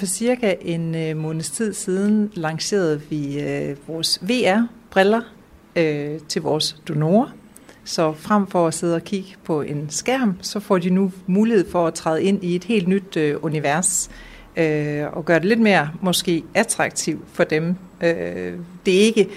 For 0.00 0.06
cirka 0.06 0.54
en 0.60 0.94
øh, 0.94 1.16
måneds 1.16 1.50
tid 1.50 1.72
siden 1.72 2.32
lancerede 2.34 3.00
vi 3.10 3.40
øh, 3.40 3.76
vores 3.88 4.18
VR-briller 4.22 5.20
øh, 5.76 6.20
til 6.28 6.42
vores 6.42 6.76
donorer. 6.88 7.28
Så 7.84 8.12
frem 8.12 8.46
for 8.46 8.66
at 8.66 8.74
sidde 8.74 8.94
og 8.94 9.04
kigge 9.04 9.34
på 9.44 9.62
en 9.62 9.86
skærm, 9.90 10.36
så 10.42 10.60
får 10.60 10.78
de 10.78 10.90
nu 10.90 11.12
mulighed 11.26 11.70
for 11.70 11.86
at 11.86 11.94
træde 11.94 12.22
ind 12.22 12.44
i 12.44 12.56
et 12.56 12.64
helt 12.64 12.88
nyt 12.88 13.16
øh, 13.16 13.36
univers 13.44 14.10
øh, 14.56 15.04
og 15.12 15.24
gøre 15.24 15.38
det 15.38 15.48
lidt 15.48 15.60
mere 15.60 15.90
måske 16.00 16.42
attraktivt 16.54 17.24
for 17.32 17.44
dem. 17.44 17.76
Øh, 18.00 18.54
det 18.86 18.94
er 18.94 19.00
ikke 19.00 19.28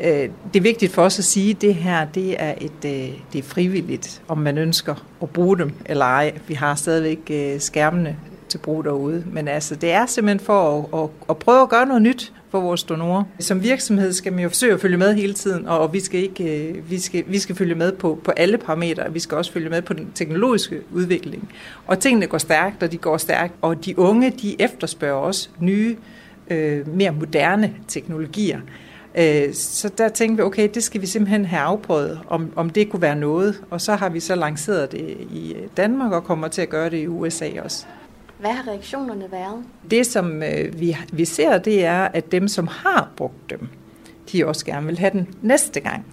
øh, 0.00 0.28
det 0.52 0.56
er 0.56 0.60
vigtigt 0.60 0.92
for 0.92 1.02
os 1.02 1.18
at 1.18 1.24
sige, 1.24 1.50
at 1.50 1.60
det 1.60 1.74
her 1.74 2.04
det 2.04 2.42
er, 2.42 2.54
et, 2.60 2.84
øh, 2.84 3.18
det 3.32 3.38
er 3.38 3.42
frivilligt, 3.42 4.22
om 4.28 4.38
man 4.38 4.58
ønsker 4.58 5.06
at 5.22 5.30
bruge 5.30 5.58
dem 5.58 5.72
eller 5.86 6.04
ej. 6.04 6.38
Vi 6.48 6.54
har 6.54 6.74
stadigvæk 6.74 7.30
øh, 7.30 7.60
skærmene 7.60 8.16
til 8.50 8.58
brug 8.58 8.84
derude. 8.84 9.24
Men 9.32 9.48
altså, 9.48 9.74
det 9.74 9.92
er 9.92 10.06
simpelthen 10.06 10.40
for 10.40 10.78
at, 10.78 11.02
at, 11.02 11.10
at 11.30 11.36
prøve 11.36 11.62
at 11.62 11.68
gøre 11.68 11.86
noget 11.86 12.02
nyt 12.02 12.32
for 12.50 12.60
vores 12.60 12.82
donorer. 12.82 13.24
Som 13.38 13.62
virksomhed 13.62 14.12
skal 14.12 14.32
man 14.32 14.42
jo 14.42 14.48
forsøge 14.48 14.72
at 14.74 14.80
følge 14.80 14.96
med 14.96 15.14
hele 15.14 15.34
tiden, 15.34 15.68
og 15.68 15.92
vi 15.92 16.00
skal, 16.00 16.20
ikke, 16.20 16.68
øh, 16.68 16.90
vi 16.90 16.98
skal, 16.98 17.24
vi 17.26 17.38
skal 17.38 17.56
følge 17.56 17.74
med 17.74 17.92
på, 17.92 18.20
på 18.24 18.30
alle 18.30 18.58
parametre. 18.58 19.12
Vi 19.12 19.18
skal 19.18 19.36
også 19.36 19.52
følge 19.52 19.70
med 19.70 19.82
på 19.82 19.92
den 19.92 20.12
teknologiske 20.14 20.80
udvikling. 20.92 21.52
Og 21.86 21.98
tingene 21.98 22.26
går 22.26 22.38
stærkt, 22.38 22.82
og 22.82 22.92
de 22.92 22.98
går 22.98 23.16
stærkt. 23.16 23.54
Og 23.62 23.84
de 23.84 23.98
unge, 23.98 24.30
de 24.30 24.62
efterspørger 24.62 25.16
også 25.16 25.48
nye, 25.60 25.96
øh, 26.50 26.88
mere 26.96 27.12
moderne 27.12 27.74
teknologier. 27.88 28.60
Øh, 29.14 29.54
så 29.54 29.88
der 29.98 30.08
tænkte 30.08 30.36
vi, 30.36 30.42
okay, 30.42 30.68
det 30.74 30.82
skal 30.82 31.00
vi 31.00 31.06
simpelthen 31.06 31.44
have 31.44 31.62
afprøvet, 31.62 32.20
om, 32.28 32.52
om 32.56 32.70
det 32.70 32.90
kunne 32.90 33.02
være 33.02 33.16
noget. 33.16 33.62
Og 33.70 33.80
så 33.80 33.94
har 33.94 34.08
vi 34.08 34.20
så 34.20 34.34
lanceret 34.34 34.92
det 34.92 35.16
i 35.30 35.56
Danmark 35.76 36.12
og 36.12 36.24
kommer 36.24 36.48
til 36.48 36.62
at 36.62 36.68
gøre 36.68 36.90
det 36.90 36.98
i 36.98 37.06
USA 37.06 37.48
også. 37.64 37.86
Hvad 38.40 38.50
har 38.50 38.68
reaktionerne 38.68 39.32
været? 39.32 39.64
Det, 39.90 40.06
som 40.06 40.42
øh, 40.42 40.80
vi, 40.80 40.96
vi 41.12 41.24
ser, 41.24 41.58
det 41.58 41.84
er, 41.84 42.02
at 42.02 42.32
dem, 42.32 42.48
som 42.48 42.66
har 42.66 43.08
brugt 43.16 43.50
dem, 43.50 43.68
de 44.32 44.46
også 44.46 44.66
gerne 44.66 44.86
vil 44.86 44.98
have 44.98 45.10
den 45.10 45.28
næste 45.42 45.80
gang. 45.80 46.06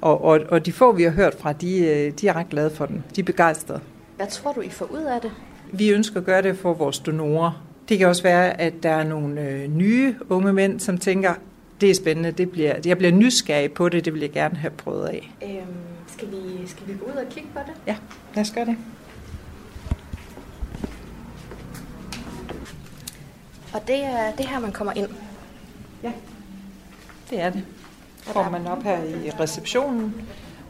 Og, 0.00 0.24
og, 0.24 0.40
og 0.48 0.66
de 0.66 0.72
få, 0.72 0.92
vi 0.92 1.02
har 1.02 1.10
hørt 1.10 1.34
fra, 1.38 1.52
de, 1.52 1.78
øh, 1.78 2.12
de 2.20 2.28
er 2.28 2.36
ret 2.36 2.48
glade 2.48 2.70
for 2.70 2.86
den. 2.86 3.04
De 3.16 3.20
er 3.20 3.24
begejstrede. 3.24 3.80
Hvad 4.16 4.26
tror 4.26 4.52
du, 4.52 4.60
I 4.60 4.68
får 4.68 4.84
ud 4.84 5.02
af 5.02 5.20
det? 5.20 5.30
Vi 5.72 5.90
ønsker 5.90 6.20
at 6.20 6.26
gøre 6.26 6.42
det 6.42 6.58
for 6.58 6.74
vores 6.74 6.98
donorer. 6.98 7.64
Det 7.88 7.98
kan 7.98 8.08
også 8.08 8.22
være, 8.22 8.60
at 8.60 8.74
der 8.82 8.90
er 8.90 9.04
nogle 9.04 9.40
øh, 9.40 9.68
nye 9.68 10.14
unge 10.28 10.52
mænd, 10.52 10.80
som 10.80 10.98
tænker, 10.98 11.34
det 11.80 11.90
er 11.90 11.94
spændende, 11.94 12.30
det 12.30 12.50
bliver, 12.50 12.74
jeg 12.84 12.98
bliver 12.98 13.12
nysgerrig 13.12 13.72
på 13.72 13.88
det, 13.88 14.04
det 14.04 14.12
vil 14.12 14.20
jeg 14.20 14.30
gerne 14.30 14.56
have 14.56 14.70
prøvet 14.70 15.06
af. 15.06 15.32
Øhm, 15.42 15.66
skal, 16.06 16.28
vi, 16.30 16.66
skal 16.66 16.86
vi 16.86 16.92
gå 16.92 17.04
ud 17.04 17.16
og 17.16 17.28
kigge 17.30 17.48
på 17.54 17.60
det? 17.66 17.74
Ja, 17.86 17.96
lad 18.34 18.42
os 18.42 18.50
gøre 18.50 18.64
det. 18.64 18.76
Og 23.78 23.88
det 23.88 24.04
er 24.04 24.32
det 24.32 24.46
her, 24.46 24.58
man 24.58 24.72
kommer 24.72 24.92
ind? 24.92 25.08
Ja, 26.02 26.12
det 27.30 27.40
er 27.40 27.50
det. 27.50 27.64
Får 28.22 28.50
man 28.50 28.66
op 28.66 28.82
her 28.82 29.02
i 29.02 29.30
receptionen, 29.30 30.14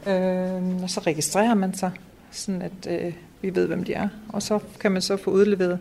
øh, 0.07 0.83
og 0.83 0.91
så 0.91 1.01
registrerer 1.01 1.55
man 1.55 1.75
sig, 1.75 1.91
sådan 2.31 2.63
at 2.63 2.87
øh, 2.89 3.13
vi 3.43 3.55
ved, 3.55 3.67
hvem 3.67 3.85
de 3.85 3.95
er. 3.95 4.09
Og 4.29 4.43
så 4.43 4.59
kan 4.81 4.93
man 4.93 5.03
så 5.03 5.17
få 5.17 5.31
udleveret 5.31 5.79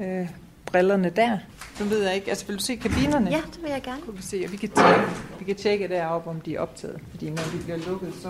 øh, 0.00 0.28
brillerne 0.66 1.10
der. 1.10 1.38
Nu 1.80 1.86
ved 1.86 2.02
jeg 2.02 2.14
ikke, 2.14 2.30
altså 2.30 2.46
vil 2.46 2.56
du 2.56 2.62
se 2.62 2.76
kabinerne? 2.76 3.30
Ja, 3.30 3.40
det 3.52 3.62
vil 3.62 3.70
jeg 3.70 3.82
gerne. 3.82 4.02
Kunne 4.02 4.16
vi, 4.16 4.22
se, 4.22 4.42
og 4.46 4.52
vi 4.52 4.56
kan 4.56 4.68
tjekke, 4.68 5.02
vi 5.38 5.44
kan 5.44 5.56
tjekke 5.56 5.88
deroppe, 5.88 6.30
om 6.30 6.40
de 6.40 6.54
er 6.54 6.60
optaget. 6.60 7.00
Fordi 7.10 7.30
når 7.30 7.42
de 7.52 7.62
bliver 7.64 7.78
lukket, 7.78 8.12
så... 8.22 8.28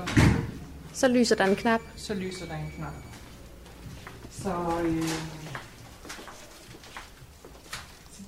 Så 0.92 1.08
lyser 1.08 1.36
der 1.36 1.44
en 1.44 1.56
knap? 1.56 1.80
Så 1.96 2.14
lyser 2.14 2.46
der 2.46 2.54
en 2.54 2.72
knap. 2.76 2.92
Så... 4.30 4.54
Øh, 4.84 5.08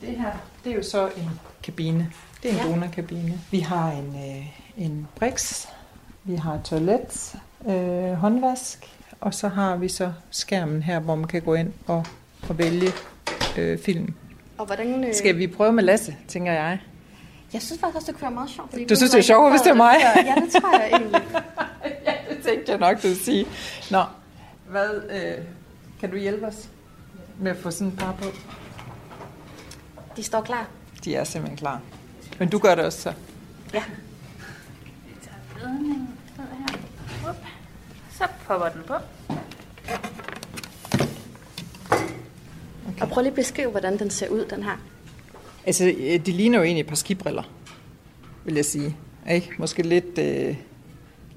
det 0.08 0.16
her, 0.16 0.32
det 0.64 0.72
er 0.72 0.76
jo 0.76 0.82
så 0.82 1.06
en 1.16 1.40
kabine. 1.62 2.12
Det 2.42 2.50
er 2.50 2.54
en 2.54 2.66
ja. 2.66 2.72
donorkabine. 2.72 3.40
Vi 3.50 3.60
har 3.60 3.90
en, 3.90 4.14
øh, 4.16 4.46
en 4.84 5.08
brix, 5.16 5.66
vi 6.24 6.34
har 6.34 6.54
et 6.54 6.60
toilet, 6.64 7.36
øh, 7.68 8.12
håndvask, 8.12 8.86
og 9.20 9.34
så 9.34 9.48
har 9.48 9.76
vi 9.76 9.88
så 9.88 10.12
skærmen 10.30 10.82
her, 10.82 11.00
hvor 11.00 11.14
man 11.14 11.28
kan 11.28 11.42
gå 11.42 11.54
ind 11.54 11.72
og, 11.86 12.06
og 12.48 12.58
vælge 12.58 12.92
øh, 13.58 13.78
film. 13.78 14.14
Og 14.58 14.66
hvordan, 14.66 15.04
øh... 15.04 15.14
Skal 15.14 15.38
vi 15.38 15.46
prøve 15.46 15.72
med 15.72 15.84
Lasse, 15.84 16.16
tænker 16.28 16.52
jeg? 16.52 16.78
Jeg 17.52 17.62
synes 17.62 17.80
faktisk 17.80 17.96
også, 17.96 18.06
det 18.06 18.14
kunne 18.14 18.22
være 18.22 18.34
meget 18.34 18.50
sjovt. 18.50 18.72
Du 18.88 18.96
synes, 18.96 19.10
det 19.10 19.18
er 19.18 19.22
sjovt, 19.22 19.52
hvis 19.52 19.60
det 19.60 19.70
er 19.70 19.74
mig? 19.74 19.96
Ja, 20.00 20.34
det 20.40 20.52
tror 20.52 20.78
jeg 20.78 20.90
egentlig. 20.92 21.22
ja, 22.06 22.12
det 22.30 22.44
tænkte 22.44 22.72
jeg 22.72 22.78
nok, 22.78 22.96
du 22.96 23.02
ville 23.02 23.22
sige. 23.22 23.46
Nå, 23.90 24.02
hvad, 24.68 24.90
øh, 25.10 25.44
kan 26.00 26.10
du 26.10 26.16
hjælpe 26.16 26.46
os 26.46 26.68
med 27.38 27.50
at 27.50 27.56
få 27.56 27.70
sådan 27.70 27.88
et 27.88 27.98
par 27.98 28.12
på? 28.12 28.28
De 30.18 30.22
står 30.22 30.40
klar? 30.40 30.68
De 31.04 31.14
er 31.14 31.24
simpelthen 31.24 31.56
klar. 31.56 31.80
Men 32.38 32.48
du 32.48 32.58
gør 32.58 32.74
det 32.74 32.84
også 32.84 33.00
så? 33.00 33.12
Ja. 33.74 33.82
Vi 35.06 35.12
tager 35.22 35.68
ledningen 35.68 36.08
ned 36.38 36.46
her. 37.22 37.30
Up. 37.30 37.36
popper 38.46 38.68
den 38.68 38.82
på. 38.86 38.94
Okay. 42.88 43.00
Og 43.00 43.08
prøv 43.08 43.22
lige 43.22 43.30
at 43.30 43.34
beskrive, 43.34 43.70
hvordan 43.70 43.98
den 43.98 44.10
ser 44.10 44.28
ud, 44.28 44.44
den 44.44 44.62
her. 44.62 44.80
Altså, 45.66 45.84
øh, 45.84 46.26
de 46.26 46.32
ligner 46.32 46.58
jo 46.58 46.64
egentlig 46.64 46.80
et 46.80 46.88
par 46.88 46.96
skibriller, 46.96 47.42
vil 48.44 48.54
jeg 48.54 48.64
sige. 48.64 48.96
Ikke? 49.30 49.50
Måske 49.58 49.82
lidt, 49.82 50.18
øh, 50.18 50.56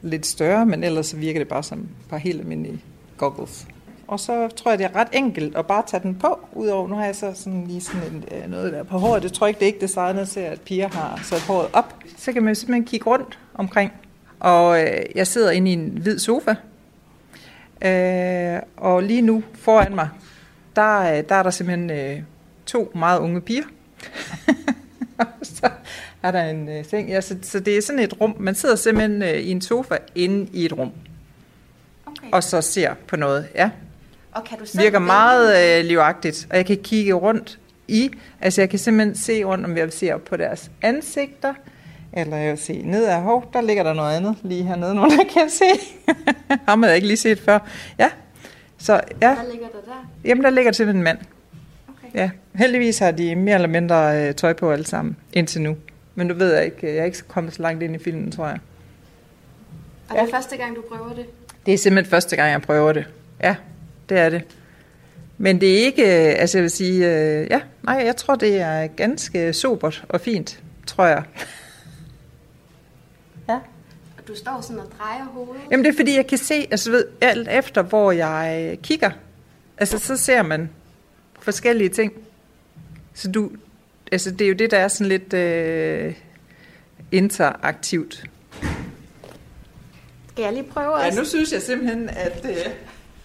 lidt 0.02 0.26
større, 0.26 0.66
men 0.66 0.84
ellers 0.84 1.08
så 1.08 1.18
virker 1.18 1.40
det 1.40 1.48
bare 1.48 1.64
som 1.64 1.80
et 1.80 2.10
par 2.10 2.18
helt 2.18 2.40
almindelige 2.40 2.82
goggles. 3.18 3.68
Og 4.12 4.20
så 4.20 4.48
tror 4.48 4.72
jeg, 4.72 4.80
det 4.80 4.86
er 4.86 4.96
ret 4.96 5.08
enkelt 5.14 5.56
at 5.56 5.68
bare 5.68 5.84
tage 5.88 6.04
den 6.04 6.16
på. 6.16 6.40
Udover, 6.54 6.88
nu 6.88 6.96
har 6.96 7.06
jeg 7.06 7.16
så 7.16 7.32
sådan 7.36 7.68
lige 7.68 7.82
sådan 7.82 8.02
en, 8.12 8.24
øh, 8.32 8.50
noget 8.50 8.74
der 8.74 8.84
på 8.84 8.98
håret. 8.98 9.24
Det 9.24 9.34
tror 9.34 9.48
jeg 9.48 9.50
ikke, 9.50 9.60
det 9.60 9.66
er 9.66 9.68
ikke 9.68 9.82
designet 9.82 10.30
til, 10.30 10.40
at 10.40 10.62
piger 10.62 10.88
har 10.88 11.20
sat 11.24 11.42
håret 11.42 11.68
op. 11.74 11.96
Så 12.18 12.34
kan 12.34 12.44
man 12.44 12.56
simpelthen 12.56 12.86
kigge 12.86 13.06
rundt 13.06 13.40
omkring. 13.54 13.92
Og 14.40 14.84
øh, 14.84 15.06
jeg 15.16 15.28
sidder 15.28 15.52
inde 15.52 15.72
i 15.72 15.74
en 15.74 15.98
hvid 16.02 16.20
sofa. 16.20 16.56
Øh, 17.82 18.62
og 18.78 19.04
lige 19.04 19.22
nu 19.22 19.44
foran 19.54 19.96
mig, 19.96 20.10
der, 20.76 21.00
øh, 21.00 21.24
der 21.30 21.36
er 21.36 21.44
der 21.44 21.50
simpelthen 21.50 21.90
øh, 21.90 22.24
to 22.66 22.92
meget 22.96 23.20
unge 23.20 23.42
piger. 23.42 23.66
så 25.44 25.70
er 26.24 26.32
der 26.32 26.44
en 26.44 26.70
øh, 26.70 26.86
seng. 26.86 27.10
Ja, 27.10 27.22
så, 27.22 27.36
så 27.42 27.60
det 27.60 27.78
er 27.78 27.82
sådan 27.82 28.02
et 28.02 28.22
rum. 28.22 28.36
Man 28.40 28.56
sidder 28.56 28.76
simpelthen 28.76 29.24
øh, 29.24 29.30
i 29.30 29.52
en 29.52 29.62
sofa 29.62 29.98
inde 30.16 30.50
i 30.54 30.66
et 30.66 30.74
rum. 30.74 30.92
Okay. 32.06 32.28
Og 32.32 32.44
så 32.44 32.62
ser 32.62 32.94
på 33.08 33.16
noget. 33.16 33.48
Ja. 33.56 33.70
Og 34.32 34.44
kan 34.44 34.58
du 34.60 34.66
selv 34.66 34.84
Virker 34.84 35.00
meget 35.00 35.80
øh, 35.80 35.86
livagtigt. 35.86 36.48
Og 36.50 36.58
jeg 36.58 36.66
kan 36.66 36.78
kigge 36.84 37.14
rundt 37.14 37.60
i. 37.88 38.12
Altså 38.42 38.62
jeg 38.62 38.70
kan 38.70 38.80
simpelthen 38.80 39.16
se 39.16 39.44
rundt, 39.44 39.66
om 39.66 39.78
jeg 39.78 39.94
ser 39.94 40.18
på 40.18 40.38
deres 40.38 40.72
ansigter. 40.82 41.54
Eller 42.14 42.38
jeg 42.38 42.50
vil 42.50 42.58
se 42.60 42.82
ned 42.86 43.06
ad 43.06 43.22
hov, 43.22 43.50
der 43.54 43.62
ligger 43.62 43.84
der 43.84 43.94
noget 43.94 44.18
andet 44.18 44.36
lige 44.44 44.64
hernede, 44.64 44.96
nogen 45.00 45.12
der 45.12 45.24
kan 45.34 45.50
se. 45.50 45.66
Ham 46.68 46.84
havde 46.84 46.92
jeg 46.92 46.96
ikke 46.96 47.08
lige 47.08 47.18
set 47.18 47.40
før. 47.40 47.60
Ja, 48.00 48.10
så 48.78 49.02
ja. 49.22 49.36
Hvad 49.36 49.52
ligger 49.52 49.68
der 49.68 49.82
der? 49.86 50.10
Jamen, 50.26 50.44
der 50.44 50.50
ligger 50.50 50.72
simpelthen 50.72 51.00
en 51.00 51.04
mand. 51.04 51.18
Okay. 51.88 52.20
Ja, 52.20 52.30
heldigvis 52.56 53.00
har 53.00 53.12
de 53.12 53.36
mere 53.36 53.56
eller 53.56 53.68
mindre 53.68 54.28
øh, 54.28 54.36
tøj 54.36 54.54
på 54.54 54.72
alle 54.72 54.86
sammen, 54.86 55.18
indtil 55.34 55.62
nu. 55.62 55.76
Men 56.16 56.28
du 56.28 56.34
ved 56.34 56.54
jeg 56.54 56.66
ikke, 56.66 56.88
jeg 56.88 56.98
er 56.98 57.06
ikke 57.06 57.24
kommet 57.28 57.54
så 57.54 57.62
langt 57.62 57.84
ind 57.84 57.96
i 57.96 58.00
filmen, 58.00 58.32
tror 58.32 58.48
jeg. 58.48 58.60
Og 60.10 60.16
det 60.16 60.24
er 60.24 60.32
første 60.32 60.58
gang, 60.58 60.76
du 60.76 60.84
prøver 60.92 61.14
det? 61.14 61.26
Det 61.66 61.74
er 61.74 61.78
simpelthen 61.78 62.10
første 62.10 62.36
gang, 62.36 62.52
jeg 62.52 62.62
prøver 62.62 62.94
det. 62.94 63.06
Ja, 63.44 63.56
det 64.10 64.18
er 64.18 64.30
det. 64.30 64.44
Men 65.38 65.62
det 65.62 65.80
er 65.80 65.86
ikke, 65.86 66.04
øh, 66.04 66.36
altså 66.42 66.58
jeg 66.58 66.64
vil 66.64 66.72
sige, 66.72 66.96
øh, 66.96 67.48
ja, 67.50 67.62
nej, 67.84 67.96
jeg 68.06 68.16
tror, 68.16 68.36
det 68.36 68.62
er 68.62 68.88
ganske 68.88 69.54
sobert 69.54 70.06
og 70.10 70.22
fint, 70.22 70.60
tror 70.88 71.06
jeg. 71.06 71.24
Og 74.22 74.28
du 74.28 74.36
står 74.36 74.62
sådan 74.62 74.80
og 74.80 74.88
drejer 75.00 75.24
hovedet? 75.24 75.62
Jamen 75.72 75.86
det 75.86 75.92
er 75.92 75.96
fordi, 75.98 76.16
jeg 76.16 76.28
kan 76.28 76.38
se, 76.38 76.68
altså 76.72 76.92
ved, 76.92 77.06
alt 77.22 77.48
efter 77.52 77.82
hvor 77.82 78.12
jeg 78.12 78.78
kigger, 78.84 79.12
altså 79.78 80.00
så 80.00 80.18
ser 80.18 80.42
man 80.42 80.70
forskellige 81.40 81.90
ting. 81.90 82.14
Så 83.14 83.32
du, 83.32 83.52
altså 84.12 84.32
det 84.32 84.42
er 84.42 84.50
jo 84.50 84.56
det, 84.56 84.72
der 84.72 84.78
er 84.78 84.88
sådan 84.88 85.08
lidt 85.08 85.34
øh, 85.34 86.16
interaktivt. 87.12 88.24
Skal 90.32 90.44
jeg 90.44 90.54
lige 90.54 90.64
prøve 90.64 90.94
også? 90.94 91.06
Ja, 91.06 91.16
nu 91.16 91.26
synes 91.26 91.52
jeg 91.54 91.62
simpelthen, 91.62 92.10
at... 92.10 92.46
Øh, 92.50 92.74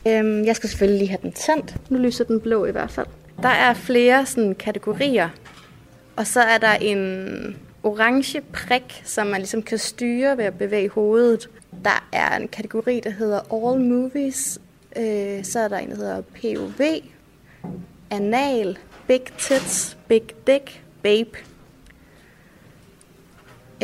Øhm, 0.07 0.44
jeg 0.44 0.57
skal 0.57 0.68
selvfølgelig 0.68 0.98
lige 0.98 1.09
have 1.09 1.18
den 1.22 1.32
tændt. 1.32 1.90
Nu 1.90 1.98
lyser 1.98 2.24
den 2.24 2.40
blå 2.40 2.64
i 2.64 2.70
hvert 2.70 2.90
fald. 2.90 3.07
Der 3.42 3.48
er 3.48 3.74
flere 3.74 4.26
sådan 4.26 4.54
kategorier. 4.54 5.28
Og 6.16 6.26
så 6.26 6.40
er 6.40 6.59
der 6.59 6.72
en 6.72 7.57
orange 7.82 8.40
prik, 8.40 9.02
som 9.04 9.26
man 9.26 9.40
ligesom 9.40 9.62
kan 9.62 9.78
styre 9.78 10.36
ved 10.36 10.44
at 10.44 10.59
bevæge 10.59 10.88
hovedet. 10.88 11.48
Der 11.84 12.09
er 12.12 12.36
en 12.36 12.48
kategori, 12.48 13.00
der 13.04 13.11
hedder 13.11 13.40
All 13.54 13.80
Movies. 13.80 14.59
Øh, 14.96 15.44
så 15.44 15.61
er 15.61 15.68
der 15.68 15.78
en, 15.78 15.90
der 15.90 15.96
hedder 15.96 16.20
POV, 16.20 16.84
Anal, 18.11 18.78
Big 19.07 19.22
Tits, 19.38 19.96
Big 20.09 20.22
Dick, 20.46 20.82
Babe. 21.02 21.38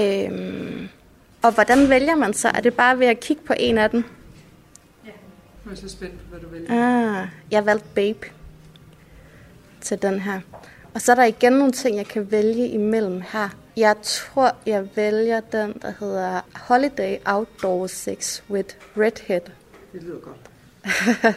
Øhm, 0.01 0.89
og 1.43 1.53
hvordan 1.53 1.89
vælger 1.89 2.14
man 2.14 2.35
så? 2.35 2.49
Er 2.49 2.61
det 2.61 2.75
bare 2.75 2.99
ved 2.99 3.07
at 3.07 3.20
kigge 3.20 3.43
på 3.43 3.55
en 3.59 3.79
af 3.79 3.91
dem? 3.91 4.05
Nu 5.65 5.71
er 5.71 5.73
jeg 5.73 5.79
så 5.79 5.89
spændt 5.89 6.19
på, 6.19 6.25
hvad 6.31 6.41
du 6.41 6.49
vælger. 6.49 7.21
Ah, 7.21 7.29
jeg 7.51 7.67
valgte 7.67 7.89
Babe 7.95 8.27
til 9.81 10.03
den 10.03 10.21
her. 10.21 10.41
Og 10.95 11.01
så 11.01 11.13
er 11.13 11.17
der 11.17 11.25
igen 11.25 11.53
nogle 11.53 11.73
ting, 11.73 11.97
jeg 11.97 12.07
kan 12.07 12.31
vælge 12.31 12.69
imellem 12.69 13.23
her. 13.33 13.49
Jeg 13.77 13.97
tror, 14.03 14.57
jeg 14.67 14.89
vælger 14.97 15.41
den, 15.41 15.75
der 15.83 15.93
hedder 16.01 16.41
Holiday 16.55 17.17
Outdoor 17.25 17.87
Sex 17.87 18.43
with 18.51 18.75
Redhead. 18.97 19.41
Det 19.93 20.03
lyder 20.03 20.19
godt. 20.19 20.51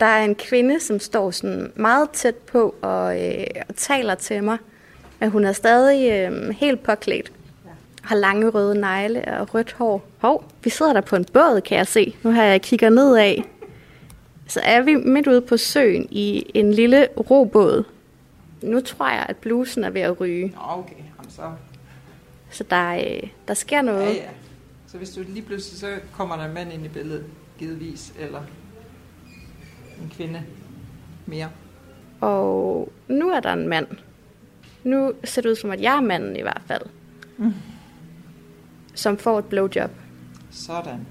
Der 0.00 0.06
er 0.06 0.24
en 0.24 0.34
kvinde, 0.34 0.80
som 0.80 1.00
står 1.00 1.30
sådan 1.30 1.72
meget 1.76 2.10
tæt 2.10 2.34
på 2.34 2.74
og, 2.82 3.24
øh, 3.24 3.46
og 3.68 3.76
taler 3.76 4.14
til 4.14 4.44
mig. 4.44 4.58
Men 5.20 5.30
hun 5.30 5.44
er 5.44 5.52
stadig 5.52 6.10
øh, 6.12 6.48
helt 6.48 6.82
påklædt. 6.82 7.32
Har 8.06 8.16
lange 8.16 8.48
røde 8.48 8.80
negle 8.80 9.24
og 9.38 9.54
rødt 9.54 9.72
hår. 9.72 10.04
Hov, 10.18 10.44
vi 10.64 10.70
sidder 10.70 10.92
der 10.92 11.00
på 11.00 11.16
en 11.16 11.24
båd, 11.24 11.60
kan 11.60 11.78
jeg 11.78 11.86
se. 11.86 12.16
Nu 12.22 12.30
har 12.30 12.42
jeg 12.44 12.62
kigger 12.62 12.90
nedad. 12.90 13.36
Så 14.48 14.60
er 14.64 14.82
vi 14.82 14.94
midt 14.94 15.26
ude 15.26 15.40
på 15.40 15.56
søen 15.56 16.08
i 16.10 16.50
en 16.54 16.72
lille 16.74 17.08
robåd. 17.30 17.84
Nu 18.62 18.80
tror 18.80 19.08
jeg, 19.08 19.26
at 19.28 19.36
blusen 19.36 19.84
er 19.84 19.90
ved 19.90 20.00
at 20.00 20.20
ryge. 20.20 20.46
Nå, 20.48 20.60
okay. 20.78 20.94
Jamen, 21.18 21.30
så, 21.30 21.42
Så 22.50 22.64
der, 22.70 22.94
øh, 22.94 23.28
der 23.48 23.54
sker 23.54 23.76
ja, 23.76 23.82
noget. 23.82 24.14
ja. 24.14 24.22
Så 24.86 24.98
hvis 24.98 25.10
du 25.10 25.20
lige 25.28 25.42
pludselig, 25.42 25.80
så 25.80 25.86
kommer 26.12 26.36
der 26.36 26.44
en 26.44 26.54
mand 26.54 26.72
ind 26.72 26.84
i 26.84 26.88
billedet, 26.88 27.24
givetvis, 27.58 28.12
eller 28.18 28.40
en 30.02 30.12
kvinde 30.16 30.42
mere. 31.26 31.48
Og 32.20 32.92
nu 33.08 33.28
er 33.30 33.40
der 33.40 33.52
en 33.52 33.68
mand. 33.68 33.86
Nu 34.84 35.12
ser 35.24 35.42
det 35.42 35.48
ud 35.50 35.54
som, 35.56 35.70
at 35.70 35.80
jeg 35.80 35.96
er 35.96 36.00
manden 36.00 36.36
i 36.36 36.42
hvert 36.42 36.62
fald. 36.66 36.82
Mm. 37.36 37.52
Som 38.96 39.18
får 39.18 39.38
et 39.38 39.44
blowjob. 39.44 39.90
Sådan. 40.50 41.06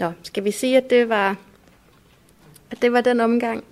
Nå, 0.00 0.12
skal 0.22 0.44
vi 0.44 0.50
sige, 0.50 0.76
at 0.76 0.90
det 0.90 1.08
var, 1.08 1.36
at 2.70 2.82
det 2.82 2.92
var 2.92 3.00
den 3.00 3.20
omgang? 3.20 3.64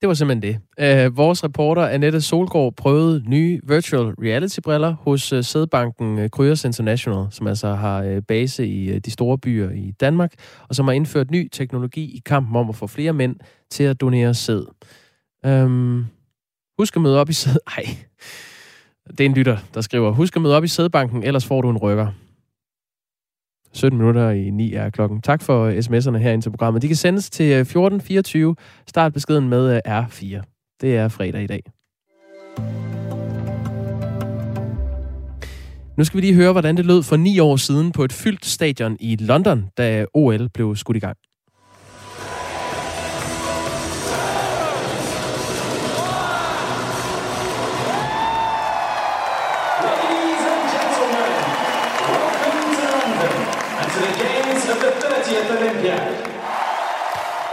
Det 0.00 0.08
var 0.08 0.14
simpelthen 0.14 0.60
det. 0.78 1.06
Uh, 1.08 1.16
vores 1.16 1.44
reporter 1.44 1.82
Annette 1.82 2.20
Solgaard 2.20 2.74
prøvede 2.76 3.22
nye 3.26 3.60
virtual 3.64 4.06
reality-briller 4.06 4.92
hos 4.92 5.32
uh, 5.32 5.44
sædbanken 5.44 6.18
uh, 6.18 6.28
Kryos 6.28 6.64
International, 6.64 7.26
som 7.30 7.46
altså 7.46 7.68
har 7.74 8.04
uh, 8.04 8.22
base 8.28 8.66
i 8.66 8.90
uh, 8.90 8.96
de 8.96 9.10
store 9.10 9.38
byer 9.38 9.70
i 9.70 9.92
Danmark, 10.00 10.32
og 10.68 10.74
som 10.74 10.86
har 10.86 10.92
indført 10.92 11.30
ny 11.30 11.48
teknologi 11.52 12.04
i 12.16 12.22
kampen 12.26 12.56
om 12.56 12.68
at 12.68 12.76
få 12.76 12.86
flere 12.86 13.12
mænd 13.12 13.36
til 13.70 13.84
at 13.84 14.00
donere 14.00 14.34
sæd. 14.34 14.64
Um, 15.46 16.06
husk 16.78 16.96
at 16.96 17.02
møde 17.02 17.20
op 17.20 17.28
i 17.30 17.32
sæd... 17.32 17.56
Ej, 17.76 17.84
det 19.10 19.20
er 19.20 19.24
en 19.24 19.34
lytter, 19.34 19.56
der 19.74 19.80
skriver, 19.80 20.10
husk 20.10 20.36
at 20.36 20.42
møde 20.42 20.56
op 20.56 20.64
i 20.64 20.68
sædbanken, 20.68 21.22
ellers 21.22 21.46
får 21.46 21.62
du 21.62 21.70
en 21.70 21.78
rykker. 21.78 22.06
17 23.72 23.98
minutter 23.98 24.30
i 24.30 24.50
9 24.50 24.74
er 24.74 24.90
klokken. 24.90 25.22
Tak 25.22 25.42
for 25.42 25.64
øh, 25.64 25.78
sms'erne 25.78 26.16
her 26.16 26.32
ind 26.32 26.42
til 26.42 26.50
programmet. 26.50 26.82
De 26.82 26.86
kan 26.86 26.96
sendes 26.96 27.30
til 27.30 27.44
øh, 27.44 27.60
1424. 27.60 28.56
Start 28.86 29.12
beskeden 29.12 29.48
med 29.48 29.74
øh, 29.86 30.02
R4. 30.02 30.42
Det 30.80 30.96
er 30.96 31.08
fredag 31.08 31.42
i 31.42 31.46
dag. 31.46 31.62
Nu 35.96 36.04
skal 36.04 36.16
vi 36.16 36.20
lige 36.20 36.34
høre, 36.34 36.52
hvordan 36.52 36.76
det 36.76 36.86
lød 36.86 37.02
for 37.02 37.16
ni 37.16 37.38
år 37.38 37.56
siden 37.56 37.92
på 37.92 38.04
et 38.04 38.12
fyldt 38.12 38.46
stadion 38.46 38.96
i 39.00 39.16
London, 39.16 39.68
da 39.78 40.06
OL 40.14 40.48
blev 40.48 40.76
skudt 40.76 40.96
i 40.96 41.00
gang. 41.00 41.16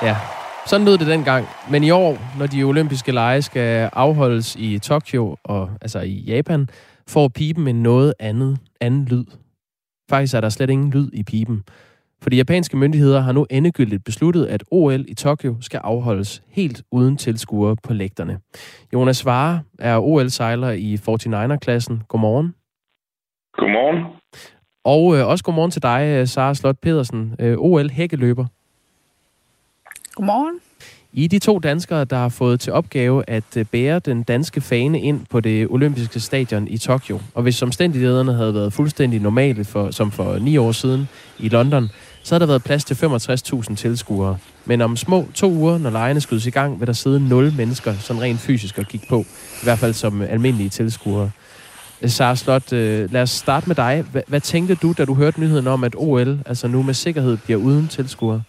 Ja, 0.04 0.16
sådan 0.66 0.86
lød 0.86 0.97
det 0.97 1.08
dengang. 1.08 1.45
Men 1.72 1.84
i 1.84 1.91
år, 1.91 2.18
når 2.39 2.47
de 2.47 2.64
olympiske 2.64 3.12
lege 3.12 3.41
skal 3.41 3.89
afholdes 3.93 4.56
i 4.56 4.80
Tokyo, 4.80 5.36
og 5.43 5.70
altså 5.82 6.00
i 6.00 6.14
Japan, 6.14 6.70
får 7.08 7.28
pipen 7.28 7.68
en 7.68 7.84
noget 7.84 8.14
andet, 8.20 8.58
anden 8.82 9.06
lyd. 9.06 9.26
Faktisk 10.10 10.34
er 10.34 10.41
der 10.41 10.50
slet 10.50 10.70
ingen 10.70 10.91
lyd 10.91 11.10
i 11.14 11.24
pipen. 11.24 11.64
For 12.22 12.30
de 12.30 12.38
japanske 12.38 12.78
myndigheder 12.78 13.20
har 13.20 13.32
nu 13.32 13.45
endegyldigt 13.50 14.04
besluttet, 14.04 14.45
at 14.45 14.64
OL 14.72 15.06
i 15.08 15.14
Tokyo 15.14 15.56
skal 15.62 15.82
afholdes 15.84 16.43
helt 16.47 16.84
uden 16.91 17.18
tilskuere 17.18 17.76
på 17.84 17.93
lægterne. 17.93 18.39
Jonas 18.93 19.26
Vare 19.26 19.62
er 19.80 19.97
OL-sejler 19.97 20.70
i 20.72 20.95
49er-klassen. 20.95 22.04
Godmorgen. 22.08 22.54
Godmorgen. 23.54 24.06
Og 24.86 25.18
øh, 25.18 25.28
også 25.28 25.43
godmorgen 25.43 25.72
til 25.72 25.84
dig, 25.84 26.30
Sara 26.30 26.54
Slot 26.54 26.76
Pedersen, 26.82 27.36
øh, 27.39 27.58
OL-hækkeløber. 27.58 28.45
Godmorgen. 30.20 30.59
I 31.13 31.28
de 31.28 31.39
to 31.39 31.59
danskere, 31.59 32.05
der 32.05 32.15
har 32.17 32.30
fået 32.30 32.59
til 32.59 32.74
opgave 32.74 33.24
at 33.28 33.57
øh, 33.57 33.65
bære 33.65 33.99
den 33.99 34.24
danske 34.24 34.61
fane 34.61 35.01
ind 35.01 35.26
på 35.30 35.39
det 35.39 35.67
olympiske 35.70 36.20
stadion 36.20 36.67
i 36.67 36.78
Tokyo. 36.78 37.20
Og 37.34 37.43
hvis 37.43 37.61
omstændighederne 37.61 38.34
havde 38.34 38.53
været 38.53 38.74
fuldstændig 38.74 39.22
normale, 39.22 39.65
for, 39.65 39.91
som 39.91 40.11
for 40.11 40.38
ni 40.39 40.57
år 40.57 40.72
siden 40.72 41.09
i 41.39 41.49
London, 41.49 41.89
så 42.24 42.36
havde 42.36 42.39
der 42.39 42.47
været 42.47 42.63
plads 42.63 42.84
til 42.84 42.93
65.000 42.93 43.76
tilskuere. 43.76 44.38
Men 44.65 44.82
om 44.82 44.97
små 44.97 45.28
to 45.34 45.51
uger, 45.51 45.78
når 45.78 45.89
lejene 45.89 46.22
skydes 46.22 46.45
i 46.45 46.49
gang, 46.49 46.80
vil 46.80 46.88
der 46.88 46.93
sidde 46.93 47.30
nul 47.30 47.53
mennesker, 47.57 47.93
sådan 47.93 48.22
rent 48.22 48.39
fysisk 48.39 48.78
at 48.78 48.88
kigge 48.88 49.05
på. 49.09 49.26
I 49.61 49.63
hvert 49.63 49.80
fald 49.80 49.93
som 49.93 50.22
øh, 50.22 50.32
almindelige 50.32 50.70
tilskuere. 50.70 51.32
Øh, 52.01 52.09
Sara 52.09 52.36
Slot, 52.36 52.72
lad 52.72 53.22
os 53.22 53.30
starte 53.30 53.67
med 53.67 53.76
dig. 53.76 54.05
Hvad, 54.11 54.22
hvad 54.28 54.41
tænkte 54.41 54.76
du, 54.76 54.93
da 54.97 55.05
du 55.05 55.13
hørte 55.13 55.39
nyheden 55.39 55.67
om, 55.67 55.84
at 55.84 55.95
OL 55.97 56.39
altså 56.45 56.67
nu 56.67 56.82
med 56.82 56.93
sikkerhed 56.93 57.38
bliver 57.38 57.59
uden 57.59 57.88
tilskuere? 57.88 58.41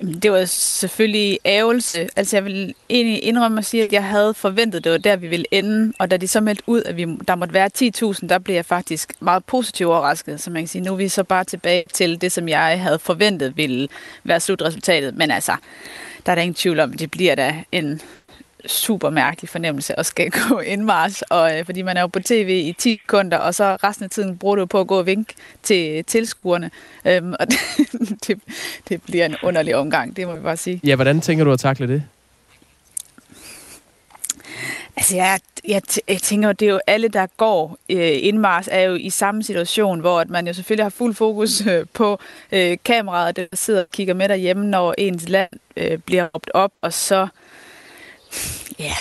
Det 0.00 0.32
var 0.32 0.44
selvfølgelig 0.44 1.38
ævelse. 1.44 2.08
Altså 2.16 2.36
jeg 2.36 2.44
vil 2.44 2.74
egentlig 2.90 3.24
indrømme 3.24 3.58
at 3.58 3.64
sige, 3.64 3.84
at 3.84 3.92
jeg 3.92 4.04
havde 4.04 4.34
forventet, 4.34 4.84
det 4.84 4.92
var 4.92 4.98
der, 4.98 5.16
vi 5.16 5.28
ville 5.28 5.46
ende. 5.50 5.92
Og 5.98 6.10
da 6.10 6.16
de 6.16 6.28
så 6.28 6.40
meldte 6.40 6.62
ud, 6.66 6.82
at 6.82 6.96
vi, 6.96 7.06
der 7.28 7.34
måtte 7.34 7.54
være 7.54 7.70
10.000, 7.78 8.28
der 8.28 8.38
blev 8.38 8.54
jeg 8.54 8.64
faktisk 8.64 9.12
meget 9.20 9.44
positivt 9.44 9.90
overrasket. 9.90 10.40
Så 10.40 10.50
man 10.50 10.62
kan 10.62 10.68
sige, 10.68 10.84
nu 10.84 10.92
er 10.92 10.96
vi 10.96 11.08
så 11.08 11.24
bare 11.24 11.44
tilbage 11.44 11.84
til 11.92 12.20
det, 12.20 12.32
som 12.32 12.48
jeg 12.48 12.80
havde 12.82 12.98
forventet 12.98 13.56
ville 13.56 13.88
være 14.24 14.40
slutresultatet. 14.40 15.16
Men 15.16 15.30
altså, 15.30 15.56
der 16.26 16.32
er 16.32 16.34
der 16.34 16.42
ingen 16.42 16.54
tvivl 16.54 16.80
om, 16.80 16.92
det 16.92 17.10
bliver 17.10 17.34
da 17.34 17.62
en 17.72 18.00
super 18.66 19.10
mærkelig 19.10 19.48
fornemmelse 19.48 19.98
at 19.98 20.06
skal 20.06 20.30
gå 20.48 20.58
indmars, 20.58 21.22
og, 21.22 21.58
øh, 21.58 21.64
fordi 21.64 21.82
man 21.82 21.96
er 21.96 22.00
jo 22.00 22.06
på 22.06 22.20
tv 22.20 22.62
i 22.64 22.72
10 22.78 23.00
sekunder, 23.02 23.36
og 23.36 23.54
så 23.54 23.76
resten 23.84 24.04
af 24.04 24.10
tiden 24.10 24.38
bruger 24.38 24.56
du 24.56 24.66
på 24.66 24.80
at 24.80 24.86
gå 24.86 24.98
og 24.98 25.06
vinke 25.06 25.34
til 25.62 26.04
tilskuerne. 26.04 26.70
Øhm, 27.04 27.34
og 27.40 27.50
det, 27.50 27.58
det, 28.26 28.40
det 28.88 29.02
bliver 29.02 29.26
en 29.26 29.36
underlig 29.42 29.76
omgang, 29.76 30.16
det 30.16 30.26
må 30.26 30.34
vi 30.34 30.40
bare 30.40 30.56
sige. 30.56 30.80
Ja, 30.84 30.94
hvordan 30.94 31.20
tænker 31.20 31.44
du 31.44 31.52
at 31.52 31.60
takle 31.60 31.88
det? 31.88 32.02
Altså, 34.98 35.16
jeg, 35.16 35.40
jeg, 35.68 35.82
jeg 36.08 36.22
tænker, 36.22 36.52
det 36.52 36.68
er 36.68 36.72
jo 36.72 36.80
alle, 36.86 37.08
der 37.08 37.26
går 37.36 37.78
øh, 37.90 38.18
indmars, 38.20 38.68
er 38.70 38.80
jo 38.80 38.94
i 38.94 39.10
samme 39.10 39.42
situation, 39.42 40.00
hvor 40.00 40.20
at 40.20 40.30
man 40.30 40.46
jo 40.46 40.52
selvfølgelig 40.52 40.84
har 40.84 40.90
fuld 40.90 41.14
fokus 41.14 41.66
øh, 41.66 41.86
på 41.92 42.18
øh, 42.52 42.76
kameraet, 42.84 43.36
der 43.36 43.44
sidder 43.52 43.80
og 43.80 43.90
kigger 43.92 44.14
med 44.14 44.28
derhjemme, 44.28 44.66
når 44.66 44.94
ens 44.98 45.28
land 45.28 45.50
øh, 45.76 45.98
bliver 45.98 46.26
råbt 46.34 46.50
op, 46.54 46.72
og 46.80 46.92
så 46.92 47.28
ja, 48.78 48.94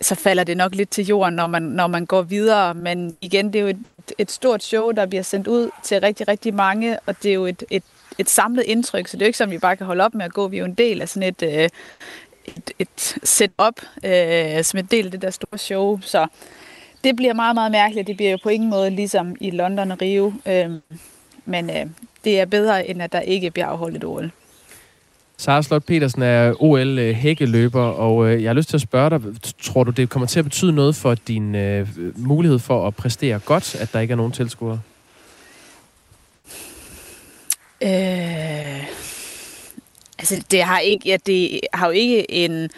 så 0.00 0.14
falder 0.14 0.44
det 0.44 0.56
nok 0.56 0.74
lidt 0.74 0.90
til 0.90 1.06
jorden, 1.06 1.34
når 1.34 1.46
man, 1.46 1.62
når 1.62 1.86
man 1.86 2.06
går 2.06 2.22
videre. 2.22 2.74
Men 2.74 3.16
igen, 3.20 3.52
det 3.52 3.58
er 3.58 3.62
jo 3.62 3.68
et, 3.68 3.78
et 4.18 4.30
stort 4.30 4.62
show, 4.62 4.90
der 4.90 5.06
bliver 5.06 5.22
sendt 5.22 5.46
ud 5.46 5.70
til 5.84 6.00
rigtig, 6.00 6.28
rigtig 6.28 6.54
mange, 6.54 6.98
og 7.06 7.22
det 7.22 7.28
er 7.28 7.34
jo 7.34 7.46
et, 7.46 7.64
et, 7.70 7.82
et 8.18 8.30
samlet 8.30 8.62
indtryk, 8.62 9.08
så 9.08 9.16
det 9.16 9.22
er 9.22 9.26
jo 9.26 9.28
ikke 9.28 9.38
sådan, 9.38 9.52
vi 9.52 9.58
bare 9.58 9.76
kan 9.76 9.86
holde 9.86 10.04
op 10.04 10.14
med 10.14 10.24
at 10.24 10.32
gå. 10.32 10.48
Vi 10.48 10.56
er 10.56 10.60
jo 10.60 10.66
en 10.66 10.74
del 10.74 11.02
af 11.02 11.08
sådan 11.08 11.28
et, 11.28 11.42
øh, 11.42 11.68
et, 12.56 12.70
et 12.78 13.18
setup, 13.22 13.80
øh, 14.04 14.64
som 14.64 14.78
en 14.78 14.86
del 14.90 15.04
af 15.04 15.10
det 15.10 15.22
der 15.22 15.30
store 15.30 15.58
show. 15.58 16.00
Så 16.02 16.26
det 17.04 17.16
bliver 17.16 17.32
meget, 17.34 17.54
meget 17.54 17.72
mærkeligt. 17.72 18.06
Det 18.06 18.16
bliver 18.16 18.30
jo 18.30 18.38
på 18.42 18.48
ingen 18.48 18.70
måde 18.70 18.90
ligesom 18.90 19.36
i 19.40 19.50
London 19.50 19.90
og 19.90 19.98
Rio. 20.02 20.32
Øh, 20.46 20.70
men 21.44 21.70
øh, 21.70 21.86
det 22.24 22.40
er 22.40 22.44
bedre, 22.44 22.88
end 22.88 23.02
at 23.02 23.12
der 23.12 23.20
ikke 23.20 23.50
bliver 23.50 23.66
afholdt 23.66 23.96
et 23.96 24.04
OL. 24.04 24.30
Sara 25.40 25.62
Slot 25.62 25.84
Petersen 25.84 26.22
er 26.22 26.62
OL-hækkeløber, 26.62 27.88
øh, 27.88 28.00
og 28.00 28.28
øh, 28.28 28.42
jeg 28.42 28.48
har 28.48 28.54
lyst 28.54 28.68
til 28.68 28.76
at 28.76 28.80
spørge 28.80 29.10
dig, 29.10 29.20
tror 29.62 29.84
du, 29.84 29.90
det 29.90 30.08
kommer 30.08 30.26
til 30.26 30.38
at 30.38 30.44
betyde 30.44 30.72
noget 30.72 30.96
for 30.96 31.14
din 31.14 31.54
øh, 31.54 31.88
mulighed 32.16 32.58
for 32.58 32.86
at 32.86 32.96
præstere 32.96 33.38
godt, 33.38 33.74
at 33.74 33.92
der 33.92 34.00
ikke 34.00 34.12
er 34.12 34.16
nogen 34.16 34.32
tilskuere? 34.32 34.80
Øh, 37.82 38.84
altså, 40.18 40.44
det 40.50 40.62
har, 40.62 40.78
ikke, 40.78 41.08
ja, 41.08 41.16
det 41.26 41.60
har 41.72 41.86
jo 41.86 41.92
ikke 41.92 42.30
en 42.30 42.70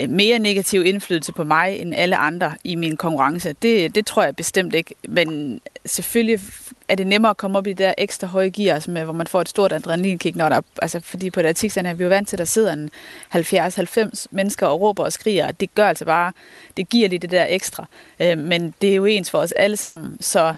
øh, 0.00 0.10
mere 0.10 0.38
negativ 0.38 0.84
indflydelse 0.84 1.32
på 1.32 1.44
mig 1.44 1.78
end 1.78 1.94
alle 1.94 2.16
andre 2.16 2.54
i 2.64 2.74
min 2.74 2.96
konkurrence. 2.96 3.54
Det, 3.62 3.94
det 3.94 4.06
tror 4.06 4.22
jeg 4.22 4.36
bestemt 4.36 4.74
ikke. 4.74 4.94
Men 5.08 5.60
selvfølgelig 5.86 6.40
er 6.88 6.94
det 6.94 7.06
nemmere 7.06 7.30
at 7.30 7.36
komme 7.36 7.58
op 7.58 7.66
i 7.66 7.70
det 7.70 7.78
der 7.78 7.94
ekstra 7.98 8.26
høje 8.26 8.50
gear, 8.50 8.78
som 8.78 8.96
er, 8.96 9.04
hvor 9.04 9.12
man 9.12 9.26
får 9.26 9.40
et 9.40 9.48
stort 9.48 9.72
adrenalinkick, 9.72 10.36
når 10.36 10.48
der, 10.48 10.60
altså 10.82 11.00
fordi 11.00 11.30
på 11.30 11.42
det 11.42 11.48
artiklen 11.48 11.86
er 11.86 11.94
vi 11.94 12.02
jo 12.02 12.08
vant 12.08 12.28
til, 12.28 12.36
at 12.36 12.38
der 12.38 12.44
sidder 12.44 12.72
en 12.72 12.90
70-90 13.34 14.26
mennesker 14.30 14.66
og 14.66 14.80
råber 14.80 15.04
og 15.04 15.12
skriger, 15.12 15.50
det 15.50 15.74
gør 15.74 15.88
altså 15.88 16.04
bare, 16.04 16.32
det 16.76 16.88
giver 16.88 17.08
lige 17.08 17.18
det 17.18 17.30
der 17.30 17.46
ekstra. 17.48 17.86
Øh, 18.20 18.38
men 18.38 18.74
det 18.80 18.90
er 18.90 18.94
jo 18.94 19.04
ens 19.04 19.30
for 19.30 19.38
os 19.38 19.52
alle 19.52 19.76
sammen, 19.76 20.16
så 20.20 20.54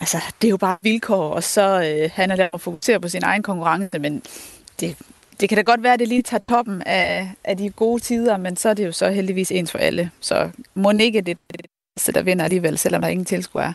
altså, 0.00 0.18
det 0.42 0.48
er 0.48 0.50
jo 0.50 0.56
bare 0.56 0.76
vilkår, 0.82 1.30
og 1.30 1.42
så 1.44 1.82
øh, 1.82 2.10
handler 2.14 2.36
det 2.36 2.44
om 2.44 2.50
at 2.54 2.60
fokusere 2.60 3.00
på 3.00 3.08
sin 3.08 3.22
egen 3.24 3.42
konkurrence, 3.42 3.98
men 3.98 4.22
det, 4.80 4.96
det 5.40 5.48
kan 5.48 5.56
da 5.56 5.62
godt 5.62 5.82
være, 5.82 5.92
at 5.92 6.00
det 6.00 6.08
lige 6.08 6.22
tager 6.22 6.42
toppen 6.48 6.82
af, 6.82 7.30
af 7.44 7.56
de 7.56 7.70
gode 7.70 8.02
tider, 8.02 8.36
men 8.36 8.56
så 8.56 8.68
er 8.68 8.74
det 8.74 8.86
jo 8.86 8.92
så 8.92 9.10
heldigvis 9.10 9.50
ens 9.52 9.70
for 9.70 9.78
alle. 9.78 10.10
Så 10.20 10.50
må 10.74 10.90
ikke 10.90 11.20
det, 11.20 11.38
det 12.06 12.14
der 12.14 12.22
vinder 12.22 12.44
alligevel, 12.44 12.78
selvom 12.78 13.02
der 13.02 13.08
ingen 13.08 13.24
tilskuer 13.24 13.62
er. 13.62 13.72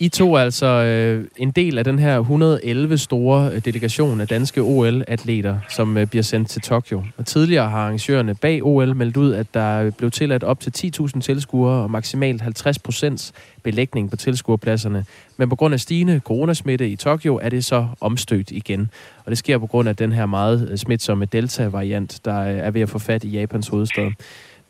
I 0.00 0.08
to 0.08 0.34
er 0.34 0.38
altså 0.38 0.66
øh, 0.66 1.24
en 1.36 1.50
del 1.50 1.78
af 1.78 1.84
den 1.84 1.98
her 1.98 2.18
111 2.18 2.98
store 2.98 3.50
øh, 3.52 3.64
delegation 3.64 4.20
af 4.20 4.28
danske 4.28 4.60
OL-atleter, 4.60 5.58
som 5.68 5.96
øh, 5.96 6.06
bliver 6.06 6.22
sendt 6.22 6.48
til 6.48 6.62
Tokyo. 6.62 7.04
Og 7.16 7.26
tidligere 7.26 7.70
har 7.70 7.78
arrangørerne 7.78 8.34
bag 8.34 8.62
OL 8.62 8.96
meldt 8.96 9.16
ud, 9.16 9.32
at 9.32 9.54
der 9.54 9.90
blev 9.90 10.10
tilladt 10.10 10.44
op 10.44 10.60
til 10.60 10.92
10.000 11.00 11.20
tilskuere 11.20 11.82
og 11.82 11.90
maksimalt 11.90 12.40
50 12.40 12.78
procents 12.78 13.32
belægning 13.62 14.10
på 14.10 14.16
tilskuerpladserne. 14.16 15.04
Men 15.36 15.48
på 15.48 15.56
grund 15.56 15.74
af 15.74 15.80
stigende 15.80 16.20
coronasmitte 16.24 16.88
i 16.88 16.96
Tokyo 16.96 17.40
er 17.42 17.48
det 17.48 17.64
så 17.64 17.86
omstødt 18.00 18.50
igen. 18.50 18.90
Og 19.24 19.30
det 19.30 19.38
sker 19.38 19.58
på 19.58 19.66
grund 19.66 19.88
af 19.88 19.96
den 19.96 20.12
her 20.12 20.26
meget 20.26 20.68
øh, 20.70 20.78
smitsomme 20.78 21.24
Delta-variant, 21.24 22.20
der 22.24 22.40
øh, 22.40 22.56
er 22.56 22.70
ved 22.70 22.80
at 22.80 22.88
få 22.88 22.98
fat 22.98 23.24
i 23.24 23.28
Japans 23.28 23.68
hovedstad. 23.68 24.10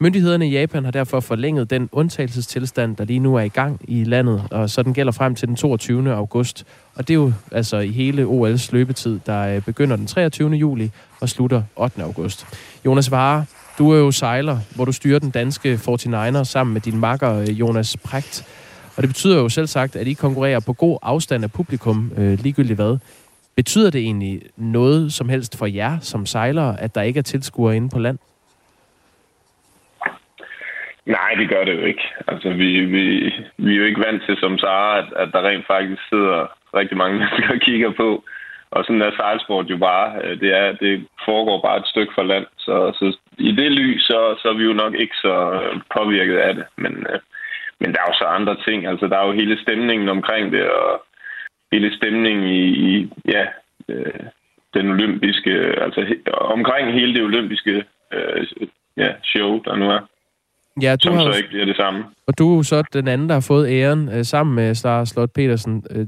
Myndighederne 0.00 0.48
i 0.48 0.50
Japan 0.50 0.84
har 0.84 0.90
derfor 0.90 1.20
forlænget 1.20 1.70
den 1.70 1.88
undtagelsestilstand, 1.92 2.96
der 2.96 3.04
lige 3.04 3.18
nu 3.18 3.34
er 3.34 3.40
i 3.40 3.48
gang 3.48 3.80
i 3.88 4.04
landet, 4.04 4.42
og 4.50 4.70
så 4.70 4.82
den 4.82 4.94
gælder 4.94 5.12
frem 5.12 5.34
til 5.34 5.48
den 5.48 5.56
22. 5.56 6.14
august. 6.14 6.64
Og 6.94 7.08
det 7.08 7.14
er 7.14 7.18
jo 7.18 7.32
altså 7.52 7.78
i 7.78 7.88
hele 7.88 8.24
OL's 8.24 8.68
løbetid, 8.72 9.20
der 9.26 9.56
øh, 9.56 9.62
begynder 9.62 9.96
den 9.96 10.06
23. 10.06 10.50
juli 10.50 10.90
og 11.20 11.28
slutter 11.28 11.62
8. 11.76 12.02
august. 12.02 12.46
Jonas 12.84 13.10
Vare, 13.10 13.44
du 13.78 13.90
er 13.90 13.98
jo 13.98 14.10
sejler, 14.10 14.58
hvor 14.74 14.84
du 14.84 14.92
styrer 14.92 15.18
den 15.18 15.30
danske 15.30 15.80
49er 15.88 16.44
sammen 16.44 16.72
med 16.72 16.80
din 16.80 16.98
makker 16.98 17.34
øh, 17.34 17.60
Jonas 17.60 17.96
Prægt. 17.96 18.46
Og 18.96 19.02
det 19.02 19.10
betyder 19.10 19.36
jo 19.36 19.48
selv 19.48 19.66
sagt, 19.66 19.96
at 19.96 20.06
I 20.06 20.12
konkurrerer 20.12 20.60
på 20.60 20.72
god 20.72 20.98
afstand 21.02 21.44
af 21.44 21.52
publikum, 21.52 22.12
øh, 22.16 22.38
ligegyldigt 22.38 22.76
hvad. 22.76 22.98
Betyder 23.56 23.90
det 23.90 24.00
egentlig 24.00 24.42
noget 24.56 25.12
som 25.12 25.28
helst 25.28 25.56
for 25.56 25.66
jer 25.66 25.98
som 26.00 26.26
sejlere, 26.26 26.80
at 26.80 26.94
der 26.94 27.02
ikke 27.02 27.18
er 27.18 27.22
tilskuere 27.22 27.76
inde 27.76 27.88
på 27.88 27.98
land? 27.98 28.18
Nej, 31.08 31.34
det 31.38 31.48
gør 31.48 31.64
det 31.64 31.74
jo 31.74 31.84
ikke. 31.84 32.04
Altså, 32.26 32.48
vi, 32.50 32.80
vi, 32.80 33.04
vi 33.56 33.72
er 33.72 33.78
jo 33.78 33.84
ikke 33.84 34.04
vant 34.06 34.22
til 34.26 34.36
som 34.36 34.58
Sara, 34.58 34.98
at, 34.98 35.08
at 35.16 35.28
der 35.32 35.48
rent 35.48 35.66
faktisk 35.66 36.02
sidder 36.08 36.46
rigtig 36.74 36.96
mange 36.96 37.14
mennesker 37.18 37.54
og 37.54 37.60
kigger 37.60 37.90
på. 37.90 38.24
Og 38.70 38.84
sådan 38.84 39.02
er 39.02 39.10
sejlsport 39.16 39.66
jo 39.70 39.76
bare. 39.76 40.22
Øh, 40.24 40.40
det, 40.40 40.50
er, 40.56 40.72
det 40.72 41.06
foregår 41.24 41.62
bare 41.62 41.78
et 41.78 41.86
stykke 41.86 42.12
fra 42.14 42.22
land. 42.22 42.46
Så, 42.58 42.74
så 42.98 43.16
i 43.38 43.52
det 43.52 43.72
lys, 43.72 44.02
så, 44.02 44.36
så 44.42 44.48
er 44.48 44.52
vi 44.52 44.64
jo 44.64 44.72
nok 44.72 44.94
ikke 44.94 45.16
så 45.16 45.34
øh, 45.52 45.80
påvirket 45.96 46.36
af 46.36 46.54
det. 46.54 46.64
Men, 46.76 47.06
øh, 47.10 47.20
men 47.80 47.92
der 47.92 47.98
er 48.00 48.08
jo 48.08 48.18
så 48.18 48.24
andre 48.24 48.56
ting. 48.66 48.86
Altså, 48.86 49.06
der 49.06 49.18
er 49.18 49.26
jo 49.26 49.32
hele 49.32 49.62
stemningen 49.62 50.08
omkring 50.08 50.52
det, 50.52 50.70
og 50.70 51.02
hele 51.72 51.96
stemningen 51.96 52.44
i, 52.48 52.64
i 52.90 53.10
ja, 53.24 53.46
øh, 53.88 54.24
den 54.74 54.90
olympiske, 54.90 55.52
altså 55.84 56.14
omkring 56.32 56.92
hele 56.92 57.14
det 57.14 57.22
olympiske 57.22 57.84
øh, 58.12 58.46
ja, 58.96 59.12
show, 59.22 59.62
der 59.64 59.76
nu 59.76 59.90
er. 59.90 60.00
Ja, 60.82 60.96
du 60.96 61.08
som 61.08 61.16
har, 61.16 61.32
så 61.32 61.36
ikke 61.36 61.48
bliver 61.48 61.64
det 61.64 61.76
samme. 61.76 62.04
Og 62.26 62.38
du 62.38 62.58
er 62.58 62.62
så 62.62 62.82
den 62.92 63.08
anden, 63.08 63.28
der 63.28 63.34
har 63.34 63.46
fået 63.48 63.68
æren 63.68 64.08
øh, 64.08 64.24
sammen 64.24 64.54
med 64.54 64.74
Star 64.74 65.04
Slot 65.04 65.30
Petersen. 65.34 65.84
Øh, 65.90 66.06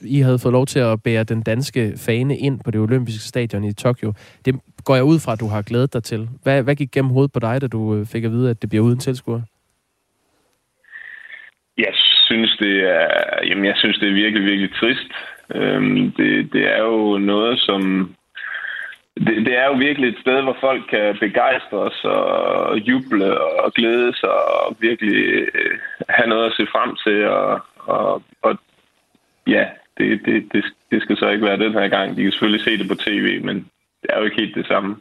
I 0.00 0.20
havde 0.20 0.38
fået 0.38 0.52
lov 0.52 0.66
til 0.66 0.78
at 0.78 1.02
bære 1.02 1.24
den 1.24 1.42
danske 1.42 1.92
fane 2.06 2.36
ind 2.38 2.60
på 2.64 2.70
det 2.70 2.80
olympiske 2.80 3.24
stadion 3.24 3.64
i 3.64 3.72
Tokyo. 3.72 4.12
Det 4.44 4.54
går 4.84 4.94
jeg 4.94 5.04
ud 5.04 5.18
fra, 5.18 5.32
at 5.32 5.40
du 5.40 5.48
har 5.48 5.62
glædet 5.62 5.92
dig 5.92 6.02
til. 6.02 6.28
Hvad, 6.42 6.62
hvad 6.62 6.76
gik 6.76 6.90
gennem 6.90 7.10
hovedet 7.10 7.32
på 7.32 7.40
dig, 7.40 7.60
da 7.60 7.66
du 7.66 7.94
øh, 7.96 8.06
fik 8.06 8.24
at 8.24 8.30
vide, 8.30 8.50
at 8.50 8.62
det 8.62 8.68
bliver 8.70 8.84
uden 8.84 8.98
tilskuer? 8.98 9.40
Jeg 11.78 11.92
synes, 12.26 12.56
det 12.60 12.74
er, 12.90 13.08
jamen, 13.48 13.64
jeg 13.64 13.76
synes, 13.76 13.98
det 13.98 14.08
er 14.08 14.14
virkelig, 14.14 14.44
virkelig 14.44 14.70
trist. 14.74 15.10
Øhm, 15.54 16.12
det, 16.16 16.52
det 16.52 16.64
er 16.74 16.82
jo 16.82 17.18
noget, 17.18 17.60
som 17.60 17.80
det, 19.16 19.46
det 19.46 19.58
er 19.58 19.66
jo 19.66 19.72
virkelig 19.72 20.08
et 20.08 20.20
sted, 20.20 20.42
hvor 20.42 20.56
folk 20.60 20.82
kan 20.90 21.16
begejstre 21.20 21.78
og 22.68 22.78
juble 22.78 23.40
og 23.40 23.72
glæde 23.72 24.16
sig 24.16 24.30
og 24.30 24.76
virkelig 24.80 25.16
øh, 25.54 25.78
have 26.08 26.28
noget 26.28 26.46
at 26.46 26.56
se 26.56 26.66
frem 26.72 26.96
til. 27.04 27.28
Og, 27.28 27.60
og, 27.76 28.22
og 28.42 28.58
ja, 29.46 29.64
det, 29.98 30.20
det, 30.24 30.44
det, 30.52 30.64
det 30.90 31.02
skal 31.02 31.16
så 31.16 31.28
ikke 31.28 31.44
være 31.44 31.58
den 31.58 31.72
her 31.72 31.88
gang. 31.88 32.16
De 32.16 32.22
kan 32.22 32.32
selvfølgelig 32.32 32.64
se 32.64 32.78
det 32.78 32.88
på 32.88 32.94
tv, 32.94 33.44
men 33.44 33.56
det 34.02 34.08
er 34.10 34.18
jo 34.18 34.24
ikke 34.24 34.40
helt 34.40 34.54
det 34.54 34.66
samme. 34.66 34.96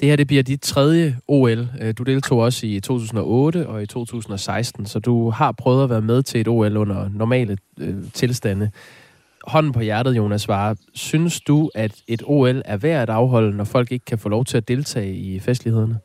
Det 0.00 0.08
her 0.08 0.16
det 0.16 0.26
bliver 0.26 0.42
dit 0.42 0.62
tredje 0.62 1.16
OL. 1.28 1.58
Øh, 1.82 1.94
du 1.98 2.02
deltog 2.02 2.38
også 2.38 2.66
i 2.66 2.80
2008 2.80 3.66
og 3.66 3.82
i 3.82 3.86
2016, 3.86 4.86
så 4.86 4.98
du 4.98 5.30
har 5.30 5.52
prøvet 5.52 5.84
at 5.84 5.90
være 5.90 6.02
med 6.02 6.22
til 6.22 6.40
et 6.40 6.48
OL 6.48 6.76
under 6.76 7.10
normale 7.14 7.56
øh, 7.80 7.94
tilstande 8.14 8.70
hånden 9.48 9.72
på 9.72 9.80
hjertet, 9.80 10.16
Jonas 10.16 10.48
Vare. 10.48 10.76
Synes 10.94 11.40
du, 11.40 11.70
at 11.74 12.02
et 12.08 12.22
OL 12.26 12.62
er 12.64 12.78
værd 12.82 13.02
at 13.02 13.10
afholde, 13.10 13.56
når 13.56 13.64
folk 13.64 13.92
ikke 13.92 14.04
kan 14.04 14.18
få 14.18 14.28
lov 14.28 14.44
til 14.44 14.56
at 14.56 14.68
deltage 14.68 15.14
i 15.14 15.40
festlighederne? 15.40 15.98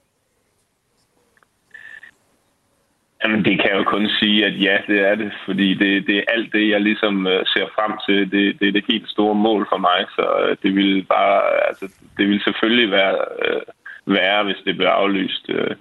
Jamen, 3.24 3.46
det 3.46 3.60
kan 3.60 3.70
jeg 3.70 3.78
jo 3.78 3.84
kun 3.84 4.10
sige, 4.20 4.46
at 4.46 4.62
ja, 4.62 4.78
det 4.88 5.00
er 5.10 5.16
det, 5.16 5.32
fordi 5.46 5.74
det, 5.74 6.08
det 6.08 6.18
er 6.18 6.32
alt 6.34 6.54
det, 6.54 6.70
jeg 6.70 6.82
ligesom 6.82 7.28
øh, 7.28 7.46
ser 7.46 7.68
frem 7.76 7.94
til. 8.08 8.32
Det, 8.32 8.60
det 8.60 8.68
er 8.68 8.72
det 8.72 8.86
helt 8.92 9.10
store 9.10 9.36
mål 9.36 9.68
for 9.72 9.78
mig, 9.78 10.00
så 10.16 10.26
øh, 10.44 10.58
det 10.64 10.76
vil 10.76 11.06
bare, 11.10 11.42
altså, 11.68 11.86
det 12.18 12.30
vil 12.30 12.42
selvfølgelig 12.44 12.92
være 12.92 13.16
øh, 13.46 13.62
værre, 14.06 14.44
hvis 14.44 14.62
det 14.66 14.76
bliver 14.78 14.92
aflyst. 14.92 15.46
Øh, 15.50 15.76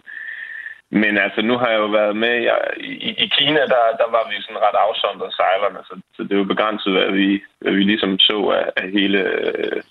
men 1.01 1.19
altså, 1.19 1.41
nu 1.43 1.55
har 1.59 1.69
jeg 1.69 1.79
jo 1.79 1.87
været 1.87 2.17
med, 2.17 2.35
jeg, 2.49 2.59
i, 2.81 3.11
i 3.25 3.27
Kina, 3.37 3.61
der, 3.61 3.83
der 4.01 4.09
var 4.17 4.25
vi 4.31 4.43
sådan 4.43 4.65
ret 4.67 4.79
afsondret 4.87 5.35
sejlerne, 5.35 5.81
så, 5.89 5.95
så 6.17 6.23
det 6.23 6.33
er 6.33 6.43
jo 6.43 6.55
begrænset, 6.55 6.93
hvad 6.93 7.11
vi, 7.11 7.43
hvad 7.61 7.73
vi 7.73 7.83
ligesom 7.83 8.19
så 8.19 8.39
af, 8.59 8.83
af 8.83 8.91
hele, 8.91 9.19
øh, 9.19 9.83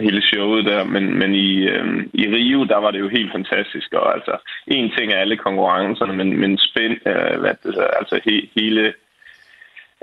hele 0.00 0.22
showet 0.22 0.64
der, 0.64 0.84
men, 0.84 1.18
men 1.18 1.34
i, 1.34 1.68
øh, 1.68 2.06
i 2.12 2.24
Rio, 2.34 2.64
der 2.64 2.76
var 2.76 2.90
det 2.90 3.00
jo 3.00 3.08
helt 3.08 3.32
fantastisk, 3.32 3.92
og 3.92 4.14
altså, 4.14 4.34
en 4.66 4.90
ting 4.96 5.12
er 5.12 5.18
alle 5.18 5.36
konkurrencerne, 5.36 6.12
men, 6.16 6.40
men 6.40 6.58
spænd, 6.58 6.96
øh, 7.06 7.40
hvad 7.40 7.54
det, 7.62 7.86
altså 7.98 8.20
he, 8.24 8.48
hele, 8.60 8.94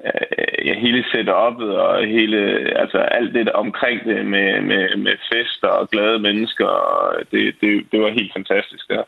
øh, 0.06 0.66
ja, 0.68 0.74
hele 0.74 1.06
setup'et 1.12 1.72
og 1.88 2.06
hele, 2.06 2.39
altså 2.82 2.97
alt 2.97 3.34
det 3.34 3.45
der 3.45 3.51
omkring 3.51 4.06
det 4.06 4.26
med, 4.26 4.62
med, 4.62 4.95
med 4.95 5.16
fester 5.32 5.68
og 5.68 5.89
glade 5.89 6.20
mennesker, 6.20 6.68
og 6.68 7.16
det, 7.32 7.56
det, 7.62 7.86
det 7.91 8.01
var 8.01 8.10
helt 8.10 8.34
fantastisk 8.34 8.88
der. 8.89 9.03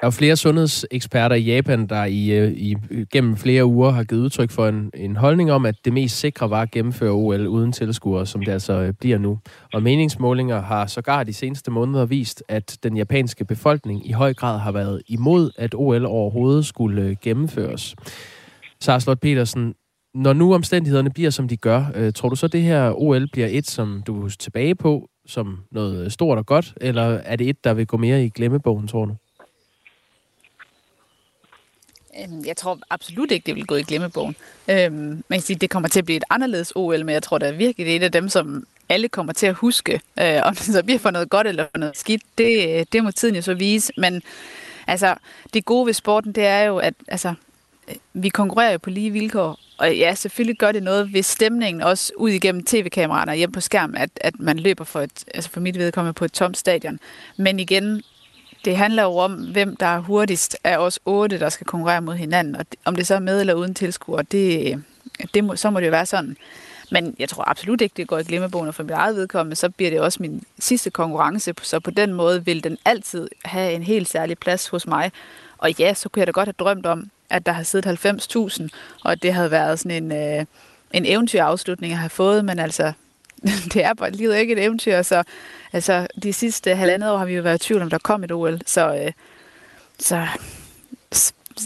Der 0.00 0.06
er 0.06 0.10
flere 0.10 0.36
sundhedseksperter 0.36 1.36
i 1.36 1.42
Japan, 1.42 1.86
der 1.86 2.04
i, 2.04 2.30
øh, 2.30 2.52
i, 2.52 2.76
gennem 3.12 3.36
flere 3.36 3.66
uger 3.66 3.90
har 3.90 4.04
givet 4.04 4.20
udtryk 4.20 4.50
for 4.50 4.68
en, 4.68 4.90
en 4.94 5.16
holdning 5.16 5.52
om, 5.52 5.66
at 5.66 5.74
det 5.84 5.92
mest 5.92 6.18
sikre 6.18 6.50
var 6.50 6.62
at 6.62 6.70
gennemføre 6.70 7.10
OL 7.10 7.46
uden 7.46 7.72
tilskuere, 7.72 8.26
som 8.26 8.44
det 8.44 8.52
altså 8.52 8.72
øh, 8.72 8.92
bliver 9.00 9.18
nu. 9.18 9.38
Og 9.72 9.82
meningsmålinger 9.82 10.62
har 10.62 10.86
sågar 10.86 11.22
de 11.24 11.32
seneste 11.32 11.70
måneder 11.70 12.06
vist, 12.06 12.42
at 12.48 12.78
den 12.82 12.96
japanske 12.96 13.44
befolkning 13.44 14.08
i 14.08 14.12
høj 14.12 14.34
grad 14.34 14.58
har 14.58 14.72
været 14.72 15.02
imod, 15.06 15.50
at 15.58 15.74
OL 15.74 16.06
overhovedet 16.06 16.66
skulle 16.66 17.02
øh, 17.02 17.16
gennemføres. 17.22 17.96
Sara 18.80 19.00
Slot 19.00 19.20
Petersen, 19.20 19.74
når 20.14 20.32
nu 20.32 20.54
omstændighederne 20.54 21.10
bliver, 21.10 21.30
som 21.30 21.48
de 21.48 21.56
gør, 21.56 22.10
tror 22.14 22.28
du 22.28 22.36
så, 22.36 22.48
det 22.48 22.62
her 22.62 22.92
OL 23.00 23.28
bliver 23.32 23.48
et, 23.50 23.66
som 23.66 24.02
du 24.06 24.24
er 24.24 24.28
tilbage 24.28 24.74
på, 24.74 25.08
som 25.26 25.58
noget 25.72 26.12
stort 26.12 26.38
og 26.38 26.46
godt, 26.46 26.74
eller 26.80 27.02
er 27.02 27.36
det 27.36 27.48
et, 27.48 27.64
der 27.64 27.74
vil 27.74 27.86
gå 27.86 27.96
mere 27.96 28.24
i 28.24 28.28
glemmebogen, 28.28 28.88
tror 28.88 29.04
du? 29.04 29.14
Øhm, 32.22 32.44
jeg 32.46 32.56
tror 32.56 32.78
absolut 32.90 33.30
ikke, 33.30 33.46
det 33.46 33.54
vil 33.54 33.66
gå 33.66 33.76
i 33.76 33.82
glemmebogen. 33.82 34.36
Øhm, 34.68 35.24
man 35.28 35.38
kan 35.38 35.40
sige, 35.40 35.56
det 35.56 35.70
kommer 35.70 35.88
til 35.88 35.98
at 35.98 36.04
blive 36.04 36.16
et 36.16 36.24
anderledes 36.30 36.72
OL, 36.76 37.04
men 37.04 37.12
jeg 37.12 37.22
tror 37.22 37.38
da 37.38 37.50
virkelig, 37.50 37.86
det 37.86 37.92
er 37.92 37.96
et 37.96 38.02
af 38.02 38.12
dem, 38.12 38.28
som 38.28 38.66
alle 38.88 39.08
kommer 39.08 39.32
til 39.32 39.46
at 39.46 39.54
huske. 39.54 40.00
Øh, 40.20 40.40
om 40.42 40.54
det 40.54 40.64
så 40.64 40.82
bliver 40.82 40.98
for 40.98 41.10
noget 41.10 41.30
godt 41.30 41.46
eller 41.46 41.66
for 41.70 41.78
noget 41.78 41.96
skidt, 41.96 42.22
det, 42.38 42.78
øh, 42.78 42.86
det 42.92 43.04
må 43.04 43.10
tiden 43.10 43.34
jo 43.34 43.42
så 43.42 43.54
vise. 43.54 43.92
Men 43.96 44.22
altså, 44.86 45.14
det 45.54 45.64
gode 45.64 45.86
ved 45.86 45.92
sporten, 45.92 46.32
det 46.32 46.46
er 46.46 46.62
jo, 46.62 46.76
at 46.78 46.94
altså, 47.08 47.34
øh, 47.88 47.94
vi 48.12 48.28
konkurrerer 48.28 48.72
jo 48.72 48.78
på 48.78 48.90
lige 48.90 49.10
vilkår. 49.10 49.58
Og 49.78 49.96
ja, 49.96 50.14
selvfølgelig 50.14 50.58
gør 50.58 50.72
det 50.72 50.82
noget 50.82 51.12
ved 51.12 51.22
stemningen, 51.22 51.82
også 51.82 52.12
ud 52.16 52.30
igennem 52.30 52.64
tv-kameraerne 52.64 53.32
og 53.32 53.36
hjem 53.36 53.52
på 53.52 53.60
skærmen, 53.60 53.96
at, 53.96 54.10
at 54.16 54.34
man 54.40 54.58
løber 54.58 54.84
for, 54.84 55.00
et, 55.00 55.24
altså 55.34 55.50
for 55.50 55.60
mit 55.60 55.78
vedkommende 55.78 56.12
på 56.12 56.24
et 56.24 56.32
tomt 56.32 56.58
stadion. 56.58 56.98
Men 57.36 57.60
igen, 57.60 58.02
det 58.64 58.76
handler 58.76 59.02
jo 59.02 59.16
om, 59.16 59.32
hvem 59.32 59.76
der 59.76 59.86
er 59.86 59.98
hurtigst 59.98 60.56
af 60.64 60.76
os 60.76 61.00
otte, 61.04 61.40
der 61.40 61.48
skal 61.48 61.66
konkurrere 61.66 62.02
mod 62.02 62.14
hinanden. 62.14 62.56
Og 62.56 62.66
om 62.84 62.96
det 62.96 63.06
så 63.06 63.14
er 63.14 63.18
med 63.18 63.40
eller 63.40 63.54
uden 63.54 63.74
tilskuer, 63.74 64.22
det, 64.22 64.82
det 65.34 65.44
må, 65.44 65.56
så 65.56 65.70
må 65.70 65.80
det 65.80 65.86
jo 65.86 65.90
være 65.90 66.06
sådan. 66.06 66.36
Men 66.90 67.16
jeg 67.18 67.28
tror 67.28 67.50
absolut 67.50 67.80
ikke, 67.80 67.94
det 67.96 68.08
går 68.08 68.18
i 68.18 68.22
glemmebogen, 68.22 68.68
og 68.68 68.74
for 68.74 68.82
mit 68.82 68.92
eget 68.92 69.16
vedkommende, 69.16 69.56
så 69.56 69.70
bliver 69.70 69.90
det 69.90 70.00
også 70.00 70.18
min 70.20 70.42
sidste 70.58 70.90
konkurrence, 70.90 71.54
så 71.62 71.80
på 71.80 71.90
den 71.90 72.14
måde 72.14 72.44
vil 72.44 72.64
den 72.64 72.78
altid 72.84 73.28
have 73.44 73.72
en 73.72 73.82
helt 73.82 74.08
særlig 74.08 74.38
plads 74.38 74.68
hos 74.68 74.86
mig. 74.86 75.12
Og 75.58 75.78
ja, 75.78 75.94
så 75.94 76.08
kunne 76.08 76.20
jeg 76.20 76.26
da 76.26 76.32
godt 76.32 76.46
have 76.46 76.54
drømt 76.58 76.86
om, 76.86 77.10
at 77.30 77.46
der 77.46 77.52
har 77.52 77.62
siddet 77.62 78.04
90.000, 78.06 78.68
og 79.04 79.12
at 79.12 79.22
det 79.22 79.34
havde 79.34 79.50
været 79.50 79.78
sådan 79.78 80.04
en, 80.04 80.12
øh, 80.12 80.44
en 80.92 81.06
eventyrafslutning, 81.06 81.90
jeg 81.90 81.98
har 81.98 82.08
fået, 82.08 82.44
men 82.44 82.58
altså, 82.58 82.92
det 83.74 83.84
er 83.84 83.94
bare 83.94 84.10
livet 84.10 84.36
ikke 84.36 84.52
et 84.52 84.64
eventyr, 84.64 85.02
så 85.02 85.22
altså, 85.72 86.06
de 86.22 86.32
sidste 86.32 86.74
halvandet 86.74 87.10
år 87.10 87.18
har 87.18 87.24
vi 87.24 87.34
jo 87.34 87.42
været 87.42 87.62
i 87.62 87.66
tvivl 87.66 87.82
om, 87.82 87.90
der 87.90 87.98
kom 87.98 88.24
et 88.24 88.32
OL, 88.32 88.60
så, 88.66 88.94
øh, 88.94 89.12
så 89.98 90.26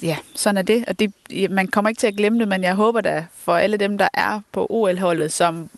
ja, 0.03 0.17
sådan 0.35 0.57
er 0.57 0.63
det. 0.63 0.85
Og 0.89 0.99
det, 0.99 1.13
man 1.51 1.69
kommer 1.69 1.89
ikke 1.89 1.99
til 1.99 2.07
at 2.07 2.17
glemme 2.17 2.39
det, 2.39 2.49
men 2.49 2.63
jeg 2.63 2.75
håber 2.75 3.01
da 3.01 3.27
for 3.35 3.57
alle 3.57 3.77
dem, 3.77 3.99
der 3.99 4.09
er 4.15 4.41
på 4.53 4.67
OL-holdet, 4.71 5.33
som 5.33 5.71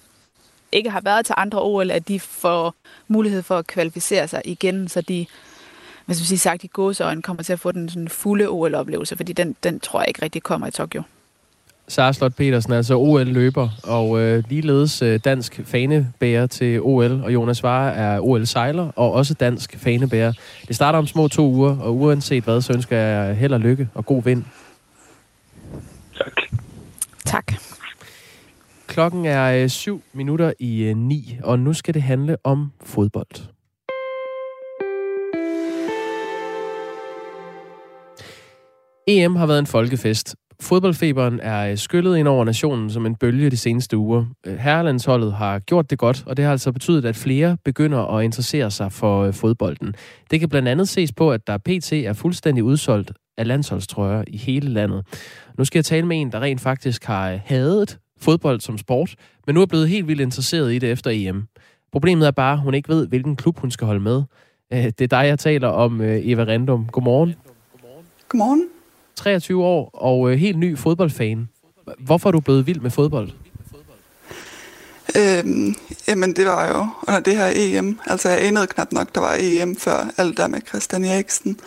ikke 0.73 0.91
har 0.91 1.01
været 1.01 1.27
til 1.27 1.35
andre 1.39 1.63
OL, 1.63 1.91
at 1.91 2.09
de 2.09 2.21
får 2.21 2.75
mulighed 3.09 3.43
for 3.43 3.59
at 3.59 3.67
kvalificere 3.67 4.29
sig 4.29 4.43
igen, 4.45 4.89
så 4.89 5.01
de, 5.01 5.27
hvis 6.07 6.21
vi 6.21 6.25
siger 6.25 6.39
sagt 6.39 6.65
i 6.65 6.67
gåseøjne, 6.67 7.23
kommer 7.23 7.43
til 7.43 7.53
at 7.53 7.61
få 7.61 7.73
den 7.73 7.89
sådan 7.89 8.09
fulde 8.09 8.49
OL-oplevelse, 8.49 9.17
fordi 9.17 9.33
den, 9.33 9.57
den 9.63 9.81
tror 9.81 10.01
jeg 10.01 10.09
ikke 10.09 10.23
rigtig 10.23 10.43
kommer 10.43 10.67
i 10.67 10.71
Tokyo. 10.71 11.03
Sara 11.89 12.12
Slot 12.12 12.34
Petersen, 12.34 12.72
altså 12.72 12.95
OL-løber, 12.95 13.68
og 13.82 14.20
øh, 14.20 14.45
ligeledes 14.49 15.03
øh, 15.03 15.20
dansk 15.24 15.61
fanebærer 15.64 16.47
til 16.47 16.80
OL, 16.82 17.24
og 17.24 17.34
Jonas 17.34 17.62
Vare 17.62 17.95
er 17.95 18.20
OL-sejler, 18.20 18.91
og 18.97 19.12
også 19.12 19.34
dansk 19.34 19.78
fanebærer. 19.78 20.32
Det 20.68 20.76
starter 20.76 20.99
om 20.99 21.07
små 21.07 21.28
to 21.28 21.51
uger, 21.51 21.78
og 21.78 21.97
uanset 21.97 22.45
hvad, 22.45 22.61
så 22.61 22.72
ønsker 22.72 22.97
jeg 22.97 23.37
held 23.37 23.53
og 23.53 23.61
lykke 23.61 23.89
og 23.95 24.07
god 24.07 24.22
vind. 24.22 24.45
Tak. 26.18 26.32
Tak. 27.24 27.53
Klokken 28.87 29.26
er 29.26 29.62
øh, 29.62 29.68
syv 29.68 30.03
minutter 30.12 30.53
i 30.59 30.82
øh, 30.82 30.97
ni, 30.97 31.39
og 31.43 31.59
nu 31.59 31.72
skal 31.72 31.95
det 31.95 32.03
handle 32.03 32.37
om 32.45 32.72
fodbold. 32.84 33.57
EM 39.09 39.37
har 39.37 39.47
været 39.47 39.59
en 39.59 39.66
folkefest, 39.66 40.37
Fodboldfeberen 40.61 41.41
er 41.41 41.71
øh, 41.71 41.79
skyllet 41.79 42.17
ind 42.17 42.29
over 42.29 42.45
nationen 42.45 42.91
som 42.91 43.07
en 43.07 43.15
bølge 43.15 43.51
de 43.51 43.57
seneste 43.57 43.97
uger. 43.97 44.25
Øh, 44.47 44.59
herrelandsholdet 44.59 45.33
har 45.33 45.59
gjort 45.59 45.91
det 45.91 45.99
godt, 45.99 46.25
og 46.27 46.37
det 46.37 46.45
har 46.45 46.53
altså 46.53 46.73
betydet, 46.73 47.05
at 47.05 47.17
flere 47.17 47.57
begynder 47.65 48.17
at 48.17 48.25
interessere 48.25 48.71
sig 48.71 48.93
for 48.93 49.23
øh, 49.23 49.35
fodbolden. 49.35 49.95
Det 50.31 50.41
kan 50.41 50.49
blandt 50.49 50.69
andet 50.69 50.89
ses 50.89 51.13
på, 51.13 51.31
at 51.33 51.47
der 51.47 51.59
PT 51.59 51.93
er 51.93 52.13
fuldstændig 52.13 52.65
udsolgt 52.65 53.13
af 53.39 53.47
landsholdstrøjer 53.47 54.25
i 54.27 54.37
hele 54.37 54.69
landet. 54.69 55.07
Nu 55.59 55.65
skal 55.65 55.79
jeg 55.79 55.85
tale 55.85 56.07
med 56.07 56.21
en, 56.21 56.33
der 56.33 56.41
rent 56.41 56.61
faktisk 56.61 57.05
har 57.05 57.39
hadet 57.45 57.99
fodbold 58.21 58.61
som 58.61 58.79
sport, 58.79 59.15
men 59.47 59.55
nu 59.55 59.63
er 59.63 59.67
blevet 59.67 59.89
helt 59.89 60.09
vildt 60.09 60.21
interesseret 60.21 60.75
i 60.75 60.79
det 60.79 60.91
efter 60.91 61.11
EM. 61.15 61.47
Problemet 61.93 62.27
er 62.27 62.31
bare, 62.31 62.53
at 62.53 62.61
hun 62.61 62.75
ikke 62.75 62.89
ved, 62.89 63.07
hvilken 63.07 63.37
klub 63.37 63.59
hun 63.59 63.71
skal 63.71 63.87
holde 63.87 64.01
med. 64.01 64.23
Det 64.71 65.01
er 65.01 65.07
dig, 65.07 65.27
jeg 65.27 65.39
taler 65.39 65.69
om, 65.69 66.01
Eva 66.03 66.45
Rendum. 66.45 66.87
Godmorgen. 66.93 67.35
Godmorgen. 68.29 68.76
23 69.17 69.64
år 69.64 69.91
og 69.95 70.33
øh, 70.33 70.39
helt 70.39 70.59
ny 70.59 70.79
fodboldfan. 70.79 71.49
Hvorfor 71.99 72.29
er 72.29 72.33
du 72.33 72.41
blevet 72.41 72.67
vild 72.67 72.81
med 72.81 72.91
fodbold? 72.91 73.31
Øhm, 75.17 75.75
jamen, 76.09 76.37
det 76.37 76.47
var 76.47 76.69
jo 76.69 76.89
under 77.09 77.21
det 77.21 77.37
her 77.37 77.53
EM. 77.55 78.01
Altså, 78.07 78.29
jeg 78.29 78.47
anede 78.47 78.67
knap 78.67 78.93
nok, 78.93 79.14
der 79.14 79.21
var 79.21 79.37
EM 79.41 79.77
før 79.77 80.11
alt 80.17 80.37
der 80.37 80.47
med 80.47 80.61
Christian 80.69 81.05
Eriksen. 81.05 81.61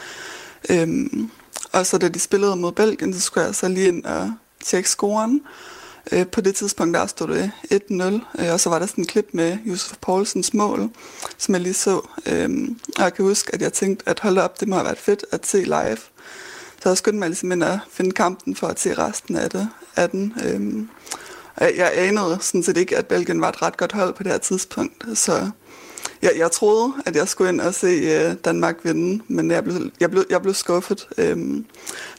Øhm, 0.69 1.31
og 1.71 1.85
så 1.85 1.97
da 1.97 2.07
de 2.07 2.19
spillede 2.19 2.55
mod 2.55 2.71
Belgien, 2.71 3.13
så 3.13 3.19
skulle 3.19 3.45
jeg 3.45 3.55
så 3.55 3.67
lige 3.67 3.87
ind 3.87 4.05
og 4.05 4.33
tjekke 4.63 4.89
scoren. 4.89 5.41
Øh, 6.11 6.27
på 6.27 6.41
det 6.41 6.55
tidspunkt, 6.55 6.97
der 6.97 7.05
stod 7.05 7.27
det 7.27 7.51
1-0, 7.71 8.43
øh, 8.43 8.53
og 8.53 8.59
så 8.59 8.69
var 8.69 8.79
der 8.79 8.85
sådan 8.85 9.01
en 9.01 9.07
klip 9.07 9.29
med 9.31 9.57
Josef 9.65 9.97
Poulsens 10.01 10.53
mål, 10.53 10.89
som 11.37 11.53
jeg 11.53 11.61
lige 11.61 11.73
så. 11.73 12.01
Øhm, 12.25 12.79
og 12.97 13.03
jeg 13.03 13.13
kan 13.13 13.25
huske, 13.25 13.53
at 13.53 13.61
jeg 13.61 13.73
tænkte, 13.73 14.09
at 14.09 14.19
hold 14.19 14.37
op, 14.37 14.59
det 14.59 14.67
må 14.67 14.75
have 14.75 14.85
været 14.85 14.97
fedt 14.97 15.25
at 15.31 15.47
se 15.47 15.63
live. 15.63 15.97
Så 16.83 16.89
jeg 16.89 16.97
skyndte 16.97 17.19
mig 17.19 17.29
ligesom 17.29 17.51
ind 17.51 17.63
at 17.63 17.79
finde 17.89 18.11
kampen 18.11 18.55
for 18.55 18.67
at 18.67 18.79
se 18.79 18.93
resten 18.93 19.35
af, 19.35 19.49
det, 19.49 19.69
af 19.95 20.09
den. 20.09 20.33
Øhm, 20.45 20.89
jeg, 21.59 21.73
jeg 21.77 21.91
anede 21.95 22.37
sådan 22.41 22.63
set 22.63 22.77
ikke, 22.77 22.97
at 22.97 23.07
Belgien 23.07 23.41
var 23.41 23.49
et 23.49 23.61
ret 23.61 23.77
godt 23.77 23.91
hold 23.91 24.13
på 24.13 24.23
det 24.23 24.31
her 24.31 24.39
tidspunkt, 24.39 25.05
så 25.13 25.49
jeg, 26.21 26.31
jeg 26.37 26.51
troede, 26.51 26.93
at 27.05 27.15
jeg 27.15 27.27
skulle 27.27 27.49
ind 27.49 27.61
og 27.61 27.73
se 27.73 27.87
øh, 27.87 28.35
Danmark 28.45 28.75
vinde, 28.83 29.23
men 29.27 29.51
jeg 29.51 29.63
blev, 29.63 29.91
jeg 29.99 30.11
blev, 30.11 30.23
jeg 30.29 30.41
blev 30.41 30.53
skuffet. 30.53 31.07
Øhm, 31.17 31.65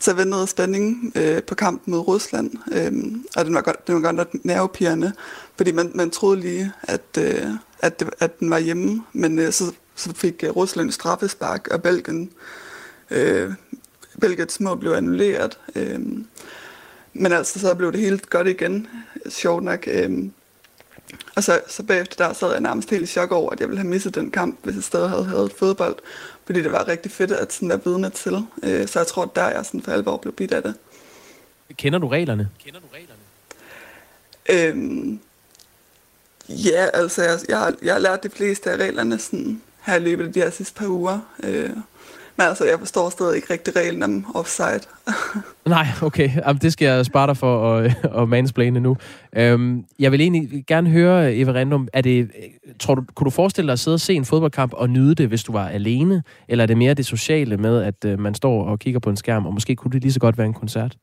så 0.01 0.11
jeg 0.11 0.19
ventede 0.19 0.47
spænding 0.47 1.13
øh, 1.15 1.43
på 1.43 1.55
kampen 1.55 1.91
mod 1.91 2.01
Rusland, 2.01 2.51
øhm, 2.73 3.25
og 3.37 3.45
den 3.45 3.55
var 3.55 3.61
godt, 3.61 3.87
den 3.87 3.95
var 3.95 4.01
godt 4.01 4.17
nok 4.17 4.45
nervepirrende, 4.45 5.13
fordi 5.57 5.73
man, 5.73 5.91
man 5.95 6.11
troede 6.11 6.41
lige, 6.41 6.73
at, 6.83 7.19
øh, 7.19 7.47
at, 7.79 8.01
det, 8.01 8.11
at 8.19 8.41
den 8.41 8.51
var 8.51 8.59
hjemme, 8.59 9.03
men 9.13 9.39
øh, 9.39 9.53
så, 9.53 9.65
så 9.95 10.13
fik 10.15 10.45
øh, 10.45 10.51
Rusland 10.51 10.91
straffespark, 10.91 11.69
og 11.69 11.83
Belgien 11.83 12.31
Øh, 13.11 13.53
Belgiets 14.21 14.61
mål 14.61 14.79
blev 14.79 14.93
annulleret. 14.93 15.59
Øhm, 15.75 16.27
men 17.12 17.33
altså, 17.33 17.59
så 17.59 17.75
blev 17.75 17.93
det 17.93 18.01
helt 18.01 18.31
godt 18.31 18.49
igen, 18.49 18.87
sjovt 19.29 19.64
nok. 19.64 19.85
Øhm, 19.87 20.33
og 21.37 21.45
så, 21.45 21.61
så 21.68 21.83
bagefter 21.83 22.27
der 22.27 22.33
sad 22.35 22.53
jeg 22.53 22.61
nærmest 22.61 22.91
helt 22.91 23.03
i 23.03 23.07
chok 23.07 23.33
over, 23.33 23.51
at 23.51 23.61
jeg 23.61 23.68
ville 23.68 23.81
have 23.81 23.89
misset 23.91 24.14
den 24.14 24.31
kamp, 24.31 24.59
hvis 24.62 24.75
jeg 24.75 24.85
stadig 24.85 25.11
havde 25.11 25.25
havde 25.25 25.51
fodbold. 25.59 25.97
Fordi 26.45 26.62
det 26.62 26.73
var 26.73 26.89
rigtig 26.89 27.12
fedt 27.12 27.33
at 27.33 27.53
sådan 27.53 27.68
være 27.68 27.85
vidne 27.85 28.11
til. 28.11 28.47
Øh, 28.62 28.89
så 28.89 28.99
jeg 28.99 29.07
tror, 29.07 29.23
at 29.23 29.37
der 29.37 29.43
er 29.43 29.57
jeg 29.57 29.66
sådan 29.66 29.83
for 29.83 29.93
alvor 29.93 30.16
blev 30.16 30.35
bidt 30.35 30.53
af 30.53 30.62
det. 30.62 30.75
Kender 31.77 31.99
du 31.99 32.09
reglerne? 32.09 32.49
Kender 32.64 32.81
du 32.81 32.87
reglerne? 32.95 33.21
Øhm, 34.49 35.21
Ja, 36.51 36.87
altså 36.95 37.23
jeg, 37.23 37.39
jeg, 37.49 37.59
har, 37.59 37.75
jeg 37.83 37.95
har 37.95 38.01
lært 38.01 38.23
de 38.23 38.31
fleste 38.31 38.71
af 38.71 38.77
reglerne 38.77 39.18
sådan, 39.18 39.62
her 39.81 39.95
i 39.97 39.99
løbet 39.99 40.27
af 40.27 40.33
de 40.33 40.41
her 40.41 40.51
sidste 40.51 40.75
par 40.75 40.87
uger. 40.87 41.18
Øh, 41.45 41.71
altså, 42.49 42.64
jeg 42.64 42.78
forstår 42.78 43.11
stadig 43.11 43.36
ikke 43.36 43.53
rigtig 43.53 43.76
reglen 43.76 44.03
om 44.03 44.26
offside. 44.34 44.80
Nej, 45.66 45.86
okay. 46.03 46.30
Jamen, 46.36 46.61
det 46.62 46.72
skal 46.72 46.86
jeg 46.86 47.07
spare 47.07 47.26
dig 47.26 47.36
for 47.36 47.76
at, 47.76 47.97
at 48.22 48.28
mansplane 48.28 48.80
nu. 48.80 48.97
Øhm, 49.36 49.84
jeg 49.99 50.12
vil 50.12 50.20
egentlig 50.20 50.64
gerne 50.66 50.91
høre, 50.91 51.34
Eva 51.34 51.53
Randum, 51.53 51.88
er 51.93 52.01
det, 52.01 52.30
tror 52.80 52.95
du, 52.95 53.03
kunne 53.14 53.24
du 53.24 53.30
forestille 53.30 53.66
dig 53.66 53.72
at 53.72 53.78
sidde 53.78 53.95
og 53.95 54.01
se 54.01 54.14
en 54.14 54.24
fodboldkamp 54.24 54.72
og 54.72 54.91
nyde 54.91 55.14
det, 55.14 55.28
hvis 55.28 55.43
du 55.43 55.53
var 55.53 55.68
alene? 55.68 56.22
Eller 56.49 56.62
er 56.62 56.66
det 56.66 56.76
mere 56.76 56.95
det 56.95 57.07
sociale 57.07 57.57
med, 57.57 57.82
at 57.82 58.05
øh, 58.05 58.18
man 58.18 58.34
står 58.34 58.64
og 58.64 58.78
kigger 58.78 59.01
på 59.01 59.11
en 59.11 59.16
skærm, 59.16 59.47
og 59.47 59.55
måske 59.55 59.76
kunne 59.76 59.93
det 59.93 60.03
lige 60.03 60.12
så 60.12 60.20
godt 60.20 60.38
være 60.38 60.47
en 60.47 60.55
koncert? 60.55 60.97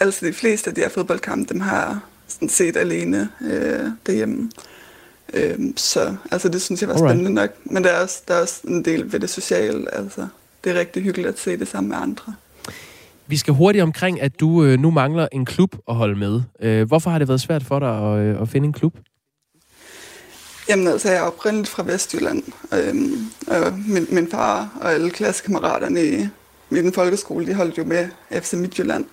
Altså, 0.00 0.26
de 0.26 0.32
fleste 0.32 0.70
af 0.70 0.74
de 0.74 0.80
her 0.80 0.88
fodboldkampe, 0.88 1.52
dem 1.52 1.60
har 1.60 2.00
sådan 2.28 2.48
set 2.48 2.76
alene 2.76 3.28
øh, 3.40 3.86
derhjemme. 4.06 4.50
Øhm, 5.34 5.76
så 5.76 6.16
altså, 6.30 6.48
det 6.48 6.62
synes 6.62 6.80
jeg 6.80 6.88
var 6.88 6.94
Alright. 6.94 7.10
spændende 7.10 7.34
nok. 7.34 7.50
Men 7.64 7.84
der 7.84 7.90
er, 7.90 8.02
også, 8.02 8.22
der 8.28 8.34
er 8.34 8.40
også 8.40 8.60
en 8.64 8.84
del 8.84 9.12
ved 9.12 9.20
det 9.20 9.30
sociale. 9.30 9.94
Altså, 9.94 10.26
det 10.64 10.76
er 10.76 10.78
rigtig 10.78 11.02
hyggeligt 11.02 11.28
at 11.28 11.38
se 11.38 11.56
det 11.56 11.68
sammen 11.68 11.88
med 11.88 11.96
andre. 11.96 12.34
Vi 13.26 13.36
skal 13.36 13.54
hurtigt 13.54 13.82
omkring, 13.82 14.20
at 14.20 14.40
du 14.40 14.64
øh, 14.64 14.78
nu 14.78 14.90
mangler 14.90 15.28
en 15.32 15.44
klub 15.44 15.76
at 15.88 15.94
holde 15.94 16.18
med. 16.18 16.42
Øh, 16.60 16.88
hvorfor 16.88 17.10
har 17.10 17.18
det 17.18 17.28
været 17.28 17.40
svært 17.40 17.62
for 17.64 17.78
dig 17.78 18.12
at, 18.12 18.18
øh, 18.18 18.42
at 18.42 18.48
finde 18.48 18.66
en 18.66 18.72
klub? 18.72 18.94
Jamen 20.68 20.88
altså, 20.88 21.08
jeg 21.08 21.18
er 21.18 21.22
oprindeligt 21.22 21.68
fra 21.68 21.82
Vestjylland. 21.82 22.42
Øhm, 22.72 23.30
og 23.46 23.78
min, 23.88 24.06
min 24.10 24.30
far 24.30 24.78
og 24.80 24.92
alle 24.92 25.10
klassekammeraterne 25.10 26.04
i 26.04 26.28
min 26.70 26.92
folkeskole, 26.92 27.46
de 27.46 27.54
holdt 27.54 27.78
jo 27.78 27.84
med 27.84 28.08
FC 28.32 28.52
Midtjylland. 28.52 29.04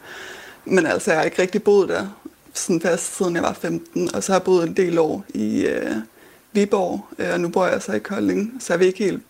Men 0.65 0.85
altså, 0.85 1.11
jeg 1.11 1.19
har 1.19 1.25
ikke 1.25 1.41
rigtig 1.41 1.63
boet 1.63 1.89
der 1.89 2.07
sådan 2.65 2.81
fast, 2.81 3.17
siden 3.17 3.35
jeg 3.35 3.43
var 3.43 3.53
15. 3.53 4.15
Og 4.15 4.23
så 4.23 4.31
har 4.31 4.39
jeg 4.39 4.43
boet 4.43 4.67
en 4.67 4.73
del 4.77 4.97
år 4.99 5.23
i 5.33 5.65
øh, 5.65 5.91
Viborg, 6.53 7.05
øh, 7.19 7.33
og 7.33 7.39
nu 7.39 7.49
bor 7.49 7.65
jeg 7.65 7.81
så 7.81 7.93
i 7.93 7.99
Kolding. 7.99 8.53
Så 8.59 8.73
jeg 8.73 8.79
ved 8.79 8.87
ikke 8.87 9.03
helt, 9.03 9.21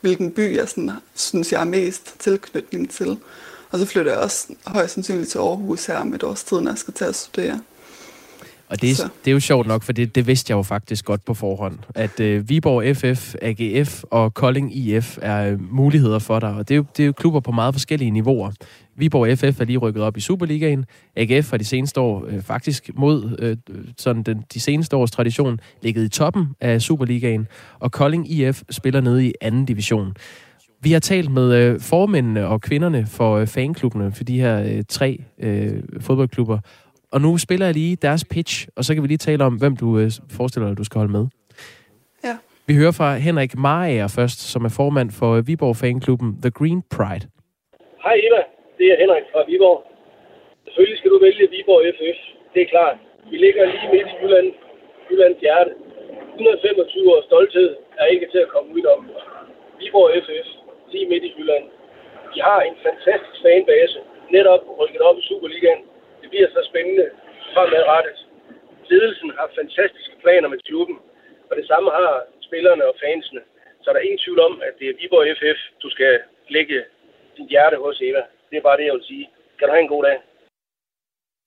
hvilken 0.00 0.30
by 0.30 0.56
jeg 0.56 0.68
sådan, 0.68 0.90
synes, 1.14 1.52
jeg 1.52 1.60
har 1.60 1.64
mest 1.66 2.14
tilknytning 2.18 2.90
til. 2.90 3.16
Og 3.70 3.78
så 3.78 3.86
flytter 3.86 4.12
jeg 4.12 4.20
også 4.20 4.46
højst 4.66 4.94
sandsynligt 4.94 5.30
til 5.30 5.38
Aarhus 5.38 5.86
her 5.86 5.96
om 5.96 6.14
et 6.14 6.22
års 6.22 6.44
tid, 6.44 6.60
når 6.60 6.70
jeg 6.70 6.78
skal 6.78 6.94
til 6.94 7.04
at 7.04 7.14
studere. 7.14 7.60
Og 8.68 8.80
det, 8.82 8.90
er- 8.90 8.94
Så. 8.94 9.08
det 9.24 9.30
er 9.30 9.32
jo 9.32 9.40
sjovt 9.40 9.66
nok, 9.66 9.82
for 9.82 9.92
det, 9.92 10.14
det 10.14 10.26
vidste 10.26 10.50
jeg 10.50 10.56
jo 10.56 10.62
faktisk 10.62 11.04
godt 11.04 11.24
på 11.24 11.34
forhånd, 11.34 11.78
at 11.94 12.20
øh, 12.20 12.48
Viborg 12.48 12.96
FF, 12.96 13.34
AGF 13.42 14.02
og 14.10 14.34
Kolding 14.34 14.76
IF 14.76 15.18
er 15.22 15.44
øh, 15.52 15.72
muligheder 15.72 16.18
for 16.18 16.40
dig. 16.40 16.48
Og 16.54 16.68
det 16.68 16.74
er, 16.74 16.76
jo, 16.76 16.84
det 16.96 17.02
er 17.02 17.06
jo 17.06 17.12
klubber 17.12 17.40
på 17.40 17.52
meget 17.52 17.74
forskellige 17.74 18.10
niveauer. 18.10 18.52
Viborg 19.00 19.38
FF 19.38 19.60
er 19.60 19.64
lige 19.64 19.78
rykket 19.78 20.02
op 20.02 20.16
i 20.16 20.20
Superligaen. 20.20 20.84
AGF 21.16 21.50
har 21.50 21.56
de 21.56 21.64
seneste 21.64 22.00
år 22.00 22.26
øh, 22.28 22.42
faktisk 22.42 22.90
mod 22.94 23.36
øh, 23.38 23.56
sådan 23.98 24.22
den, 24.22 24.44
de 24.54 24.60
seneste 24.60 24.96
års 24.96 25.10
tradition 25.10 25.60
ligget 25.82 26.04
i 26.04 26.08
toppen 26.08 26.46
af 26.60 26.82
Superligaen. 26.82 27.48
Og 27.78 27.92
Kolding 27.92 28.30
IF 28.30 28.62
spiller 28.70 29.00
nede 29.00 29.26
i 29.26 29.32
anden 29.40 29.64
division. 29.64 30.14
Vi 30.82 30.92
har 30.92 31.00
talt 31.00 31.30
med 31.30 31.54
øh, 31.54 31.80
formændene 31.80 32.46
og 32.46 32.60
kvinderne 32.60 33.06
for 33.06 33.36
øh, 33.36 33.46
fanklubbene 33.46 34.12
for 34.12 34.24
de 34.24 34.40
her 34.40 34.62
øh, 34.62 34.82
tre 34.88 35.24
øh, 35.38 35.82
fodboldklubber. 36.00 36.58
Og 37.12 37.20
nu 37.20 37.38
spiller 37.38 37.66
jeg 37.66 37.74
lige 37.74 37.96
deres 37.96 38.24
pitch, 38.24 38.68
og 38.76 38.84
så 38.84 38.94
kan 38.94 39.02
vi 39.02 39.08
lige 39.08 39.18
tale 39.18 39.44
om, 39.44 39.54
hvem 39.54 39.76
du 39.76 39.98
øh, 39.98 40.10
forestiller 40.30 40.68
dig, 40.68 40.78
du 40.78 40.84
skal 40.84 40.98
holde 40.98 41.12
med. 41.12 41.26
Ja. 42.24 42.36
Vi 42.66 42.74
hører 42.74 42.92
fra 42.92 43.16
Henrik 43.16 43.56
Marager 43.56 44.08
først, 44.08 44.40
som 44.40 44.64
er 44.64 44.68
formand 44.68 45.10
for 45.10 45.34
øh, 45.34 45.46
Viborg 45.46 45.76
Fanklubben 45.76 46.38
The 46.42 46.50
Green 46.50 46.82
Pride. 46.90 47.26
Hej 48.04 48.16
Eva, 48.26 48.42
det 48.80 48.88
er 48.92 48.96
Henrik 49.02 49.26
fra 49.32 49.42
Viborg. 49.48 49.80
Selvfølgelig 50.64 50.98
skal 50.98 51.10
du 51.10 51.18
vælge 51.26 51.50
Viborg 51.54 51.82
FF, 51.98 52.18
det 52.54 52.60
er 52.62 52.72
klart. 52.74 52.96
Vi 53.30 53.36
ligger 53.36 53.64
lige 53.72 53.88
midt 53.94 54.08
i 54.12 54.16
Jylland, 54.20 54.48
Jyllands 55.10 55.40
hjerte. 55.44 55.72
125 56.34 57.14
års 57.14 57.24
stolthed 57.24 57.68
er 58.00 58.06
ikke 58.14 58.26
til 58.32 58.40
at 58.44 58.52
komme 58.54 58.68
ud 58.76 58.84
om. 58.94 59.00
Viborg 59.80 60.10
FF, 60.24 60.48
lige 60.92 61.08
midt 61.12 61.24
i 61.24 61.34
Jylland. 61.38 61.64
Vi 62.34 62.38
har 62.48 62.60
en 62.60 62.76
fantastisk 62.86 63.36
fanbase, 63.42 63.98
netop 64.36 64.62
rykket 64.78 65.00
op 65.08 65.18
i 65.18 65.22
Superligaen. 65.28 65.82
Det 66.22 66.30
bliver 66.30 66.48
så 66.48 66.60
spændende 66.70 67.06
fremadrettet. 67.54 68.18
Ledelsen 68.90 69.30
har 69.38 69.50
fantastiske 69.60 70.16
planer 70.22 70.48
med 70.48 70.58
klubben, 70.58 70.98
og 71.50 71.56
det 71.56 71.66
samme 71.66 71.90
har 71.90 72.26
spillerne 72.40 72.84
og 72.90 72.94
fansene. 73.04 73.40
Så 73.82 73.86
der 73.90 73.98
er 73.98 74.08
ingen 74.08 74.24
tvivl 74.24 74.40
om, 74.40 74.62
at 74.68 74.74
det 74.78 74.86
er 74.88 74.98
Viborg 75.00 75.26
FF, 75.38 75.60
du 75.82 75.90
skal 75.90 76.20
lægge 76.48 76.78
dit 77.36 77.48
hjerte 77.48 77.76
hos, 77.76 78.00
Eva. 78.00 78.22
Det 78.50 78.56
er 78.56 78.62
bare 78.68 78.76
det, 78.76 78.86
jeg 78.86 78.94
vil 78.94 79.04
sige. 79.10 79.26
Kan 79.58 79.68
du 79.68 79.72
have 79.72 79.82
en 79.82 79.94
god 79.94 80.04
dag? 80.04 80.18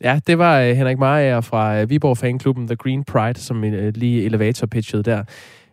Ja, 0.07 0.13
det 0.27 0.37
var 0.37 0.55
øh, 0.63 0.71
Henrik 0.79 0.97
Marager 0.97 1.41
fra 1.41 1.63
øh, 1.77 1.89
Viborg 1.89 2.17
Fanklubben 2.17 2.67
The 2.67 2.81
Green 2.83 3.03
Pride, 3.11 3.39
som 3.47 3.63
øh, 3.63 3.93
lige 4.03 4.25
elevator-pitchede 4.25 5.03
der. 5.11 5.19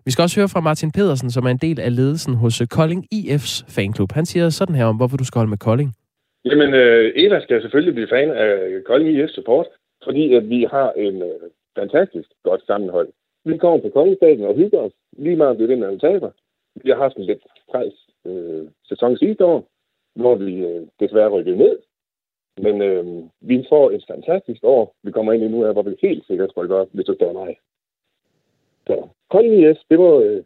Vi 0.04 0.10
skal 0.10 0.22
også 0.22 0.40
høre 0.40 0.52
fra 0.54 0.66
Martin 0.68 0.92
Pedersen, 0.96 1.30
som 1.30 1.46
er 1.46 1.50
en 1.50 1.64
del 1.66 1.80
af 1.80 1.96
ledelsen 1.96 2.34
hos 2.34 2.62
Kolding 2.76 3.02
IF's 3.14 3.54
fanklub. 3.76 4.12
Han 4.12 4.26
siger 4.26 4.48
sådan 4.48 4.74
her 4.74 4.84
om, 4.84 4.96
hvorfor 4.96 5.16
du 5.16 5.24
skal 5.24 5.38
holde 5.38 5.54
med 5.54 5.64
Kolding. 5.66 5.90
Jamen, 6.44 6.70
Eva 7.24 7.40
skal 7.40 7.62
selvfølgelig 7.62 7.94
blive 7.94 8.12
fan 8.14 8.30
af 8.30 8.50
Kolding 8.86 9.10
IF 9.10 9.30
Support, 9.30 9.66
fordi 10.04 10.34
at 10.34 10.48
vi 10.48 10.66
har 10.70 10.92
en 10.92 11.22
fantastisk 11.78 12.28
godt 12.44 12.62
sammenhold. 12.66 13.08
Vi 13.44 13.56
kommer 13.58 13.78
på 13.82 13.88
Koldingstaden 13.94 14.44
og 14.44 14.54
hygger 14.54 14.78
os, 14.78 14.92
lige 15.18 15.36
meget 15.36 15.58
det, 15.58 15.78
man 15.78 15.98
taber. 15.98 16.30
Vi 16.84 16.90
har 16.90 16.96
haft 16.96 17.16
en 17.16 17.24
lidt 17.24 17.42
træls 17.70 17.98
øh, 18.26 18.64
sæson 18.88 19.16
sidste 19.16 19.44
år, 19.44 19.60
hvor 20.20 20.34
vi 20.34 20.54
øh, 20.70 20.82
desværre 21.00 21.28
rykkede 21.28 21.56
ned. 21.56 21.76
Men 22.64 22.82
øh, 22.82 23.04
vi 23.40 23.66
får 23.68 23.90
et 23.90 24.04
fantastisk 24.10 24.60
år, 24.62 24.94
vi 25.02 25.10
kommer 25.10 25.32
ind 25.32 25.42
i 25.42 25.48
nu 25.48 25.62
her, 25.62 25.72
hvor 25.72 25.82
vi 25.82 25.96
helt 26.02 26.26
sikkert 26.26 26.56
rykker 26.56 26.76
op, 26.76 26.88
hvis 26.92 27.06
du 27.06 27.14
spørger 27.14 27.38
mig. 27.44 27.56
Så 28.86 29.08
Kolding 29.30 29.54
IF, 29.54 29.76
det 29.90 29.98
må, 29.98 30.20
øh, 30.20 30.42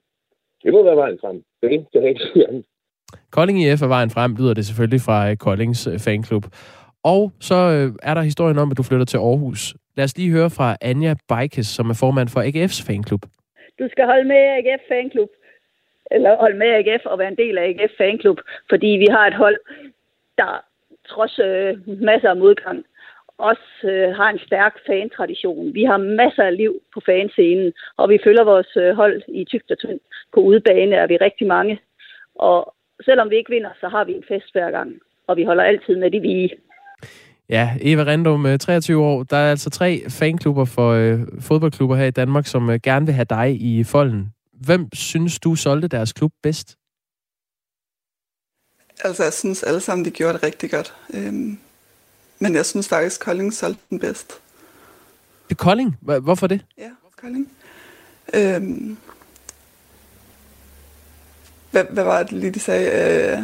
det 0.62 0.72
må 0.72 0.82
være 0.82 0.96
vejen 0.96 1.18
frem. 1.20 1.42
Det 1.62 1.86
kan 1.92 2.02
jeg 2.02 2.08
ikke. 2.08 2.64
Kolding 3.30 3.58
IF 3.62 3.82
er 3.82 3.86
vejen 3.96 4.10
frem, 4.10 4.34
lyder 4.38 4.54
det 4.54 4.66
selvfølgelig 4.66 5.00
fra 5.00 5.30
øh, 5.30 5.36
Koldings 5.36 5.86
øh, 5.86 5.98
fanklub. 5.98 6.44
Og 7.04 7.32
så 7.40 7.54
øh, 7.54 7.88
er 8.02 8.14
der 8.14 8.22
historien 8.22 8.58
om, 8.58 8.70
at 8.70 8.76
du 8.78 8.82
flytter 8.82 9.06
til 9.06 9.18
Aarhus. 9.18 9.74
Lad 9.96 10.04
os 10.04 10.16
lige 10.18 10.30
høre 10.30 10.50
fra 10.50 10.76
Anja 10.80 11.14
Bajkes, 11.28 11.66
som 11.66 11.90
er 11.90 11.96
formand 12.00 12.28
for 12.28 12.40
AGF's 12.40 12.80
fanklub. 12.86 13.22
Du 13.78 13.88
skal 13.92 14.04
holde 14.06 14.28
med 14.32 14.42
AGF 14.58 14.82
Fanklub. 14.88 15.28
Eller 16.14 16.36
holde 16.36 16.58
med 16.58 16.66
AGF 16.66 17.06
og 17.06 17.18
være 17.18 17.28
en 17.28 17.42
del 17.42 17.58
af 17.58 17.64
AGF 17.68 17.92
Fanklub. 17.98 18.38
Fordi 18.70 18.86
vi 18.86 19.06
har 19.10 19.26
et 19.26 19.34
hold, 19.34 19.58
der 20.38 20.64
trods 21.08 21.38
øh, 21.38 21.88
masser 22.10 22.30
af 22.30 22.36
modgang, 22.36 22.84
også 23.38 23.68
øh, 23.84 24.16
har 24.16 24.28
en 24.30 24.38
stærk 24.46 24.74
fantradition. 24.86 25.74
Vi 25.74 25.84
har 25.84 25.96
masser 25.96 26.42
af 26.42 26.56
liv 26.56 26.72
på 26.94 27.00
fanscenen, 27.06 27.72
og 27.96 28.08
vi 28.08 28.18
følger 28.24 28.44
vores 28.44 28.76
øh, 28.76 28.96
hold 28.96 29.22
i 29.28 29.44
tygt 29.44 29.70
og 29.70 29.78
tyndt. 29.78 30.02
På 30.34 30.40
udebane 30.40 30.96
er 30.96 31.06
vi 31.06 31.16
rigtig 31.16 31.46
mange. 31.46 31.80
Og 32.34 32.74
selvom 33.04 33.30
vi 33.30 33.36
ikke 33.36 33.50
vinder, 33.50 33.70
så 33.80 33.88
har 33.88 34.04
vi 34.04 34.12
en 34.12 34.24
fest 34.28 34.52
hver 34.52 34.70
gang. 34.70 34.92
Og 35.26 35.36
vi 35.36 35.44
holder 35.44 35.64
altid 35.64 35.96
med 35.96 36.10
de 36.10 36.20
vige. 36.20 36.50
Ja, 37.48 37.70
Eva 37.80 38.02
Randum, 38.02 38.58
23 38.58 38.96
øh, 38.96 39.02
år. 39.02 39.22
Der 39.22 39.36
er 39.36 39.50
altså 39.50 39.70
tre 39.70 40.00
fanklubber 40.08 40.64
for 40.64 40.90
øh, 40.90 41.18
fodboldklubber 41.40 41.96
her 41.96 42.06
i 42.06 42.10
Danmark, 42.10 42.46
som 42.46 42.70
øh, 42.70 42.78
gerne 42.82 43.06
vil 43.06 43.14
have 43.14 43.26
dig 43.30 43.60
i 43.60 43.84
folden. 43.84 44.33
Hvem 44.64 44.88
synes 44.94 45.38
du 45.38 45.54
solgte 45.54 45.88
deres 45.88 46.12
klub 46.12 46.32
bedst? 46.42 46.76
Altså, 49.04 49.22
jeg 49.22 49.32
synes 49.32 49.62
alle 49.62 49.80
sammen, 49.80 50.04
de 50.04 50.10
gjorde 50.10 50.34
det 50.34 50.42
rigtig 50.42 50.70
godt. 50.70 50.94
Øhm, 51.14 51.58
men 52.38 52.54
jeg 52.54 52.66
synes 52.66 52.88
faktisk, 52.88 53.20
Kolding 53.20 53.54
solgte 53.54 53.82
den 53.90 53.98
bedst. 53.98 54.32
Det 55.48 55.56
Kolding. 55.56 55.96
Hvorfor 56.00 56.46
det? 56.46 56.64
Ja, 56.78 56.90
Kolding. 57.20 57.50
Øhm, 58.34 58.96
hvad, 61.70 61.84
hvad 61.90 62.04
var 62.04 62.22
det 62.22 62.32
lige, 62.32 62.50
de 62.50 62.60
sagde? 62.60 62.90
Øh, 62.90 63.38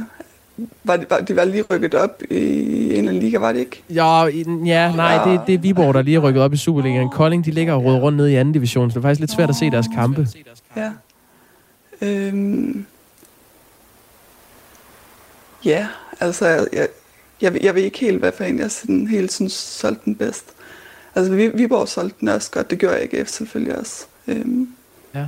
var 0.84 0.96
de, 0.96 1.06
var, 1.10 1.18
de 1.18 1.36
var 1.36 1.44
lige 1.44 1.62
rykket 1.62 1.94
op 1.94 2.22
i 2.30 2.34
en 2.34 2.90
eller 2.90 2.98
anden 2.98 3.22
liga, 3.22 3.38
var 3.38 3.52
det 3.52 3.60
ikke? 3.60 3.82
Ja, 3.90 4.24
ja 4.64 4.96
nej, 4.96 5.24
det, 5.24 5.40
det 5.46 5.54
er 5.54 5.58
Viborg, 5.58 5.94
der 5.94 6.02
lige 6.02 6.16
er 6.16 6.20
rykket 6.20 6.42
op 6.42 6.52
i 6.52 6.56
Superligaen. 6.56 7.10
Kolding, 7.10 7.44
de 7.44 7.50
ligger 7.50 7.74
og 7.74 7.84
råder 7.84 7.98
rundt 7.98 8.16
nede 8.16 8.32
i 8.32 8.34
anden 8.34 8.54
division, 8.54 8.90
så 8.90 8.94
det 8.94 8.98
er 9.04 9.08
faktisk 9.08 9.20
lidt 9.20 9.30
svært 9.30 9.48
at 9.48 9.56
se 9.56 9.70
deres 9.70 9.86
kampe. 9.94 10.28
Ja. 10.76 10.92
Øhm, 12.02 12.86
ja, 15.64 15.88
altså, 16.20 16.46
jeg, 16.72 16.88
jeg, 17.40 17.62
jeg 17.62 17.74
ved 17.74 17.82
ikke 17.82 17.98
helt, 17.98 18.18
hvad 18.18 18.32
for 18.32 18.44
en 18.44 18.58
jeg 18.58 18.70
sådan 18.70 19.06
helt 19.06 19.32
synes 19.32 19.52
solgte 19.52 20.04
den 20.04 20.14
bedst. 20.16 20.44
Altså, 21.14 21.32
Vi- 21.34 21.48
Viborg 21.54 21.88
solgte 21.88 22.16
den 22.20 22.28
også 22.28 22.50
godt, 22.50 22.70
det 22.70 22.78
gjorde 22.78 22.96
AGF 23.00 23.28
selvfølgelig 23.28 23.78
også. 23.78 24.06
Øhm, 24.26 24.68
Ja. 25.14 25.26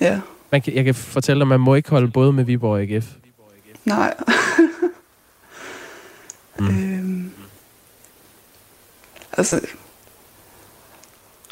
Ja, 0.00 0.20
Man 0.50 0.62
kan, 0.62 0.74
jeg 0.74 0.84
kan 0.84 0.94
fortælle 0.94 1.38
dig, 1.40 1.44
at 1.44 1.48
man 1.48 1.60
må 1.60 1.74
ikke 1.74 1.90
holde 1.90 2.08
både 2.08 2.32
med 2.32 2.44
Viborg 2.44 2.72
og 2.72 2.80
AGF. 2.82 3.06
nej. 3.84 4.14
mm. 6.58 6.66
øhm, 6.98 7.30
altså, 9.32 9.60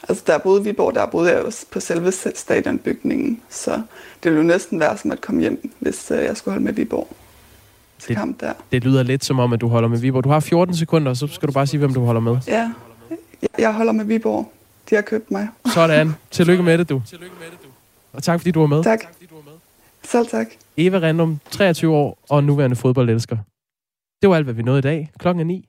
altså, 0.09 0.25
der 0.27 0.35
er 0.35 0.39
både 0.39 0.65
Viborg, 0.65 0.95
der 0.95 1.03
er 1.03 1.07
både 1.11 1.31
jeg 1.33 1.43
også 1.43 1.67
på 1.71 1.81
selve 1.81 2.13
stadionbygningen, 2.35 3.41
så 3.51 3.71
det 4.23 4.33
ville 4.33 4.37
jo 4.37 4.43
næsten 4.43 4.81
være 4.81 4.99
som 4.99 5.11
at 5.11 5.21
komme 5.21 5.41
hjem, 5.41 5.73
hvis 5.79 6.11
øh, 6.11 6.25
jeg 6.25 6.37
skulle 6.37 6.53
holde 6.53 6.65
med 6.65 6.73
Viborg. 6.73 7.09
Det, 8.09 8.17
kamp 8.17 8.41
der. 8.41 8.53
det 8.73 8.85
lyder 8.85 9.03
lidt 9.03 9.25
som 9.25 9.39
om, 9.39 9.53
at 9.53 9.61
du 9.61 9.69
holder 9.69 9.89
med 9.89 9.99
Viborg. 9.99 10.25
Du 10.25 10.29
har 10.29 10.41
14 10.41 10.77
sekunder, 10.77 11.15
så 11.15 11.27
skal 11.27 11.47
du 11.49 11.53
bare 11.53 11.67
sige, 11.67 11.79
hvem 11.79 11.95
du 11.95 12.05
holder 12.05 12.21
med. 12.21 12.37
Ja, 12.47 12.71
jeg- 13.59 13.73
holder 13.75 13.93
med 13.93 14.05
Viborg. 14.05 14.53
De 14.91 14.95
har 14.95 15.03
købt 15.03 15.31
mig. 15.31 15.49
Sådan. 15.75 16.13
Tillykke 16.31 16.63
med 16.63 16.79
det, 16.79 16.89
du. 16.89 17.03
Og 18.13 18.23
tak, 18.23 18.41
fordi 18.41 18.51
du 18.51 18.61
var 18.61 18.67
med. 18.67 18.85
Tak. 18.85 19.05
Selv 20.03 20.27
tak. 20.27 20.47
Eva 20.77 20.99
Randum, 20.99 21.39
23 21.51 21.95
år 21.95 22.19
og 22.29 22.45
nuværende 22.45 22.77
fodboldelsker. 22.77 23.37
Det 24.23 24.31
var 24.31 24.37
alt, 24.37 24.45
hvad 24.45 24.55
vi 24.55 24.63
nåede 24.63 24.79
i 24.79 24.83
dag. 24.83 25.11
Klokken 25.19 25.41
er 25.41 25.45
9. 25.45 25.69